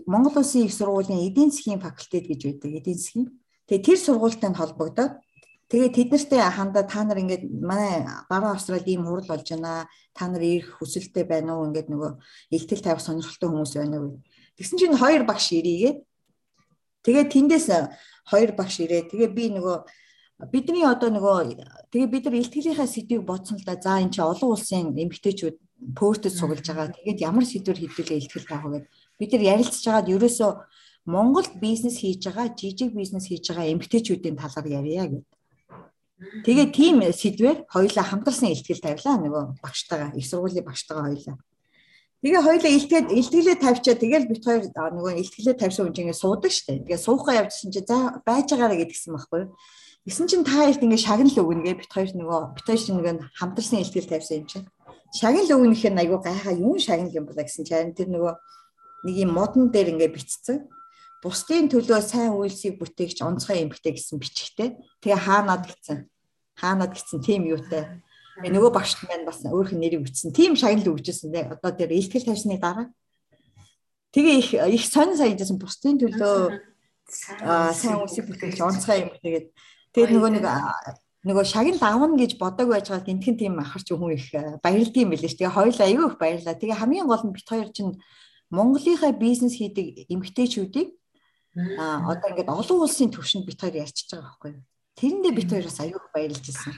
Монгол 0.09 0.41
улсын 0.41 0.65
их 0.65 0.73
сургуулийн 0.73 1.29
эдийн 1.29 1.51
засгийн 1.51 1.81
факультет 1.81 2.25
гэж 2.25 2.41
байдаг. 2.49 2.71
Эдийн 2.81 2.97
засгийн. 2.97 3.29
Тэгээ 3.65 3.85
тэр 3.85 3.97
сургуультай 3.97 4.53
холбогдоод 4.53 5.13
тэгээ 5.69 5.89
тэд 5.89 6.09
нартэй 6.13 6.41
хандаа 6.53 6.85
та 6.85 7.01
нар 7.01 7.17
ингээд 7.17 7.43
манай 7.49 8.05
баруун 8.29 8.53
Австралид 8.53 8.85
ийм 8.85 9.09
хурал 9.09 9.25
болж 9.25 9.49
байна. 9.49 9.89
Та 10.13 10.29
нар 10.29 10.41
ирэх 10.45 10.77
хүсэлтэй 10.77 11.25
байна 11.25 11.57
уу? 11.57 11.65
Ингээд 11.73 11.89
нөгөө 11.89 12.11
илтгэл 12.53 12.85
тавих 12.85 13.01
сонирхолтой 13.01 13.49
хүмүүс 13.49 13.73
байна 13.73 13.97
уу? 13.97 14.21
Тэгсэн 14.61 14.77
чинь 14.77 15.01
хоёр 15.01 15.25
багш 15.25 15.49
ирээгээд 15.57 15.97
тэгээ 17.01 17.25
тэндээс 17.33 17.67
хоёр 18.29 18.51
багш 18.53 18.85
ирээ. 18.85 19.09
Тэгээ 19.09 19.29
би 19.33 19.45
нөгөө 19.57 19.77
бидний 20.53 20.85
одоо 20.85 21.09
нөгөө 21.09 21.89
тэгээ 21.89 22.09
бид 22.13 22.23
нар 22.29 22.37
илтгэлийнхаа 22.45 22.85
сэдвийг 22.85 23.25
бодсон 23.25 23.57
л 23.57 23.65
да. 23.65 23.81
За 23.81 23.97
энэ 23.97 24.13
чи 24.13 24.21
олон 24.21 24.53
улсын 24.53 24.93
эмгтээчүүд 24.93 25.57
пөөстэд 25.97 26.33
сугалж 26.37 26.65
байгаа. 26.69 26.93
Тэгээд 26.93 27.23
ямар 27.25 27.45
сэдвэр 27.45 27.77
хэвдүүлээ 27.81 28.19
илтгэл 28.21 28.47
таах 28.47 28.63
вэ 28.69 28.71
гэд 28.79 28.85
бид 29.19 29.31
нар 29.33 29.43
ярилцж 29.57 29.83
байгаад 29.85 30.11
ерөөсөө 30.11 30.51
Монгол 31.05 31.45
бизнес 31.61 32.01
хийж 32.01 32.25
байгаа, 32.25 32.49
жижиг 32.57 32.93
бизнес 32.93 33.29
хийж 33.29 33.45
байгаа 33.49 33.71
эмгтээчүүдийн 33.73 34.37
талаар 34.41 34.67
ярья 34.67 35.05
гэд. 35.05 35.25
Тэгээ 36.45 36.67
тийм 36.73 36.95
сэдвээр 37.05 37.69
хоёулаа 37.69 38.05
хамтарсан 38.09 38.49
илтгэл 38.49 38.81
тавилаа 38.81 39.15
нөгөө 39.21 39.43
багштайгаа, 39.61 40.17
их 40.17 40.25
сургуулийн 40.25 40.65
багштайгаа 40.65 41.05
хоёулаа. 41.11 41.37
Тэгээ 42.25 42.41
хоёулаа 42.41 42.71
илтгээд 42.73 43.07
илтгэлээ 43.21 43.57
тавьчаа 43.61 43.95
тэгэл 44.01 44.25
бит 44.25 44.41
хоёр 44.41 44.65
нөгөө 44.65 45.13
илтгэлээ 45.21 45.55
тавьсан 45.61 45.85
хүн 45.85 45.93
чинь 45.93 46.09
суудаг 46.09 46.49
штэ. 46.49 46.81
Тэгээ 46.81 46.97
суухаа 46.97 47.37
явжсэн 47.45 47.69
чи 47.69 47.85
за 47.85 48.17
байж 48.25 48.49
байгаарэ 48.49 48.81
гэдгсэн 48.81 49.13
байхгүй 49.13 49.39
юу? 49.45 49.53
Гэсэн 50.09 50.25
чинь 50.25 50.41
та 50.41 50.57
хоёрт 50.57 50.81
ингээ 50.81 51.05
шагнал 51.05 51.37
өгнө 51.37 51.61
гэ 51.69 51.85
бит 51.85 51.91
хоёр 51.93 52.09
нөгөө 52.17 52.41
бит 52.57 52.65
хоёр 52.65 52.81
чинь 52.81 52.97
нөгөө 52.97 53.13
хамтарсан 53.37 53.77
илтгэл 53.83 54.09
тавьсан 54.09 54.37
юм 54.41 54.47
чинь 54.49 54.65
шагнал 55.13 55.53
өгнөх 55.53 55.83
нь 55.85 56.01
айгүй 56.01 56.19
гайхаа 56.25 56.53
юу 56.57 56.81
шагнал 56.81 57.13
юм 57.13 57.25
бол 57.29 57.37
гэсэн 57.37 57.61
чинь 57.61 57.93
тэр 57.93 58.09
нөгөө 58.09 58.33
нэг 59.05 59.15
юм 59.21 59.31
модон 59.37 59.69
дээр 59.69 59.93
ингээ 59.93 60.09
бичсэн. 60.09 60.65
Бусдын 61.25 61.65
төлөө 61.73 62.05
сайн 62.05 62.37
үйлсийг 62.37 62.77
бүтээгч 62.77 63.25
онцгой 63.25 63.65
эмгтэй 63.65 63.97
гэсэн 63.97 64.21
бичгтэй. 64.21 64.77
Тэгээ 65.01 65.25
хаанад 65.25 65.65
гэсэн. 65.65 66.05
Хаанад 66.53 66.93
гэсэн 66.93 67.25
тийм 67.25 67.49
юутай. 67.49 68.05
Нөгөө 68.45 68.69
багш 68.69 68.93
маань 69.09 69.25
бас 69.25 69.41
өөрөх 69.41 69.73
нь 69.73 69.81
нэрийг 69.81 70.05
бичсэн. 70.05 70.29
Тийм 70.29 70.53
шагнал 70.53 70.93
өгчээсэн. 70.93 71.57
Одоо 71.57 71.71
тэр 71.73 71.97
илтгэл 71.97 72.29
тавьсны 72.29 72.61
дараа. 72.61 72.93
Тэгээ 74.13 74.37
их 74.37 74.49
их 74.53 74.85
сонь 74.85 75.17
саяжсэн 75.17 75.57
бусдын 75.57 75.97
төлөө 75.97 76.61
сайн 77.09 78.05
үйлсийг 78.05 78.29
бүтээгч 78.29 78.61
онцгой 78.61 79.09
эмгтэй 79.09 79.31
гэдэг. 79.33 79.51
Тэгээд 79.97 80.13
нөгөө 80.13 80.31
нэг 80.37 80.45
нөгөө 81.25 81.45
шагнал 81.49 81.81
авна 81.81 82.21
гэж 82.21 82.37
бодог 82.37 82.69
байж 82.69 82.93
байгаа 82.93 83.01
гинтхэн 83.01 83.35
тийм 83.41 83.57
ахарч 83.57 83.89
хүн 83.89 84.13
их 84.13 84.29
э, 84.29 84.61
баярлдаг 84.61 85.01
юм 85.01 85.09
билээ 85.09 85.31
ш. 85.33 85.41
Тэгээ 85.41 85.57
хоёул 85.57 85.79
аюу 85.81 86.05
их 86.13 86.17
баярлаа. 86.21 86.53
Тэгээ 86.53 86.77
хамгийн 86.77 87.09
гол 87.09 87.25
нь 87.25 87.33
бит 87.33 87.49
хоёр 87.49 87.73
чинь 87.73 87.97
Монголынхаа 88.53 89.09
бизнес 89.17 89.57
хийдэг 89.57 90.05
эмгтээчүүдийг 90.05 90.93
а 91.55 92.11
одоо 92.11 92.27
ингээд 92.31 92.51
олон 92.51 92.79
улсын 92.83 93.11
түвшинд 93.11 93.47
бит 93.47 93.61
хоёр 93.61 93.87
ярьчихж 93.87 94.11
байгаа 94.11 94.27
байхгүй 94.27 94.51
юу? 94.51 94.63
Тэрэндээ 94.95 95.33
бит 95.35 95.49
хоёр 95.51 95.65
бас 95.67 95.79
аюу 95.79 95.99
их 95.99 96.07
баярлж 96.15 96.45
ирсэн. 96.47 96.73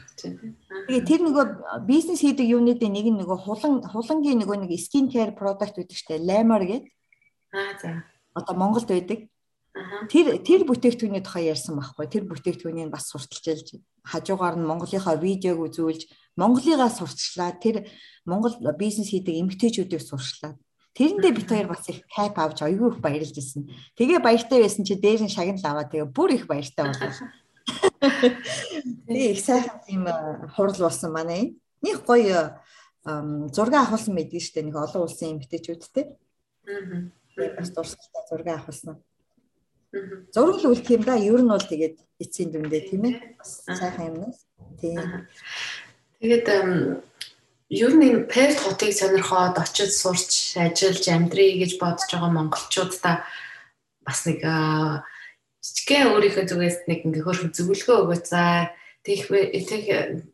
Тэгээ 0.89 1.05
тэр 1.05 1.21
нөгөө 1.25 1.45
бизнес 1.85 2.21
хийдэг 2.21 2.45
юунуудын 2.45 2.93
нэг 2.93 3.05
нь 3.09 3.19
нөгөө 3.21 3.37
хулан 3.45 3.85
хулангийн 3.85 4.41
нөгөө 4.41 4.57
нэг 4.65 4.73
skin 4.77 5.09
care 5.09 5.33
product 5.37 5.77
гэдэг 5.77 5.97
штэ 5.97 6.21
Lamor 6.21 6.65
гэдэг. 6.65 6.89
Аа 7.53 7.73
за. 7.81 8.05
Одоо 8.33 8.53
Монголд 8.57 8.89
байдаг. 8.89 9.29
Тэр 10.09 10.41
тэр 10.41 10.65
бүтээгдэхүүний 10.65 11.21
тухай 11.21 11.49
ярьсан 11.53 11.77
байхгүй. 11.77 12.05
Тэр 12.09 12.25
бүтээгдэхүүнийг 12.25 12.89
бас 12.89 13.13
сурталчилж 13.13 13.77
хажуугаар 14.01 14.57
нь 14.57 14.65
Монголынхаа 14.65 15.17
видеог 15.21 15.61
үзүүлж 15.69 16.09
Монголыгаа 16.37 16.89
сурчлаа. 16.89 17.53
Тэр 17.53 17.85
Монгол 18.25 18.57
бизнес 18.77 19.13
хийдэг 19.13 19.37
эмгтээчүүдийг 19.37 20.01
сурчлаа. 20.01 20.57
Тэрэндээ 20.97 21.31
бит 21.37 21.49
хоёр 21.53 21.67
бас 21.69 21.85
их 21.93 22.01
кайп 22.09 22.41
авч 22.41 22.65
оёгүй 22.65 22.97
их 22.97 22.99
баярлж 23.05 23.37
ирсэн. 23.37 23.69
Тэгээ 23.93 24.17
баяртай 24.17 24.65
байсан 24.65 24.81
чи 24.81 24.97
дээр 24.97 25.21
нь 25.21 25.29
шагнал 25.29 25.61
аваад 25.61 25.93
тэгээ 25.93 26.09
бүр 26.09 26.33
их 26.33 26.49
баяртай 26.49 26.89
болов. 26.89 27.13
Тэгээ 29.05 29.31
их 29.37 29.41
сайхан 29.45 29.77
тийм 29.85 30.09
хурал 30.57 30.81
болсон 30.81 31.13
манай. 31.13 31.53
Них 31.85 32.01
гоё 32.01 32.57
зураг 33.05 33.75
авахулсан 33.77 34.17
мэдээ 34.17 34.41
штэ 34.41 34.65
нэг 34.65 34.73
олон 34.73 35.05
улсын 35.05 35.37
эмгтээчүүдтэй. 35.37 36.17
Аа. 36.65 37.13
Бас 37.61 37.69
дурсгалтай 37.69 38.23
зураг 38.25 38.47
авахулсан. 38.49 38.97
Зураг 40.33 40.57
л 40.65 40.73
үлдэх 40.73 40.97
юм 40.97 41.03
да. 41.05 41.13
Ер 41.13 41.45
нь 41.45 41.53
бол 41.53 41.61
тэгээд 41.61 42.01
эцсийн 42.17 42.49
дүндээ 42.49 42.89
тийм 42.89 43.05
ээ. 43.05 43.37
Сайхан 43.45 44.17
юмнаас. 44.17 44.49
Тийм. 44.81 45.29
Тэгээд 46.19 46.45
ер 47.69 47.91
нь 47.91 48.05
энэ 48.07 48.27
перт 48.31 48.57
хотыг 48.63 48.95
сонирхоод 48.95 49.59
очиж 49.59 49.91
сурч 49.91 50.55
ажиллаж 50.55 51.05
амьдрий 51.11 51.59
гэж 51.59 51.75
бодож 51.81 52.07
байгаа 52.07 52.31
монголчуудаа 52.31 53.27
бас 54.07 54.23
нэг 54.23 54.39
жижигхэн 55.59 56.15
өөрийнхөө 56.15 56.45
зүгээс 56.47 56.77
нэг 56.87 56.99
ингээ 57.03 57.27
хөрхөн 57.27 57.51
зөвлөгөө 57.51 57.97
өгөөч. 58.07 58.25
За 58.31 58.71
тех 59.03 59.27
тех 59.27 59.83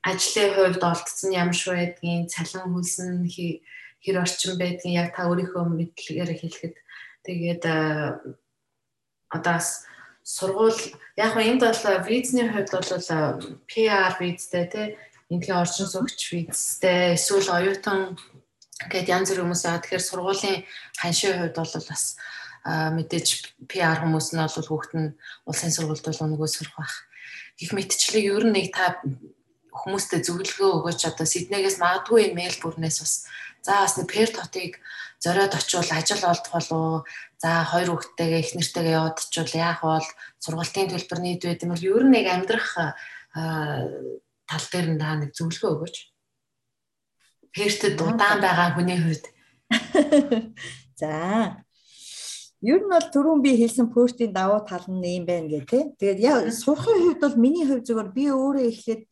ажлын 0.06 0.52
хувьд 0.54 0.84
олдсон 0.86 1.34
ямар 1.34 1.58
ш 1.58 1.74
байдгийн 1.74 2.30
цалин 2.30 2.70
хөлсөн 2.70 3.26
хэр 3.26 4.18
орчин 4.22 4.54
байдгийн 4.62 4.98
яг 5.02 5.18
та 5.18 5.26
өөрийнхөө 5.26 5.64
мэдлэгээр 5.74 6.32
хэлэхэд 6.38 6.76
тэгээд 7.26 7.64
одоо 9.34 9.54
бас 9.58 9.90
сургууль 10.22 10.82
яг 11.18 11.34
нь 11.34 11.50
энд 11.50 11.66
бол 11.66 11.82
визний 12.06 12.46
хувьд 12.46 12.70
бол 12.78 12.90
PR 13.66 14.14
визтэй 14.22 14.66
тий 14.70 14.88
эндхийн 15.32 15.62
орчин 15.62 15.88
суугч 15.88 16.20
визтэй 16.32 17.16
эсвэл 17.16 17.52
оюутан 17.52 18.20
гэдэг 18.90 19.14
янз 19.14 19.30
бүрийн 19.32 19.46
хүмүүс 19.48 19.64
яа. 19.68 19.80
Тэгэхээр 19.80 20.04
сургуулийн 20.04 20.58
ханшийн 21.00 21.40
хувьд 21.40 21.58
бол 21.60 21.74
бас 21.88 22.04
мэдээж 22.66 23.28
PR 23.68 23.98
хүмүүс 24.04 24.28
нь 24.36 24.42
бол 24.44 24.68
хүүхэд 24.68 24.94
нь 24.96 25.16
улсын 25.48 25.72
сургуульд 25.72 26.04
бол 26.08 26.24
өнгөө 26.28 26.50
сурах 26.52 26.76
байх. 26.80 26.96
Гэх 27.60 27.72
мэтчлээ 27.76 28.24
ер 28.34 28.44
нь 28.48 28.56
нэг 28.56 28.68
та 28.76 29.00
хүмүүстэй 29.72 30.24
зөвлөгөө 30.24 30.70
өгөөч. 30.80 31.02
Одоо 31.08 31.28
Сиднейгээс 31.28 31.78
магадгүй 31.80 32.32
Мельбурнээс 32.32 32.98
бас 33.04 33.14
за 33.64 33.84
бас 33.84 33.96
нэг 34.00 34.08
пер 34.08 34.30
хотыг 34.32 34.80
зориод 35.24 35.56
очивол 35.56 35.92
ажил 35.92 36.24
олдох 36.24 36.52
болов 36.52 37.08
за 37.40 37.64
хоёр 37.72 37.96
хүүхдтэйгээ 37.96 38.42
их 38.44 38.52
нэртэйгээ 38.56 39.00
очивол 39.00 39.54
яах 39.56 39.80
бол 39.84 40.08
сургалтын 40.44 40.92
төлбөр 40.92 41.20
нийт 41.24 41.44
байд 41.44 41.64
юм 41.64 41.72
бол 41.72 41.84
ер 41.84 42.04
нь 42.04 42.14
нэг 42.16 42.26
амьдрах 42.28 42.70
тал 44.50 44.66
дээр 44.72 44.88
нь 44.94 45.02
та 45.02 45.16
нэг 45.20 45.32
зөвлөгөө 45.38 45.72
өгөөч. 45.74 45.96
Пертэд 47.54 48.02
удаан 48.02 48.40
байгаа 48.42 48.74
хүний 48.74 49.00
хувьд. 49.00 49.26
За. 51.00 51.64
Ер 52.64 52.80
нь 52.80 52.92
бол 52.92 53.08
түрүүн 53.14 53.44
би 53.44 53.52
хэлсэн 53.60 53.92
пөртийн 53.92 54.32
давуу 54.32 54.64
тал 54.64 54.88
нь 54.88 55.04
юм 55.20 55.26
байна 55.28 55.52
гэх 55.52 55.68
тээ. 55.68 55.84
Тэгээд 56.00 56.20
яа 56.24 56.38
сурахын 56.48 57.00
хувьд 57.04 57.20
бол 57.22 57.38
миний 57.38 57.66
хувь 57.68 57.84
зүгээр 57.84 58.10
би 58.16 58.24
өөрөө 58.32 58.66
эхлээд 58.72 59.04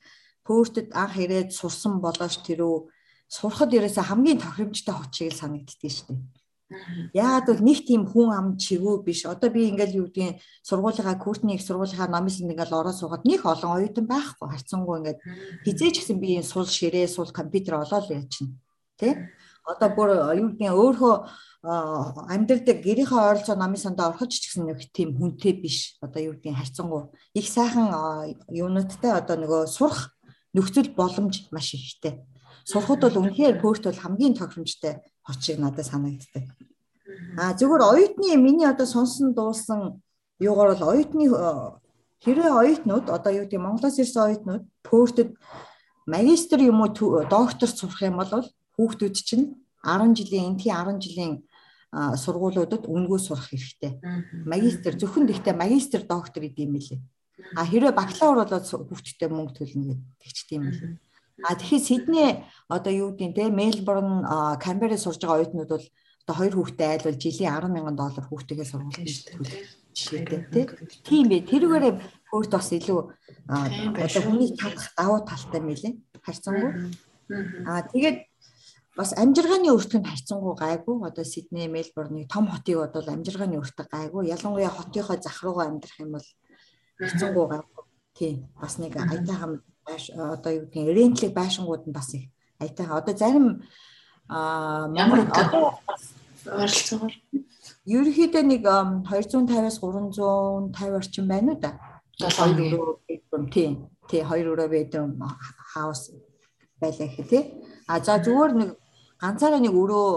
пөртэд 0.48 0.88
анх 0.96 1.16
ирээд 1.20 1.50
сурсан 1.52 2.00
болооч 2.00 2.40
тэрөө 2.48 2.88
сурахад 3.28 3.72
ерөөсө 3.76 4.02
хамгийн 4.08 4.40
тохиромжтой 4.40 4.96
хотчийг 4.96 5.36
санагддгийг 5.36 5.92
шүү 5.92 6.08
дээ. 6.16 6.41
Яагаад 7.14 7.48
бол 7.48 7.62
нэг 7.68 7.80
тийм 7.86 8.08
хүн 8.08 8.30
ам 8.32 8.48
чигөө 8.58 9.04
биш. 9.04 9.26
Одоо 9.26 9.50
би 9.52 9.68
ингээл 9.70 9.98
юу 10.00 10.06
гэдгийг 10.08 10.40
сургуулийнхаа 10.64 11.18
курсны 11.20 11.56
их 11.56 11.64
сургуулийнхаа 11.66 12.08
номын 12.08 12.32
ингээл 12.32 12.78
ороо 12.80 12.94
суугаад 12.96 13.24
нэг 13.28 13.46
олон 13.46 13.72
оюутан 13.76 14.06
байхгүй 14.08 14.48
харцсангуу 14.50 14.98
ингээд 15.00 15.20
хизээч 15.66 15.96
гэсэн 16.00 16.18
би 16.20 16.40
энэ 16.40 16.48
сул 16.48 16.66
ширээ 16.66 17.08
сул 17.08 17.30
компьютер 17.32 17.84
олоод 17.84 18.08
ячна. 18.10 18.56
Тэ? 18.96 19.32
Одоо 19.68 19.90
бүр 19.92 20.10
юу 20.40 20.50
гэдгийг 20.56 20.74
өөрөө 20.74 21.14
амьдралд 22.34 22.68
гэрийнхээ 22.82 23.22
ойролцоо 23.22 23.56
номын 23.60 23.78
сандаа 23.78 24.10
орхож 24.10 24.34
ч 24.34 24.50
гэсэн 24.50 24.66
нэг 24.66 24.80
тийм 24.96 25.20
хүнтэй 25.20 25.54
биш. 25.60 26.00
Одоо 26.02 26.32
юу 26.32 26.34
гэдгийг 26.40 26.58
харцсангуу 26.58 27.14
их 27.38 27.48
сайхан 27.48 27.94
юунуудтай 28.50 29.12
одоо 29.14 29.38
нөгөө 29.38 29.62
сурах 29.70 30.16
нөхцөл 30.56 30.90
боломж 30.98 31.48
маш 31.54 31.78
ихтэй 31.78 32.26
сурахад 32.66 33.02
бол 33.02 33.20
үнэхээр 33.26 33.62
пөөрт 33.62 33.84
бол 33.90 34.04
хамгийн 34.04 34.38
тохиромжтой 34.38 35.02
хочиг 35.32 35.58
надад 35.60 35.86
санагддаг. 35.88 36.44
А 37.40 37.56
зөвхөн 37.56 37.82
оюутны 37.82 38.36
миний 38.36 38.68
одоо 38.68 38.86
сонсон 38.86 39.34
дуулсан 39.34 40.04
юугаар 40.40 40.76
бол 40.76 40.90
оюутны 40.92 41.26
хэрвээ 42.24 42.52
оюутнууд 42.52 43.08
одоо 43.10 43.32
юу 43.32 43.46
гэдэг 43.48 43.64
Монголоос 43.64 43.98
ирсэн 43.98 44.24
оюутнууд 44.28 44.64
пөөртэд 44.84 45.30
магистр 46.06 46.60
юм 46.62 46.82
уу 46.84 47.24
доктор 47.26 47.70
сурах 47.70 48.02
юм 48.04 48.20
бол 48.20 48.46
хүүхдүүд 48.76 49.16
чинь 49.16 49.46
10 49.84 50.18
жилийн 50.18 50.54
энтхийн 50.54 50.76
10 50.76 51.00
жилийн 51.02 51.34
сургуулиудад 51.92 52.88
үнгүй 52.88 53.20
сурах 53.20 53.50
хэрэгтэй. 53.50 54.00
Магистр 54.46 54.96
зөвхөн 54.96 55.28
гэхдээ 55.28 55.56
магистр 55.56 56.02
доктор 56.08 56.44
гэдэг 56.44 56.64
юм 56.64 56.76
лээ. 56.80 57.00
А 57.56 57.66
хэрвээ 57.66 57.92
бакалавр 57.92 58.46
болоод 58.46 58.66
хүүхдтэй 58.68 59.28
мөнгө 59.28 59.54
төлнө 59.58 60.00
гэдэг 60.00 60.32
ч 60.32 60.40
тийм 60.48 60.64
л. 60.72 60.80
А 61.44 61.56
тэгэхээр 61.56 61.84
Сидней 61.84 62.46
одоо 62.68 62.94
юу 62.94 63.10
гэдэг 63.18 63.36
те 63.36 63.50
Мельбурн, 63.50 64.26
Камбера 64.62 64.98
сурж 64.98 65.22
байгаа 65.22 65.42
оюутнууд 65.42 65.70
бол 65.70 65.86
одоо 66.26 66.36
хоёр 66.36 66.54
хүүхдээ 66.56 66.90
айлвал 66.92 67.18
жилийн 67.18 67.54
10 67.54 67.74
мянган 67.74 67.96
доллар 67.98 68.26
хүүхдтэйгээ 68.30 68.68
сургууль 68.70 69.10
жишээтэй 69.94 70.40
тий. 70.54 70.66
Тийм 71.04 71.26
бай. 71.30 71.42
Тэрүүгээрээ 71.44 71.94
өөрт 72.32 72.52
бас 72.52 72.70
илүү 72.72 73.00
одоо 73.50 74.22
хүний 74.24 74.56
чадах 74.56 74.88
давуу 74.96 75.20
талтай 75.28 75.62
мэлээ. 75.62 75.94
Харьцангуй. 76.24 76.72
Аа 77.68 77.84
тэгээд 77.92 78.18
бас 78.96 79.12
амжиргааны 79.18 79.74
өртөнд 79.76 80.08
харьцангуй 80.08 80.56
гайгүй 80.56 80.96
одоо 81.04 81.26
Сидней, 81.26 81.68
Мельбурны 81.68 82.28
том 82.28 82.48
хотыг 82.48 82.80
бодвол 82.80 83.10
амжиргааны 83.12 83.60
өртөг 83.60 83.88
гайгүй. 83.92 84.32
Ялангуяа 84.32 84.72
хотынхоо 84.72 85.18
зах 85.20 85.44
руугаа 85.44 85.68
амьдрах 85.68 86.00
юм 86.00 86.16
бол 86.16 86.28
харьцангуй 87.00 87.46
гайгүй. 87.50 87.84
Тийм. 88.16 88.36
Бас 88.62 88.78
нэг 88.78 88.96
аятайхан 88.96 89.64
одоо 89.86 90.52
юу 90.54 90.66
гэдгийг 90.66 90.96
рентлиг 90.96 91.34
байшингууд 91.34 91.88
нь 91.88 91.96
бас 91.96 92.14
их 92.14 92.30
аятайхан. 92.60 92.98
Одоо 92.98 93.16
зарим 93.18 93.46
ямар 94.30 95.20
одоо 95.28 95.80
ойролцоогоор 96.46 97.14
ерөнхийдөө 97.86 98.44
нэг 98.46 98.62
250-аас 98.66 99.78
350 99.82 100.98
орчим 100.98 101.28
байна 101.28 101.54
уу 101.54 101.60
да. 101.60 101.72
Хоёр 102.22 102.58
өрөө 102.58 102.98
bedroom 103.08 103.46
тийм. 103.50 103.74
Тий, 104.10 104.22
хоёр 104.24 104.54
өрөө 104.54 104.70
bedroom 104.70 105.18
house 105.74 106.14
байлаа 106.82 107.08
гэх 107.08 107.30
тий. 107.30 107.44
А 107.88 108.00
за 108.00 108.18
зүгээр 108.22 108.54
нэг 108.54 108.70
ганцаараа 109.22 109.62
нэг 109.62 109.74
өрөө 109.74 110.10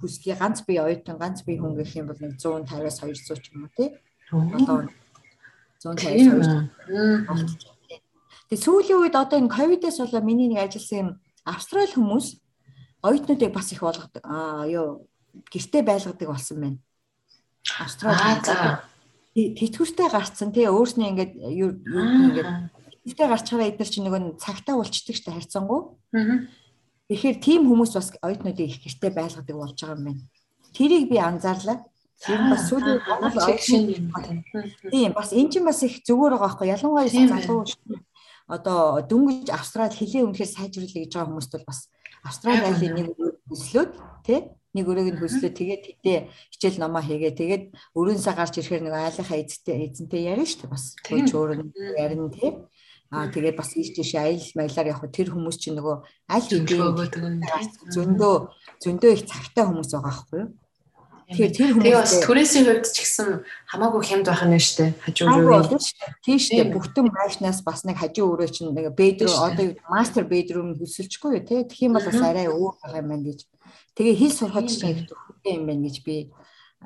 хүсгий 0.00 0.34
ганц 0.34 0.64
бие 0.66 0.80
оюутан 0.82 1.16
ганц 1.18 1.44
бие 1.44 1.60
хүн 1.60 1.76
гэх 1.76 1.96
юм 1.96 2.06
бол 2.08 2.20
нэг 2.20 2.36
150-аас 2.40 3.00
200 3.00 3.40
ч 3.40 3.52
юм 3.52 3.64
уу 3.64 3.72
тий. 3.76 3.88
Одоо 4.32 4.88
150-аас 5.80 6.48
200. 6.88 7.71
Тэгээ 8.52 8.68
сүүлийн 8.68 9.00
үед 9.00 9.16
одоо 9.16 9.40
энэ 9.40 9.48
ковидээс 9.48 9.96
болоо 10.04 10.20
миний 10.20 10.52
нэг 10.52 10.68
ажилласан 10.68 11.00
юм 11.00 11.08
австрал 11.48 11.88
хүмүүс 11.88 12.36
оюутнуудыг 13.00 13.48
бас 13.48 13.72
их 13.72 13.80
болгодог. 13.80 14.20
Аа 14.28 14.68
юу 14.68 15.08
гэртээ 15.48 15.80
байлгадаг 15.80 16.28
болсон 16.28 16.60
байна. 16.60 16.78
Австрал. 17.80 18.84
Тэтгэвртэй 19.32 20.08
гарцсан 20.12 20.52
тий 20.52 20.68
өөрснөө 20.68 21.08
ингээд 21.16 21.32
юу 21.48 21.80
ингээд 21.80 22.76
тэтгэвртэй 23.08 23.28
гарчаараа 23.32 23.68
эдгээр 23.72 23.88
чинь 23.88 24.04
нөгөө 24.04 24.36
цагтаа 24.36 24.76
болчдөг 24.76 25.16
штэ 25.16 25.32
харьцангуй. 25.32 25.96
Тэгэхээр 27.08 27.36
тийм 27.40 27.64
хүмүүс 27.72 27.96
бас 27.96 28.12
оюутнуудыг 28.20 28.68
их 28.68 28.84
гэртээ 28.84 29.16
байлгадаг 29.16 29.56
болж 29.56 29.80
байгаа 29.80 29.96
юм 29.96 30.04
байна. 30.12 30.22
Тэрийг 30.76 31.08
би 31.08 31.16
анзаарлаа. 31.16 31.88
Тэр 32.20 32.52
бас 32.52 32.68
сүүлийн 32.68 33.00
Тийм 34.92 35.16
бас 35.16 35.32
эн 35.32 35.48
чинь 35.48 35.64
бас 35.64 35.80
их 35.88 36.04
зүгээр 36.04 36.36
байгаа 36.36 36.52
байхгүй 36.52 36.68
ялангуяа 36.68 37.08
залуу 37.08 37.64
одоо 38.52 39.00
дөнгөж 39.08 39.48
австрал 39.48 39.88
хэлээ 39.88 40.28
үнэхээр 40.28 40.50
сайжруулъя 40.52 41.00
гэж 41.08 41.12
байгаа 41.16 41.28
хүмүүст 41.32 41.52
бол 41.56 41.68
бас 41.72 41.80
австрали 42.20 42.68
айлын 42.68 42.94
нэг 43.00 43.08
өслөөд 43.48 43.90
тий? 44.28 44.40
Нэг 44.72 44.88
өрөөг 44.88 45.08
нь 45.12 45.20
хөслөө 45.20 45.52
тэгээд 45.52 45.82
тэдээ 46.00 46.18
хичээл 46.52 46.80
номоо 46.80 47.04
хийгээ. 47.04 47.32
Тэгээд 47.36 47.64
өрөөнсөө 47.96 48.34
гарч 48.36 48.54
ирэхээр 48.56 48.84
нэг 48.88 48.94
айлынхаа 48.96 49.40
эзэнтэй 49.40 49.76
эзэнтэй 49.84 50.22
ярина 50.32 50.48
шүү 50.48 50.60
дээ 50.64 50.72
бас. 50.72 50.84
Хөөч 51.04 51.28
өөр 51.36 51.50
нь 51.60 51.72
ярина 52.00 52.28
тий? 52.32 52.50
Аа 53.12 53.28
тэгээд 53.28 53.56
бас 53.60 53.76
ийш 53.76 53.92
тийш 53.92 54.16
айл 54.16 54.40
маялаар 54.56 54.96
явах 54.96 55.12
тэр 55.12 55.28
хүмүүс 55.36 55.60
чинь 55.60 55.76
нөгөө 55.76 55.96
аль 56.32 56.48
хэдийн 56.48 56.96
зөндөө 57.92 58.34
зөндөө 58.80 59.10
их 59.12 59.28
цагтай 59.28 59.68
хүмүүс 59.68 59.92
байгаа 59.92 60.08
байхгүй 60.08 60.38
юу? 60.40 60.48
Тэгэхээр 61.30 61.52
тэр 61.52 61.70
хүмүүс 61.76 61.94
бас 61.94 62.14
түрээсийн 62.26 62.66
хувьд 62.66 62.86
ч 62.90 62.98
гэсэн 63.02 63.28
хамаагүй 63.70 64.02
хямд 64.02 64.26
байх 64.26 64.42
нь 64.42 64.58
шүү 64.58 64.76
дээ. 64.78 64.90
Хажуу 65.06 65.26
өрөө. 65.30 65.62
Тийм 66.24 66.38
шүү 66.42 66.56
дээ. 66.58 66.72
Бүгдэн 66.74 67.06
байшнаас 67.12 67.60
бас 67.62 67.80
нэг 67.86 67.96
хажуу 68.02 68.34
өрөө 68.34 68.48
чинь 68.50 68.74
нэг 68.74 68.90
бедрум 68.96 69.38
одоо 69.38 69.66
мастер 69.86 70.24
бедрум 70.26 70.74
хөсөлчихгүй 70.76 71.30
юу 71.38 71.44
те. 71.46 71.62
Тэгэх 71.62 71.86
юм 71.86 71.94
бол 71.96 72.06
бас 72.06 72.20
арай 72.20 72.46
өөр 72.50 72.74
байгаа 72.82 73.00
юм 73.00 73.08
байна 73.14 73.26
гэж. 73.30 73.40
Тэгээ 73.94 74.18
хэл 74.18 74.36
сурахад 74.36 74.68
ч 74.68 74.82
их 74.82 75.00
төвхтэй 75.08 75.52
юм 75.56 75.64
байна 75.70 75.82
гэж 75.86 75.96
би 76.02 76.16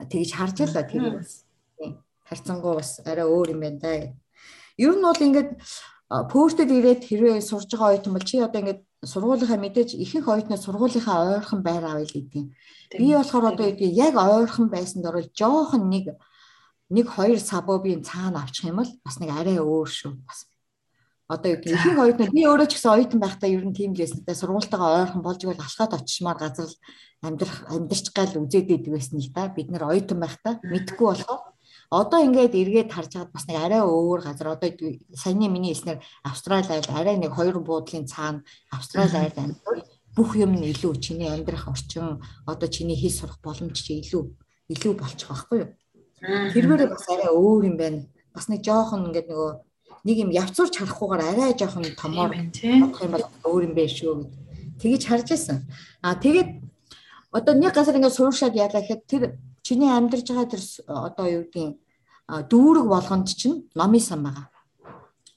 тэгж 0.05 0.30
харж 0.37 0.57
л 0.66 0.76
тэр 0.76 1.03
бас 1.22 1.47
харцангуй 2.28 2.74
бас 2.76 3.01
арай 3.07 3.26
өөр 3.26 3.57
юм 3.57 3.61
байна 3.64 3.78
да. 3.80 3.93
Ер 4.76 4.95
нь 4.95 5.03
бол 5.03 5.16
ингээд 5.16 5.51
пөөстэд 6.07 6.70
ирээд 6.70 7.03
хэрвээ 7.09 7.41
сурж 7.43 7.70
байгаа 7.72 7.99
оюутан 7.99 8.12
бол 8.14 8.26
чи 8.26 8.39
одоо 8.39 8.61
ингээд 8.62 8.80
сургуулийнхаа 9.12 9.59
мэдээж 9.62 9.90
ихэнх 9.94 10.28
оюутнууд 10.28 10.62
сургуулийнхаа 10.62 11.38
ойрхон 11.38 11.61
байр 11.62 11.84
авъя 11.86 12.07
гэдэг. 12.07 12.44
Би 12.98 13.07
болохоор 13.14 13.54
одоо 13.54 13.66
яг 13.70 13.80
яг 13.80 14.14
ойрхон 14.14 14.68
байсанд 14.68 15.07
орол 15.07 15.28
жоохон 15.32 15.88
нэг 15.88 16.14
нэг 16.90 17.07
хоёр 17.11 17.38
сабобын 17.40 18.02
цаана 18.02 18.42
авчих 18.42 18.70
юм 18.70 18.82
бол 18.82 18.92
бас 19.04 19.16
нэг 19.18 19.30
арай 19.30 19.59
өөр 19.59 19.88
шүү. 19.88 20.12
Бас 20.26 20.46
одоо 21.26 21.59
гэх 21.59 21.74
ихэнх 21.74 21.98
оюутнууд 21.98 22.34
би 22.34 22.42
өөрөө 22.46 22.68
ч 22.70 22.78
гэсэн 22.78 22.94
оюутан 22.94 23.20
байхдаа 23.22 23.50
ер 23.50 23.64
нь 23.66 23.74
тийм 23.74 23.90
л 23.94 24.02
байсан. 24.02 24.22
Тэгээ 24.22 24.40
сургуультайгаа 24.42 24.90
ойрхон 25.02 25.22
болж 25.26 25.40
игэл 25.42 25.59
алхаад 25.59 25.92
очимаар 25.98 26.38
газар 26.38 26.70
амьдрах 27.26 27.59
амьдрч 27.66 28.07
гал 28.14 28.32
үзээд 28.38 28.70
идэг 28.70 28.92
байсан 28.94 29.18
л 29.18 29.30
да. 29.34 29.50
Бид 29.50 29.68
нэр 29.70 29.90
оюутан 29.90 30.18
байхдаа 30.22 30.62
мэдхгүй 30.62 31.07
болохоор 31.11 31.55
одоо 31.91 32.20
ингээд 32.24 32.55
эргээд 32.55 32.93
харж 32.93 33.12
хаад 33.14 33.30
бас 33.32 33.47
нэг 33.47 33.57
арай 33.57 33.82
өөр 33.82 34.20
газар. 34.22 34.59
Одоо 34.59 34.70
саяны 35.14 35.49
миний 35.49 35.74
хэлснээр 35.74 36.03
Австрали 36.24 36.66
айл 36.66 36.91
арай 36.91 37.16
нэг 37.16 37.32
хоёр 37.34 37.59
буудлын 37.61 38.07
цаана 38.07 38.43
Австрали 38.70 39.16
айл 39.16 39.37
амьдвал 39.37 39.82
бүх 40.16 40.34
юм 40.37 40.57
нь 40.57 40.72
илүү 40.72 40.97
чиний 40.99 41.28
амьдрах 41.28 41.68
орчин 41.68 42.22
одоо 42.47 42.68
чиний 42.68 42.97
хэл 42.97 43.12
сурах 43.12 43.39
боломж 43.45 43.76
чи 43.76 44.01
илүү 44.01 44.24
илүү 44.72 44.93
болчих 44.97 45.30
واخгүй 45.30 45.59
юу? 45.62 45.70
Тэрвэрээ 46.53 46.89
бас 46.89 47.07
арай 47.12 47.30
өөр 47.30 47.62
юм 47.70 47.76
байна. 47.76 48.09
Бас 48.34 48.49
нэг 48.49 48.64
жоохон 48.64 49.12
ингээд 49.12 49.28
нөгөө 49.30 49.53
нэг 50.09 50.16
юм 50.24 50.30
явцурч 50.32 50.74
харахгүйгээр 50.80 51.22
арай 51.22 51.53
жоохон 51.55 51.84
томоор 51.95 52.32
болох 52.32 53.01
юм 53.05 53.12
бол 53.12 53.26
өөр 53.45 53.62
юм 53.68 53.74
байна 53.76 53.93
шүү 53.93 54.14
гэд. 54.24 54.32
Тэгэж 54.80 55.03
харж 55.07 55.28
исэн 55.37 55.59
а 56.03 56.16
тэгээд 56.16 56.49
одоо 57.32 57.55
нэг 57.55 57.72
газар 57.76 57.97
ингээд 57.97 58.16
сууршаад 58.16 58.55
яалаа 58.57 58.80
гэхэд 58.80 59.03
тэр 59.05 59.22
чиний 59.67 59.91
амьдарч 59.91 60.31
байгаа 60.31 60.47
тэр 60.47 60.62
одоо 60.87 61.27
юу 61.27 61.43
гэдгийг 61.51 61.75
дүүрэг 62.51 62.87
болгонд 62.87 63.27
чинь 63.35 63.67
номын 63.75 64.01
сан 64.01 64.23
байгаа. 64.23 64.47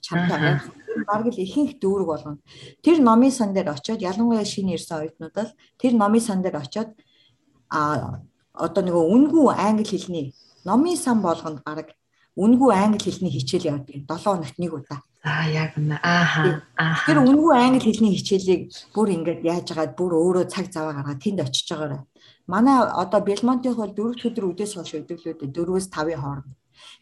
Чамтай 0.06 0.62
бараг 1.10 1.34
л 1.34 1.44
ихэнх 1.46 1.82
дүүрэг 1.82 2.08
болгоно. 2.08 2.38
Тэр 2.86 3.02
номын 3.02 3.32
сан 3.34 3.54
дээр 3.54 3.74
очиод 3.74 4.02
ялангуяа 4.02 4.46
шинэ 4.46 4.78
ирсэн 4.78 5.02
оюутнууд 5.02 5.34
бол 5.34 5.52
тэр 5.82 5.94
номын 5.98 6.22
сан 6.22 6.42
дээр 6.42 6.62
очиод 6.62 6.94
а 7.70 8.22
одоо 8.54 8.82
нөгөө 8.86 9.06
үнгүй 9.18 9.48
англи 9.58 9.86
хэлний 9.90 10.26
номын 10.66 10.98
сан 10.98 11.22
болгонд 11.26 11.66
бараг 11.66 11.94
үнгүй 12.38 12.74
англи 12.74 13.02
хэлний 13.02 13.34
хичээл 13.34 13.70
явдаг. 13.74 14.06
7 14.06 14.24
хоногт 14.24 14.58
нэг 14.58 14.74
удаа. 14.74 15.02
Аа 15.24 15.50
яг 15.50 15.78
үнэ. 15.78 16.00
Ааха. 16.02 16.64
Тэр 17.06 17.22
үнгүй 17.26 17.54
англи 17.58 17.82
хэлний 17.82 18.14
хичээлийг 18.18 18.74
бүр 18.94 19.14
ингээд 19.14 19.42
яаж 19.46 19.68
агаад 19.74 19.94
бүр 19.98 20.14
өөрөө 20.16 20.46
цаг 20.50 20.72
заваа 20.72 20.94
гаргаад 20.96 21.22
тэнд 21.22 21.44
очиж 21.44 21.68
байгаарай 21.70 22.02
манай 22.50 22.78
одоо 23.04 23.22
Белмонтын 23.22 23.78
бол 23.78 23.94
дөрөвд 23.94 24.26
өдөр 24.28 24.46
үдээс 24.50 24.74
хойш 24.74 24.92
өдөглөөд 24.98 25.54
4-өөс 25.54 25.88
5-ын 25.94 26.22
хооронд. 26.22 26.50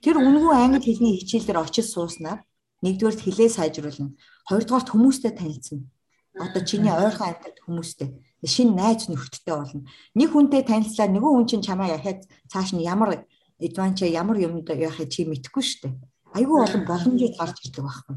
Тэр 0.03 0.15
үнгүй 0.19 0.53
англи 0.53 0.83
хэлний 0.83 1.15
хичээлээр 1.23 1.63
очиж 1.63 1.87
сууснаар 1.87 2.43
нэгдүгээрт 2.83 3.21
хилээ 3.23 3.49
сайжруулна. 3.55 4.11
Хоёрдугаарт 4.49 4.91
хүмүүстэй 4.91 5.31
танилцсан. 5.39 5.87
Одоо 6.35 6.61
чиний 6.67 6.91
ойрхон 6.91 7.31
амьдарч 7.31 7.57
хүмүүстэй 7.65 8.09
шинэ 8.45 8.75
найз 8.75 9.09
нөхдөдтэй 9.09 9.55
болно. 9.55 9.81
Нэг 10.13 10.29
хүнтэй 10.29 10.61
танилцлаа 10.61 11.09
нөгөө 11.09 11.31
хүн 11.33 11.47
чинь 11.49 11.65
чамаа 11.65 11.89
яхаад 11.97 12.29
цааш 12.51 12.77
нь 12.77 12.85
ямар 12.85 13.25
эдванч 13.57 14.05
ямар 14.05 14.37
юмд 14.37 14.69
яхаа 14.69 15.09
чи 15.09 15.25
мэдэхгүй 15.25 15.63
шүү 15.65 15.81
дээ. 15.89 15.95
Айгүй 16.37 16.57
олон 16.61 16.83
боломжууд 16.85 17.33
гарч 17.33 17.57
ирдэг 17.65 17.81
байхгүй. 17.81 18.15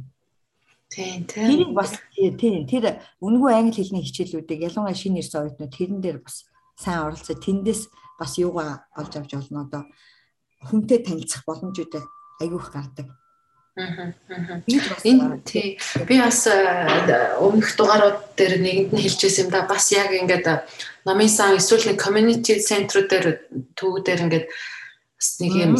Тийм 0.92 1.24
тийм. 1.24 1.48
Тэр 1.48 1.72
бас 1.72 1.96
тийм 2.12 2.66
тэр 2.68 3.00
үнгүй 3.24 3.52
англи 3.56 3.80
хэлний 3.80 4.04
хичээлүүдийг 4.04 4.68
ялангуяа 4.68 4.92
шинэ 4.92 5.24
ирсэн 5.24 5.40
оюутнууд 5.48 5.72
тэрэн 5.72 6.00
дээр 6.04 6.18
бас 6.20 6.49
сайн 6.80 7.04
оролцоо. 7.04 7.36
Тэндээс 7.36 7.92
бас 8.16 8.40
юугаа 8.40 8.88
олж 8.96 9.12
авч 9.16 9.36
болно 9.36 9.68
одоо? 9.68 9.82
Хүнтэй 10.64 11.04
танилцах 11.04 11.44
боломжууд 11.44 12.00
айгүйх 12.40 12.72
гардаг. 12.72 13.12
Энэ 13.76 15.40
тий. 15.44 15.78
Би 16.08 16.20
бас 16.20 16.46
э, 16.48 17.36
өмнөх 17.38 17.76
дугаарууд 17.76 18.34
дээр 18.36 18.60
нэгэнд 18.60 18.92
нь 18.92 19.02
хэлчихсэн 19.04 19.46
юм 19.46 19.50
да. 19.52 19.68
Бас 19.68 19.92
яг 19.92 20.10
ингээд 20.12 20.46
э, 20.48 20.64
номын 21.06 21.28
сан 21.28 21.56
эсвэл 21.56 21.92
нэг 21.92 22.00
community 22.00 22.60
center 22.60 23.06
дээр 23.08 23.40
түүгээр 23.78 24.24
ингээд 24.26 24.46
бас 24.48 25.28
нэг 25.40 25.52
юм 25.54 25.74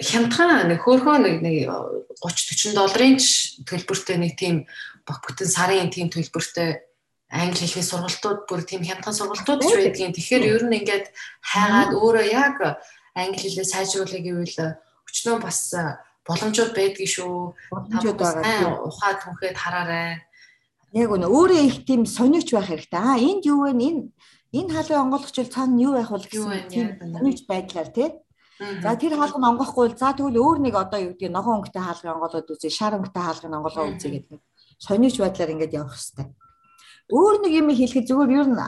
хямдхан 0.00 0.66
нэг 0.72 0.82
хөөрхөө 0.82 1.16
нэг 1.22 1.36
нэг 1.44 1.56
30 2.24 2.74
40 2.74 2.78
долларын 2.78 3.16
төлбөртэй 3.68 4.18
нэг 4.18 4.32
тийм 4.34 4.66
бүтэн 5.06 5.46
сарын 5.46 5.92
тийм 5.94 6.10
төлбөртэй 6.10 6.82
англи 7.34 7.66
хэлний 7.66 7.86
сургалтууд 7.90 8.40
бүр 8.46 8.62
тийм 8.62 8.86
хямдхан 8.86 9.14
сургалтууд 9.18 9.60
ч 9.66 9.72
байдгийн. 9.74 10.14
Тэгэхээр 10.14 10.44
ер 10.54 10.62
нь 10.70 10.78
ингээд 10.78 11.06
хайгаад 11.42 11.90
өөрөө 11.98 12.26
яг 12.30 12.56
англи 13.18 13.38
хэлээ 13.42 13.66
сайжруулах 13.66 14.22
гэвэл 14.22 14.78
өчнөө 15.10 15.36
бас 15.42 15.74
боломжууд 16.22 16.72
байдгийг 16.78 17.10
шүү. 17.10 17.58
Боломжууд 17.74 18.18
байгаа. 18.22 18.86
Ухаад 18.86 19.18
түнхэд 19.26 19.58
хараарай. 19.58 20.22
Яг 20.94 21.10
үнэ 21.10 21.26
өөрөө 21.26 21.60
их 21.66 21.76
тийм 21.82 22.06
сонирч 22.06 22.54
байх 22.54 22.70
хэрэгтэй. 22.70 23.02
Аа 23.02 23.18
энд 23.18 23.42
юу 23.50 23.66
вэ? 23.66 23.74
Энэ 23.74 24.14
Энэ 24.54 24.70
хаалгыг 24.70 25.02
онгойлгоч 25.02 25.34
бол 25.34 25.50
цаана 25.50 25.82
юу 25.82 25.92
байх 25.98 26.10
вэ 26.14 26.18
гэсэн 26.30 26.70
тийм 26.70 26.86
нэг 27.26 27.42
байдлаар 27.50 27.90
тий. 27.90 28.08
За 28.86 28.94
тэр 28.94 29.18
хаалга 29.18 29.38
нь 29.42 29.50
онгохгүй 29.50 29.82
бол 29.90 29.98
за 29.98 30.14
тэгвэл 30.14 30.38
өөр 30.38 30.58
нэг 30.62 30.74
одоо 30.78 31.00
юу 31.02 31.18
гэдэг 31.18 31.34
ногоон 31.34 31.58
өнгөтэй 31.58 31.82
хаалгыг 31.82 32.14
онгойлгоод 32.14 32.52
үзье, 32.54 32.70
шар 32.70 32.94
өнгөтэй 32.94 33.22
хаалгыг 33.26 33.50
онгойлгоод 33.50 33.98
үзье 33.98 34.10
гэдэг 34.14 34.38
сониуч 34.78 35.16
байдлаар 35.18 35.52
ингээд 35.58 35.74
явах 35.74 35.98
хэрэгтэй. 35.98 36.26
Өөр 37.12 37.44
нэг 37.44 37.52
юм 37.52 37.68
хэлэхэд 37.68 38.08
зүгээр 38.08 38.32
ер 38.40 38.48
нь 38.48 38.60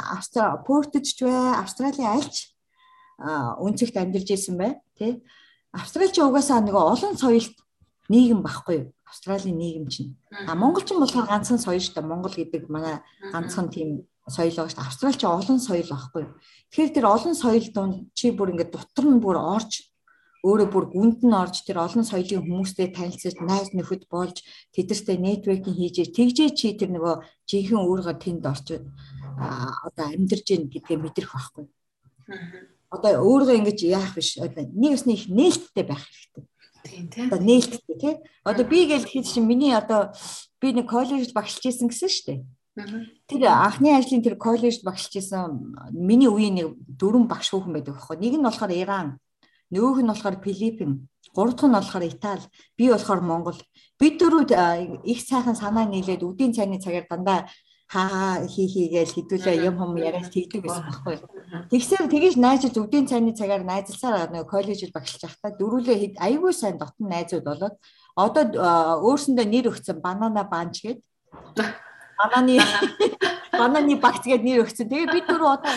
Портж 0.67 1.17
ч 1.17 1.25
бай, 1.25 1.57
Австралийн 1.57 2.21
альч 2.21 2.53
үнцэгт 3.17 3.97
амьдарч 3.97 4.29
ирсэн 4.29 4.57
бай, 4.61 4.77
тий. 4.99 5.25
Австралич 5.73 6.21
угаасаа 6.21 6.61
нэг 6.61 6.77
олон 6.77 7.17
соёлт 7.17 7.57
нийгэм 8.13 8.41
багхгүй 8.45 8.77
юу? 8.77 8.93
Австралийн 9.09 9.57
нийгэм 9.57 9.89
чинь. 9.89 10.17
А 10.49 10.55
монголчин 10.55 11.01
болохоор 11.01 11.29
ганцхан 11.29 11.61
соёл 11.61 11.81
шүү 11.81 11.97
дээ. 11.97 12.11
Монгол 12.13 12.37
гэдэг 12.37 12.69
манай 12.69 13.01
ганцхан 13.33 13.69
тийм 13.73 14.05
соёл 14.29 14.53
байгаа 14.53 14.69
шүү 14.69 14.81
дээ. 14.81 14.89
Австралич 14.89 15.23
олон 15.25 15.59
соёл 15.61 15.89
багхгүй 15.89 16.23
юу? 16.29 16.35
Тэгэхээр 16.73 16.93
тэр 16.93 17.07
олон 17.09 17.35
соёл 17.37 17.67
донд 17.73 17.95
чи 18.13 18.33
бүр 18.37 18.53
ингээд 18.53 18.73
дотор 18.73 19.07
нь 19.09 19.21
бүр 19.21 19.37
орж 19.41 19.85
өөрөө 20.47 20.69
бүр 20.71 20.87
гүнд 20.95 21.21
нь 21.27 21.35
орж 21.35 21.67
тэр 21.67 21.83
олон 21.83 22.07
соёлын 22.07 22.47
хүмүүстэй 22.47 22.95
танилцаж 22.95 23.35
найз 23.43 23.75
нөхөд 23.75 24.07
болж 24.07 24.47
тэдэртэй 24.71 25.19
нэтворкинг 25.19 25.75
хийж 25.75 26.15
тэгжээ 26.15 26.51
чи 26.55 26.79
тэр 26.79 26.95
нөгөө 26.95 27.15
жинхэнэ 27.51 27.83
өөргөө 27.83 28.15
тэнд 28.23 28.47
орч 28.47 28.79
одоо 28.79 30.05
амьдарч 30.07 30.47
гин 30.47 30.71
гэдгээ 30.71 30.99
мэдрэх 31.03 31.35
байхгүй. 31.35 31.67
Одоо 32.95 33.11
өөргөө 33.27 33.59
ингэж 33.59 33.79
яах 33.91 34.15
биш. 34.15 34.39
Нэг 34.39 34.95
өсний 34.95 35.19
их 35.19 35.27
нээлттэй 35.27 35.85
байх 35.85 36.07
хэрэгтэй. 36.07 36.45
Тийм 36.87 37.07
тийм. 37.11 37.27
Одоо 37.27 37.41
нээлттэй 37.43 37.97
тий. 37.99 38.15
Одоо 38.47 38.65
би 38.65 38.87
гэл 38.87 39.03
хэд 39.03 39.27
чинь 39.27 39.51
миний 39.51 39.75
одоо 39.75 40.15
би 40.63 40.71
нэг 40.71 40.87
коллежид 40.87 41.35
багшилж 41.35 41.67
исэн 41.67 41.91
гэсэн 41.91 42.09
шүү 42.09 42.27
дээ. 42.31 42.41
Тэр 43.27 43.43
анхны 43.51 43.91
ажлын 43.97 44.23
тэр 44.23 44.37
коллежид 44.39 44.87
багшилж 44.87 45.19
исэн 45.19 45.75
миний 45.91 46.31
үеийн 46.31 46.55
нэг 46.55 46.69
дөрвөн 46.87 47.27
багш 47.27 47.51
хүүхэн 47.51 47.75
байдаг 47.75 47.99
байхгүй. 47.99 48.17
Нэг 48.23 48.35
нь 48.39 48.47
болохоор 48.47 48.73
Иран, 48.73 49.09
нөгөөх 49.73 49.99
нь 50.03 50.11
болохоор 50.11 50.37
Филиппин, 50.45 51.09
гурав 51.35 51.55
дахь 51.55 51.69
нь 51.69 51.77
болохоор 51.77 52.05
Итали, 52.07 52.45
би 52.79 52.91
болохоор 52.91 53.21
Монгол. 53.21 53.59
Бид 53.99 54.15
дөрөв 54.21 54.51
их 55.05 55.21
сайхан 55.23 55.57
санаа 55.57 55.87
нийлээд 55.89 56.23
үдийн 56.23 56.53
цайны 56.53 56.79
цагаар 56.79 57.07
дандаа 57.11 57.49
хаа 57.89 58.43
хий 58.51 58.67
хийгээл 58.67 59.15
хэдүүлээ 59.15 59.63
юм 59.69 59.79
хум 59.79 59.95
яриад 59.97 60.27
тэгдэг 60.35 60.63
байсан 60.67 60.91
байхгүй. 60.91 61.17
Тэгсээр 61.71 62.11
тэгэж 62.11 62.35
найзууд 62.35 62.77
өвдийн 62.83 63.07
цайны 63.07 63.31
цагаар 63.31 63.63
найзалсаар 63.63 64.35
нэг 64.35 64.51
коллежид 64.51 64.91
багшилж 64.91 65.23
байхдаа 65.23 65.55
дөрүлээ 65.55 66.19
айгүй 66.19 66.51
сайн 66.51 66.83
дотн 66.83 67.07
найзууд 67.07 67.47
болоод 67.47 67.77
одоо 68.19 68.43
өөрсөндөө 69.07 69.47
нэр 69.47 69.71
өгсөн 69.71 70.03
банана 70.03 70.43
банч 70.51 70.83
гээд 70.83 70.99
бананы 72.19 72.59
бананы 73.61 73.95
багц 74.03 74.25
гээд 74.27 74.43
нэр 74.43 74.67
өгсөн. 74.67 74.91
Тэгээ 74.91 75.15
бид 75.15 75.27
дөрөв 75.31 75.63
одоо 75.63 75.75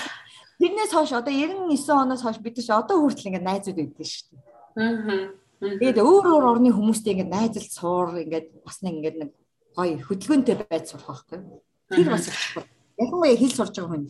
тэрнээс 0.60 0.92
хойш 0.92 1.12
одоо 1.16 1.34
99 1.34 2.04
оноос 2.04 2.22
хойш 2.24 2.38
бид 2.44 2.60
ч 2.60 2.70
одоо 2.70 3.00
хүртэл 3.00 3.32
ингээд 3.32 3.48
найзууд 3.48 3.78
байдаг 3.80 4.06
шүү 4.06 4.28
дээ. 4.30 4.44
Аа. 4.80 5.40
Тэгээд 5.60 6.00
өөр 6.00 6.26
өөр 6.40 6.46
орны 6.56 6.72
хүмүүстэй 6.72 7.20
ингээд 7.20 7.36
найзалт 7.36 7.72
суур 7.72 8.16
ингээд 8.24 8.64
бас 8.64 8.80
нэг 8.80 8.94
ингээд 9.00 9.18
нэг 9.20 9.30
гоё 9.76 10.00
хөдөлгөөнтэй 10.08 10.56
байж 10.56 10.92
сурах 10.92 11.28
байхгүй. 11.28 11.40
Тэр 11.92 12.08
бас 12.12 12.28
чухал. 12.28 12.68
Ялангуяа 12.96 13.36
хэл 13.36 13.56
сурж 13.56 13.76
байгаа 13.76 13.92
хүн. 13.92 14.06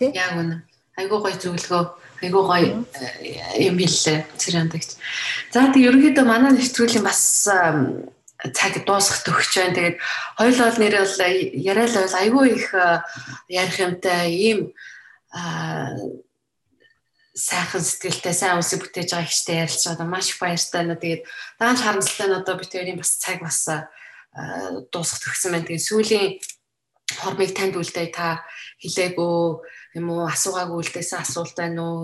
Тэ? 0.00 0.12
Яг 0.16 0.32
үнэ. 0.40 0.56
Айгуу 0.98 1.20
гоё 1.22 1.36
зөвлөгөө, 1.36 1.84
айгуу 2.24 2.44
гоё 2.48 2.72
э, 2.88 3.68
юм 3.68 3.76
хэллээ 3.76 4.18
цэрандагч. 4.40 4.96
За 5.52 5.68
тэг 5.68 5.88
ерөнхийдөө 5.88 6.24
манай 6.24 6.56
нэвтрүүлгийн 6.56 7.04
бас 7.04 7.46
цаг 7.48 8.72
дуусах 8.86 9.22
төгсөж 9.28 9.54
байна. 9.60 9.76
Тэгээд 9.76 9.96
хоёул 10.40 10.60
бол 10.62 10.78
нэр 10.80 10.94
бол 11.04 11.16
яриа 11.52 11.86
л 11.86 11.96
бол 12.00 12.16
айгүй 12.16 12.46
их 12.56 12.66
ярих 13.48 13.76
юмтай 13.76 14.32
ийм 14.32 14.58
сайхан 17.38 17.82
сэтгэлтэй 17.84 18.34
сайн 18.34 18.58
үсэг 18.58 18.82
бүтээж 18.82 19.14
байгаа 19.14 19.30
ихтэй 19.30 19.56
ярилж 19.62 19.82
байгаа 19.86 20.08
маш 20.08 20.34
их 20.34 20.38
баяртай 20.42 20.82
байна. 20.82 20.96
Тэгээд 20.98 21.22
даанч 21.60 21.78
харамсалтай 21.84 22.56
бид 22.58 22.72
хоёрын 22.72 22.98
бас 22.98 23.12
цаг 23.22 23.38
бас 23.38 23.60
дуусах 24.90 25.22
төгссөн 25.22 25.52
байна. 25.54 25.68
Тэгээд 25.68 25.86
сүүлийн 25.86 26.28
хормыг 27.22 27.54
танд 27.54 27.78
үлдээ 27.78 28.10
та 28.10 28.42
хэлээгөө 28.82 29.38
юм 29.96 30.06
уу 30.10 30.26
асуугаагүй 30.26 30.78
үлдээсэн 30.82 31.22
асуулт 31.22 31.54
байна 31.54 31.80
уу? 31.80 32.02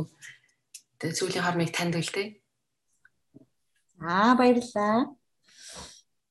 Тэгээ 1.02 1.18
сүүлийн 1.18 1.44
хормыг 1.44 1.70
танд 1.74 1.98
үлдээ. 1.98 2.38
Аа 4.00 4.38
баярлалаа. 4.38 5.18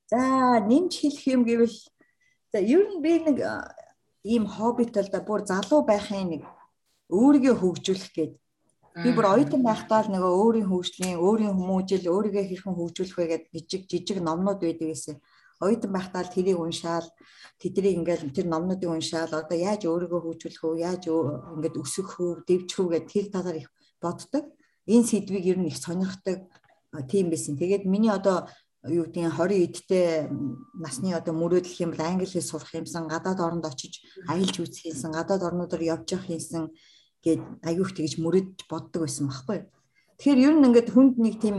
За 0.08 0.20
нэмж 0.64 0.92
хэлэх 1.00 1.24
юм 1.28 1.42
гэвэл 1.44 1.76
за 2.52 2.58
ер 2.62 2.88
нь 2.88 3.02
би 3.04 3.20
нэг 3.20 3.38
ийм 4.24 4.48
хоббит 4.48 4.96
л 4.96 5.10
да 5.12 5.20
бүр 5.20 5.44
залуу 5.44 5.82
байхын 5.84 6.28
нэг 6.32 6.42
өөрийгөө 7.10 7.54
хөгжүүлэх 7.60 8.12
гээд 8.16 8.32
би 9.04 9.10
бүр 9.10 9.26
оюутан 9.34 9.62
байхдаа 9.66 10.06
л 10.06 10.12
нөгөө 10.14 10.32
өөрийн 10.42 10.68
хөгжлийн, 10.70 11.18
өөрийн 11.18 11.54
хүмүүжил, 11.58 12.06
өөрийгөө 12.14 12.44
хэрхэн 12.46 12.74
хөгжүүлэх 12.78 13.16
вэ 13.18 13.26
гэдэг 13.26 13.50
жижиг 13.58 13.82
жижиг 13.90 14.18
номнууд 14.22 14.60
байдаг 14.62 14.88
гэсэн 14.94 15.16
оюутан 15.60 15.90
байхдаа 15.92 16.22
тэрийг 16.30 16.58
уншаал 16.62 17.08
тэднийг 17.58 17.98
ингээл 17.98 18.30
тэр 18.30 18.46
номнуудыг 18.50 18.90
уншаал 18.90 19.32
одоо 19.34 19.58
яаж 19.58 19.82
өөрийгөө 19.86 20.20
хөгжүүлэх 20.22 20.62
үү 20.62 20.82
яаж 20.82 21.02
ингээд 21.10 21.76
өсөх 21.82 22.10
үү 22.22 22.32
дэвжих 22.46 22.78
үү 22.78 22.88
гэдэг 22.94 23.10
тэр 23.10 23.26
талаар 23.34 23.58
их 23.62 23.68
боддог. 24.02 24.44
Энэ 24.86 25.08
сэдвийг 25.10 25.44
ер 25.46 25.58
нь 25.58 25.70
их 25.70 25.78
сонирхдаг 25.78 26.46
тийм 27.10 27.30
байсан. 27.30 27.58
Тэгээд 27.58 27.84
миний 27.86 28.10
одоо 28.10 28.46
юу 28.84 29.08
гэдгийг 29.08 29.32
20 29.32 29.64
эдтэй 29.64 30.28
насны 30.76 31.14
одоо 31.16 31.32
мөрөөдөл 31.32 31.82
юм 31.88 31.90
бол 31.96 32.04
англи 32.04 32.28
хэл 32.28 32.44
сурах 32.44 32.74
юмсан 32.74 33.08
гадаад 33.08 33.40
оронд 33.40 33.64
очиж 33.64 34.04
аялж 34.28 34.60
үзэх 34.60 34.92
юмсан 34.92 35.10
гадаад 35.16 35.42
орнуудаар 35.48 35.82
явж 35.82 36.12
явах 36.12 36.28
юмсан 36.28 36.68
гэд 37.24 37.40
аюух 37.64 37.90
тэгж 37.96 38.20
мөрөдж 38.20 38.68
боддог 38.68 39.08
байсан 39.08 39.32
байхгүй. 39.32 39.58
Тэгэхээр 40.20 40.44
ер 40.44 40.54
нь 40.54 40.66
ингээд 40.68 40.92
хүнд 40.92 41.14
нэг 41.18 41.40
тийм 41.40 41.56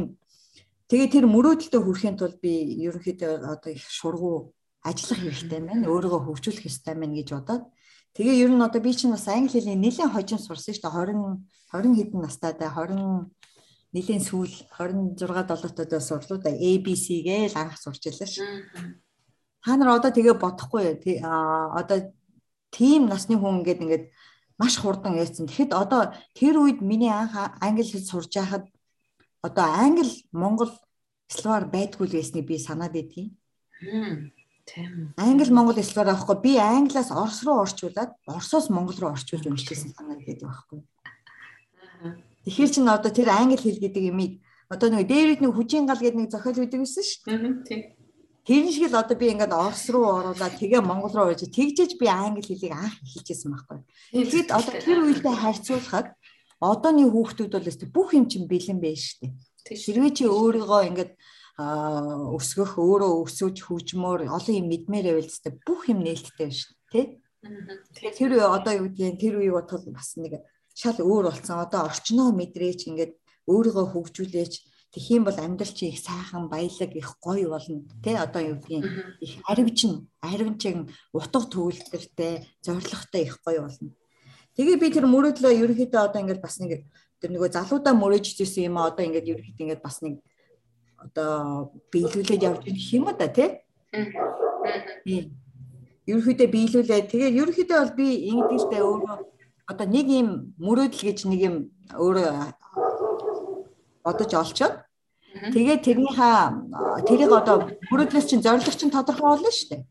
Тэгээ 0.85 1.09
тэр 1.17 1.25
мөрөөдөлтөд 1.25 1.81
хүрэхин 1.81 2.13
тулд 2.13 2.37
би 2.45 2.77
ерөнхийдөө 2.85 3.49
одоо 3.57 3.73
их 3.73 3.81
шургуу 3.89 4.53
ажиллах 4.85 5.17
хэрэгтэй 5.17 5.61
байна. 5.65 5.89
Өөрийгөө 5.89 6.21
хөгжүүлэх 6.29 6.61
хэрэгтэй 6.61 6.93
байна 6.93 7.17
гэж 7.17 7.29
бодоод 7.33 7.63
тэгээ 8.13 8.45
ер 8.45 8.51
нь 8.53 8.61
одоо 8.61 8.81
би 8.85 8.93
чинь 8.93 9.09
бас 9.09 9.25
англи 9.25 9.49
хэлний 9.49 9.81
нэлээд 9.81 10.13
хожим 10.13 10.37
сурсан 10.37 10.77
шүү 10.77 10.85
дээ. 10.85 10.93
20 11.09 11.41
20 11.73 11.97
хэдэн 11.97 12.21
настайдаа 12.21 12.69
20 12.69 13.33
нэлийн 13.97 14.21
сүүл 14.21 14.53
26 14.77 15.17
7 15.17 15.73
таад 15.73 16.05
сурлуу 16.05 16.37
да 16.37 16.53
ABC 16.53 17.25
гээл 17.25 17.57
анх 17.57 17.81
сурч 17.81 18.05
илаа 18.05 18.29
ш. 18.29 18.45
Та 19.65 19.73
нар 19.81 19.97
одоо 19.97 20.13
тэгээ 20.13 20.37
бодохгүй 20.37 21.17
а 21.25 21.73
одоо 21.81 22.13
тийм 22.69 23.09
насны 23.09 23.41
хүн 23.41 23.65
ингээд 23.65 23.81
ингээд 23.81 24.05
маш 24.57 24.77
хурдан 24.79 25.15
яйцсан. 25.19 25.47
Тэгэхэд 25.47 25.71
одоо 25.73 26.15
тэр 26.33 26.57
үед 26.63 26.79
миний 26.81 27.11
анх 27.11 27.35
англи 27.59 27.83
хэл 27.83 28.05
сурж 28.05 28.31
байхад 28.35 28.65
одоо 29.43 29.65
англи 29.65 30.23
монгол 30.31 30.71
словаар 31.27 31.65
байдгүй 31.67 32.07
л 32.07 32.17
байсныг 32.17 32.45
би 32.47 32.57
санаад 32.59 32.93
байдгийн. 32.95 33.35
Тийм. 34.65 35.13
Англи 35.17 35.51
монгол 35.51 35.77
словаар 35.83 36.15
авахгүй 36.15 36.37
би 36.41 36.53
англиас 36.57 37.11
орос 37.11 37.43
руу 37.43 37.61
орчуулад 37.65 38.11
орсоос 38.25 38.69
монгол 38.69 38.97
руу 38.99 39.11
орчуулж 39.13 39.45
уншижсэн 39.45 39.93
санаад 39.93 40.23
байдаг 40.25 40.49
байхгүй. 40.49 40.79
Тэгэхээр 42.45 42.71
чин 42.73 42.89
одоо 42.89 43.11
тэр 43.11 43.29
англи 43.29 43.57
хэл 43.61 43.77
гэдэг 43.77 44.03
имийг 44.09 44.41
одоо 44.69 44.89
нэг 44.89 45.07
Дэвид 45.07 45.41
нэг 45.41 45.53
хүчин 45.53 45.85
гал 45.85 46.01
гэдэг 46.01 46.19
нэг 46.19 46.31
зохиол 46.33 46.65
үүдэг 46.65 46.81
гэсэн 46.81 47.03
шүү 47.05 47.21
дээ. 47.29 47.37
Тийм. 47.67 47.81
Тэр 48.45 48.69
шиг 48.69 48.93
л 48.93 49.01
одоо 49.01 49.17
би 49.17 49.33
ингээд 49.33 49.49
орос 49.49 49.89
руу 49.89 50.05
оруулаад 50.05 50.61
тэгээ 50.61 50.81
монгол 50.85 51.13
руу 51.17 51.27
орж 51.33 51.49
тэгжээж 51.49 51.97
би 51.97 52.05
англи 52.05 52.45
хэлийг 52.45 52.77
анх 52.77 53.01
хэлчихсэн 53.01 53.49
байхгүй. 53.49 53.79
Тэгэхэд 54.13 54.49
одоо 54.53 54.73
тэр 54.85 54.97
үедээ 55.01 55.33
харьцуулахад 55.33 56.07
одооний 56.61 57.09
хүүхдүүд 57.09 57.51
бол 57.57 57.69
өстө 57.73 57.85
бүх 57.89 58.13
юм 58.13 58.29
чинь 58.29 58.45
бэлэн 58.45 58.77
байж 58.77 59.17
штэ. 59.17 59.33
Хэрвээ 59.65 60.13
чи 60.13 60.23
өөрийгөө 60.29 60.81
ингээд 60.93 61.11
өсгөх, 61.57 62.77
өөрөө 62.77 63.11
өсөж 63.25 63.55
хөгжмөр 63.65 64.29
олон 64.29 64.55
юм 64.61 64.67
мэдмээр 64.69 65.05
байвал 65.09 65.31
өстө 65.31 65.49
бүх 65.65 65.89
юм 65.89 66.05
нээлттэй 66.05 66.35
байна 66.37 66.53
штэ, 66.53 66.75
тий? 66.93 67.05
Тэгэхээр 67.41 68.13
тэр 68.13 68.31
одоо 68.45 68.73
юу 68.77 68.87
гэдгийг 68.93 69.17
тэр 69.21 69.33
үеийг 69.39 69.57
бодвол 69.57 69.89
бас 69.95 70.13
нэг 70.21 70.43
шал 70.75 70.99
өөр 70.99 71.31
болсон. 71.31 71.63
Одоо 71.63 71.87
орчноо 71.87 72.29
мэдрээч 72.35 72.91
ингээд 72.91 73.13
өөрийгөө 73.47 73.85
хөгжүүлээч 73.93 74.53
Юм 74.95 75.25
бол 75.25 75.35
амьдрал 75.35 75.73
чи 75.73 75.87
их 75.87 75.99
сайхан 75.99 76.47
баялаг 76.47 76.95
их 76.95 77.17
гоё 77.21 77.49
болно 77.49 77.83
тий 78.01 78.15
одоо 78.15 78.41
юу 78.41 78.55
гэдгийг 78.55 78.85
их 79.19 79.31
аривчин 79.43 80.07
аривчин 80.21 80.89
утга 81.11 81.41
төвлөртэй 81.41 82.47
зоригтой 82.63 83.21
их 83.23 83.39
гоё 83.43 83.61
болно. 83.67 83.91
Тэгээ 84.55 84.79
би 84.79 84.87
тэр 84.95 85.05
мөрөөдлөө 85.11 85.51
ерөнхийдөө 85.51 85.99
одоо 85.99 86.21
ингээд 86.23 86.39
бас 86.39 86.59
нэг 86.63 86.87
тэр 87.19 87.31
нөгөө 87.35 87.51
залуудаа 87.51 87.91
мөрөөж 87.91 88.39
ирсэн 88.39 88.71
юм 88.71 88.79
а 88.79 88.87
одоо 88.87 89.03
ингээд 89.03 89.27
ерөнхийдөө 89.35 89.63
ингээд 89.67 89.83
бас 89.83 89.99
нэг 89.99 90.23
одоо 90.95 91.75
биелүүлээд 91.91 92.45
явж 92.47 92.63
ирэх 92.63 92.87
юм 92.95 93.11
да 93.19 93.27
тий. 93.27 93.67
Ерөнхийдөө 96.07 96.47
биелүүлээд 96.55 97.11
тэгээ 97.11 97.35
ерөнхийдөө 97.35 97.77
бол 97.83 97.93
би 97.99 98.07
ингэдэгтэй 98.31 98.79
өөрөө 98.79 99.15
одоо 99.67 99.87
нэг 99.91 100.07
юм 100.07 100.55
мөрөөдөл 100.55 101.03
гэж 101.03 101.19
нэг 101.27 101.41
юм 101.43 101.55
өөрөө 101.91 102.31
бодож 104.05 104.31
олцоод 104.37 104.84
тэгээ 105.53 105.77
тэрнийхээ 105.85 106.37
тэрийг 107.09 107.31
одоо 107.31 107.55
мөрөөдлөөс 107.91 108.25
чинь 108.29 108.45
зорилго 108.45 108.71
чинь 108.73 108.93
тодорхой 108.93 109.29
болно 109.35 109.51
шүү 109.51 109.69
дээ. 109.69 109.83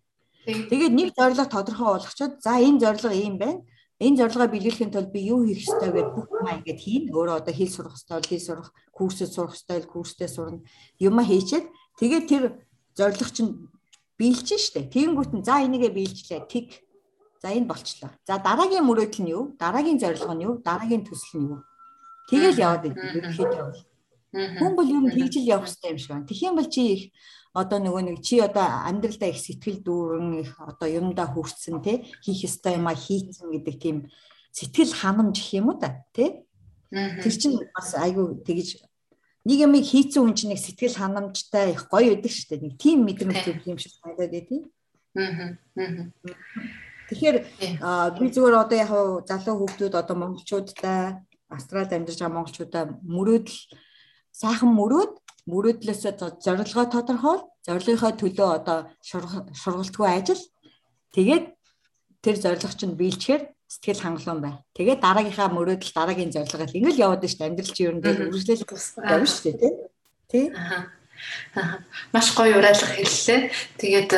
Тэгээд 0.71 0.93
нэг 0.99 1.09
зорилго 1.15 1.47
тодорхой 1.47 1.89
болгочоод 1.95 2.43
за 2.43 2.59
энэ 2.59 2.83
зорилго 2.83 3.13
ийм 3.15 3.37
байна 3.39 3.63
энэ 4.03 4.19
зорилгоо 4.27 4.51
биелүүлэхийн 4.51 4.91
тулд 4.91 5.11
би 5.15 5.31
юу 5.31 5.47
хийх 5.47 5.65
ёстой 5.65 5.95
гэдээ 5.95 6.15
бүх 6.15 6.27
юм 6.35 6.47
ингэж 6.51 6.79
хийн. 6.83 7.05
Өөрөө 7.15 7.37
одоо 7.39 7.55
хэл 7.55 7.71
сурах 7.71 7.95
ёстой 7.95 8.21
хэл 8.27 8.43
сурах, 8.43 8.69
курсэд 8.91 9.31
сурах 9.31 9.55
ёстой 9.55 9.79
бол 9.81 9.93
курстэй 9.95 10.29
сурна. 10.29 10.67
Юма 10.99 11.23
хийчихэд 11.23 11.71
тэгээд 12.03 12.25
тэр 12.27 12.43
зорилго 12.99 13.31
чинь 13.31 13.71
биелж 14.19 14.49
штэ. 14.51 14.91
Тэгэнгүүт 14.91 15.33
нь 15.39 15.47
за 15.47 15.63
энийгээ 15.63 15.95
биелжлээ. 15.95 16.43
Тэг. 16.51 16.83
За 17.39 17.55
энэ 17.55 17.71
болчлоо. 17.71 18.11
За 18.27 18.43
дараагийн 18.43 18.83
мөрөөдөл 18.83 19.23
нь 19.23 19.31
юу? 19.31 19.55
Дараагийн 19.63 20.03
зорилго 20.03 20.35
нь 20.35 20.43
юу? 20.43 20.55
Дараагийн 20.59 21.07
төсөл 21.07 21.39
нь 21.39 21.51
юу? 21.55 21.61
Тэгэл 22.29 22.59
яваад 22.59 22.91
идэв. 22.91 22.99
Ерөнхийдөө. 22.99 23.94
Хүн 24.35 24.73
бол 24.75 24.91
нь 24.91 25.15
тэгж 25.15 25.35
л 25.39 25.51
явах 25.55 25.71
хэрэгтэй 25.71 25.91
юм 25.95 25.99
шиг 25.99 26.11
байна. 26.11 26.27
Тэгэх 26.27 26.47
юм 26.51 26.57
бол 26.59 26.71
чи 26.71 26.83
их 26.83 27.03
одоо 27.55 27.79
нөгөө 27.79 28.03
нэг 28.03 28.19
чи 28.19 28.43
одоо 28.43 28.67
амьдралдаа 28.67 29.31
их 29.31 29.39
сэтгэл 29.39 29.79
дүүрэн 29.87 30.43
их 30.43 30.59
одоо 30.59 30.89
юмдаа 30.91 31.31
хүрсэн 31.31 31.79
те 31.87 32.03
хийх 32.19 32.43
ёстой 32.51 32.75
юмаа 32.83 32.99
хийцэн 32.99 33.47
гэдэг 33.55 33.77
тийм 33.79 33.97
сэтгэл 34.51 34.91
ханамж 34.91 35.39
гэх 35.39 35.63
юм 35.63 35.71
уу 35.71 35.79
та 35.79 36.03
те 36.11 36.43
тэр 36.91 37.31
чинь 37.31 37.63
бас 37.71 37.95
айгүй 37.95 38.43
тэгж 38.43 38.83
нэг 39.47 39.59
юм 39.63 39.75
хийцэн 39.79 40.27
хүн 40.27 40.35
чинь 40.35 40.51
нэг 40.51 40.61
сэтгэл 40.67 40.99
ханамжтай 40.99 41.79
их 41.79 41.87
гоё 41.87 42.19
байдаг 42.19 42.33
шүү 42.35 42.49
дээ 42.51 42.65
нэг 42.67 42.75
тийм 42.75 42.99
мэдрэмж 43.07 43.39
төрөх 43.47 43.67
юм 43.71 43.79
шиг 43.79 43.93
санагдаад 44.03 44.35
байдیں۔ 44.35 44.63
Аа. 45.15 45.55
Тэгэхээр 47.07 47.37
би 48.19 48.27
зүгээр 48.33 48.57
одоо 48.57 48.79
яг 48.83 48.91
залуу 49.29 49.55
хүүхдүүд 49.63 49.95
одоо 49.95 50.17
монголчуудтай 50.17 51.23
австралид 51.53 51.93
амьдарч 51.93 52.19
байгаа 52.19 52.35
монголчуудаа 52.35 52.85
мөрөөдөл 53.05 53.61
сайхан 54.35 54.71
мөрөөд 54.75 55.13
мөрөөдлөөсөө 55.47 56.13
зорилгоо 56.43 56.87
тодорхойл, 56.91 57.43
зорилгынхоо 57.67 58.13
төлөө 58.19 58.49
одоо 58.59 58.79
шургалтгүй 59.07 60.09
ажил. 60.11 60.43
Тэгээд 61.15 61.45
тэр 62.25 62.37
зорилго 62.43 62.75
чинь 62.75 62.99
биелчээр 62.99 63.55
сэтгэл 63.71 64.03
хангалуун 64.03 64.41
бай. 64.43 64.55
Тэгээд 64.75 65.01
дараагийнхаа 65.05 65.49
мөрөөдөл 65.55 65.93
дараагийн 65.95 66.35
зорилгоо 66.35 66.67
ингээл 66.67 67.03
яваад 67.05 67.23
шүү 67.23 67.39
дээ. 67.39 67.49
Амьдрал 67.49 67.75
чинь 67.77 67.87
ер 67.87 67.95
нь 67.95 68.03
дээр 68.03 68.21
үргэлжлэл 68.27 68.65
явна 68.65 69.29
шүү 69.29 69.45
дээ, 69.45 69.61
тий? 69.63 69.73
Тий? 70.33 70.45
Аа. 70.51 71.79
Маш 72.13 72.35
гоё 72.35 72.59
уриалга 72.59 72.89
хэллээ. 72.91 73.41
Тэгээд 73.79 74.11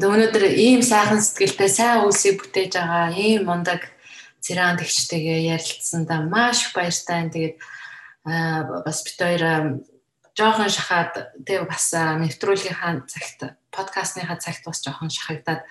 өнөөдөр 0.00 0.44
ийм 0.56 0.80
сайхан 0.82 1.20
сэтгэлтэй 1.20 1.70
сайн 1.70 2.02
үйлсийг 2.08 2.40
бүтээж 2.40 2.72
байгаа 2.80 3.12
ийм 3.12 3.46
мундаг 3.46 3.92
цэран 4.40 4.80
тэгчтэйгээ 4.80 5.52
ярилцсандаа 5.54 6.24
маш 6.26 6.72
баяртай. 6.72 7.28
Тэгээд 7.28 7.56
бас 8.24 9.02
бит 9.04 9.18
хоёр 9.18 9.82
жоохон 10.38 10.70
шахаад 10.70 11.12
тэг 11.44 11.68
бас 11.68 11.92
нэвтрүүлгийнхаа 11.92 13.04
цагт 13.10 13.58
подкастныхаа 13.74 14.38
цагт 14.38 14.64
бас 14.64 14.80
жоохон 14.80 15.10
шахагдаад 15.10 15.62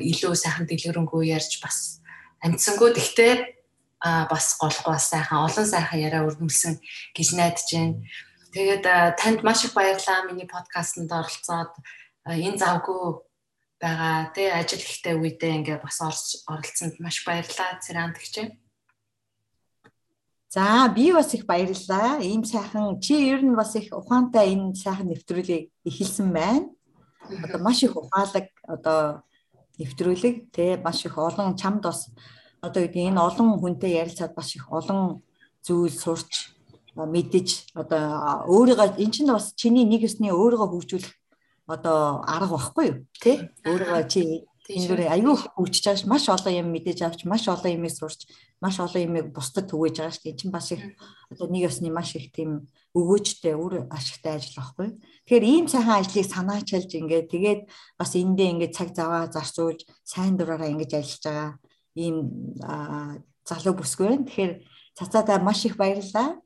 илүү 0.00 0.34
сайхан 0.34 0.66
дэлгэрэнгүй 0.66 1.30
ярьж 1.30 1.62
бас 1.62 2.02
амтсангууд 2.42 2.96
ихтэй 2.98 3.60
голох 4.00 4.82
бас 4.88 5.04
сайхан 5.12 5.44
олон 5.46 5.66
сайхан 5.66 6.00
яриа 6.00 6.26
өрнүүлсэн 6.26 6.80
гэж 7.14 7.28
найдаж 7.36 7.68
байна. 7.70 8.00
Тэгээд 8.50 8.84
танд 9.20 9.44
маш 9.44 9.62
их 9.64 9.76
баярлалаа 9.76 10.26
миний 10.26 10.48
подкастт 10.48 10.98
оролцоод 10.98 11.70
энэ 12.26 12.58
завгүй 12.58 13.22
байгаа 13.78 14.32
тий 14.34 14.48
ажил 14.50 14.82
ихтэй 14.82 15.14
үедээ 15.14 15.52
ингээ 15.62 15.78
бас 15.78 16.00
оролцсонд 16.02 16.98
маш 16.98 17.22
баярлалаа 17.22 17.78
Цэрант 17.78 18.18
гिचээ. 18.18 18.48
За 20.50 20.92
би 20.94 21.12
бас 21.12 21.32
их 21.34 21.46
баярлалаа. 21.46 22.18
Ийм 22.18 22.42
сайхан 22.44 22.98
чи 23.00 23.14
ер 23.14 23.40
нь 23.42 23.54
бас 23.54 23.76
их 23.76 23.94
ухаантай 23.94 24.50
энэ 24.50 24.74
сайхан 24.74 25.06
нэвтрүүлгийг 25.06 25.70
эхэлсэн 25.86 26.32
байна. 26.34 26.66
Одоо 27.22 27.60
маш 27.62 27.82
их 27.86 27.94
ухаалаг 27.94 28.50
одоо 28.66 29.22
нэвтрүүлэг 29.78 30.50
те 30.50 30.76
маш 30.82 31.06
их 31.06 31.16
олон 31.18 31.54
чамд 31.54 31.86
бас 31.86 32.10
одоо 32.60 32.82
энэ 32.82 33.20
олон 33.20 33.62
хүнтэй 33.62 34.02
ярилцаад 34.02 34.34
бас 34.34 34.56
их 34.56 34.66
олон 34.72 35.22
зүйл 35.62 35.94
сурч 35.94 36.50
мэдэж 36.98 37.70
одоо 37.78 38.42
өөрийгөө 38.50 38.98
эн 38.98 39.10
чинь 39.14 39.30
бас 39.30 39.54
чиний 39.54 39.86
нэг 39.86 40.02
ёсны 40.02 40.34
өөрийгөө 40.34 40.68
хөгжүүлэх 40.68 41.14
одоо 41.70 42.26
арга 42.26 42.58
багхгүй 42.58 42.86
юу 42.90 42.98
тий 43.22 43.36
өөрийгөө 43.64 44.02
чи 44.10 44.49
Тэнгүүрээ 44.70 45.10
аюу 45.10 45.34
хөгжиж 45.34 45.84
байгаа 45.84 45.98
ш 45.98 46.06
маш 46.06 46.24
олон 46.30 46.54
юм 46.54 46.68
мэдээж 46.70 47.00
авч 47.02 47.20
маш 47.26 47.44
олон 47.50 47.74
юмыг 47.74 47.90
сурч 47.90 48.30
маш 48.62 48.78
олон 48.78 49.02
юмыг 49.02 49.26
бусдад 49.34 49.66
түгээж 49.66 49.96
байгаа 49.98 50.14
ш. 50.14 50.22
Энд 50.22 50.38
чинь 50.38 50.54
бас 50.54 50.70
их 50.70 50.82
одоо 51.26 51.50
нэг 51.50 51.66
ёсны 51.66 51.90
маш 51.90 52.14
их 52.14 52.30
тийм 52.30 52.70
өгөөжтэй 52.94 53.54
үр 53.58 53.90
ашигтай 53.90 54.38
ажил 54.38 54.62
байхгүй. 54.62 54.88
Тэгэхээр 55.26 55.44
ийм 55.50 55.66
сайхан 55.66 55.98
ажлыг 55.98 56.26
санаачилж 56.26 56.90
ингээд 56.94 57.26
тэгээд 57.34 57.60
бас 57.98 58.10
эндээ 58.14 58.50
ингээд 58.54 58.76
цаг 58.78 58.94
заваа 58.94 59.26
зарцуулж 59.26 59.86
сайн 60.06 60.38
дураараа 60.38 60.70
ингэж 60.70 60.90
ажиллаж 60.94 61.24
байгаа 61.26 61.50
ийм 61.98 62.16
залуу 63.42 63.74
бүсгүй 63.74 64.06
байна. 64.06 64.26
Тэгэхээр 64.26 64.52
цацаатаа 64.94 65.38
маш 65.42 65.66
их 65.66 65.74
баярлалаа. 65.74 66.38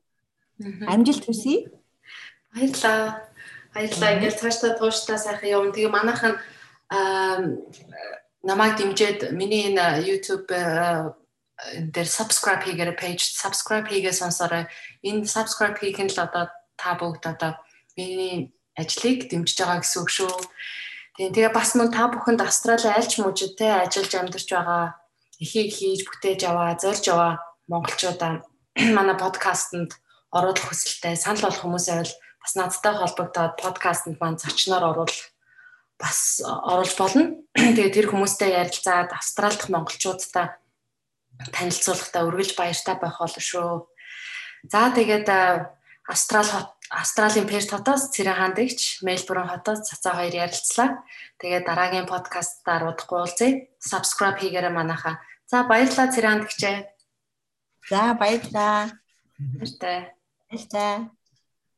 Амжилт 0.87 1.25
хүсье. 1.25 1.69
Баярлалаа. 2.55 3.27
Баярлалаа. 3.73 4.13
Ингээд 4.17 4.39
цаашдаа 4.39 4.79
тууштай 4.79 5.19
сайхан 5.19 5.49
явна. 5.49 5.75
Тэгээ 5.75 5.91
манайхан 5.91 6.39
намайг 6.91 8.73
дэмжиж 8.77 9.31
миний 9.31 9.73
энэ 9.73 10.05
YouTube 10.05 10.49
дээр 11.93 12.09
subscribe 12.09 12.63
хийгээрэй 12.63 12.97
page 12.99 13.23
subscribe 13.33 13.87
хийгээ 13.87 14.13
сонсорой. 14.13 14.67
Энэ 15.01 15.25
subscribe 15.25 15.79
хийх 15.79 15.99
нь 16.03 16.11
л 16.11 16.19
одоо 16.19 16.51
та 16.77 16.93
бүгд 16.99 17.23
одоо 17.25 17.57
миний 17.97 18.51
ажлыг 18.75 19.31
дэмжиж 19.31 19.57
байгаа 19.57 19.79
гэсэн 19.81 20.01
үг 20.03 20.09
шүү. 20.11 20.33
Тийм 21.15 21.31
тэгээ 21.31 21.55
бас 21.55 21.73
мөн 21.79 21.89
та 21.95 22.11
бүхэнд 22.11 22.43
Австрали 22.43 22.91
альч 22.91 23.17
мужидтэй 23.23 23.71
ажиллаж 23.87 24.13
амьдарч 24.19 24.47
байгаа 24.51 24.99
эхийг 25.39 25.71
хийж 25.71 26.03
бүтээж 26.03 26.41
аваа, 26.43 26.75
зорж 26.75 27.07
аваа 27.07 27.39
монголчуудаа 27.71 28.43
манай 28.97 29.15
подкастэнд 29.15 29.95
оруулах 30.35 30.67
хүсэлтэй 30.67 31.15
санал 31.15 31.47
болох 31.47 31.63
хүмүүсээ 31.63 31.97
бол 32.03 32.13
бас 32.43 32.53
надтай 32.59 32.93
холбогдоод 32.99 33.53
подкастэнд 33.63 34.19
маань 34.19 34.41
зочноор 34.43 34.83
оруулах 34.91 35.34
бас 35.99 36.41
оруулж 36.45 36.95
болно. 36.97 37.23
Тэгээ 37.55 37.91
тэр 37.95 38.07
хүмүүстэй 38.11 38.51
ярилцаад 38.55 39.15
Австрали 39.15 39.55
дахь 39.55 39.71
монголчуудтай 39.71 40.55
танилцуулахдаа 41.51 42.23
үргэлж 42.27 42.55
баяртай 42.55 42.95
байх 42.99 43.19
болно 43.19 43.41
шүү. 43.41 43.87
За 44.71 44.91
тэгээд 44.91 45.27
Австрали 46.07 46.69
Австралийн 46.89 47.47
Перт 47.49 47.69
хотоос 47.73 48.13
Цэрэн 48.13 48.37
хандагч, 48.37 49.01
Мельбурн 49.01 49.49
хотоос 49.49 49.89
цацаа 49.89 50.21
хоёр 50.21 50.45
ярилцлаа. 50.45 51.01
Тэгээд 51.41 51.65
дараагийн 51.65 52.05
подкастаар 52.05 52.93
удахгүй 52.93 53.25
уулзъя. 53.25 53.65
Subscribe 53.81 54.37
хийгээрэй 54.37 54.69
манайхаа. 54.69 55.17
За 55.49 55.65
баярлалаа 55.65 56.13
Цэрэн 56.13 56.45
хандагчээ. 56.45 56.77
За 57.89 58.13
баярлалаа. 58.13 58.93
Баяртай. 59.57 60.13
Баяртай. 60.49 61.09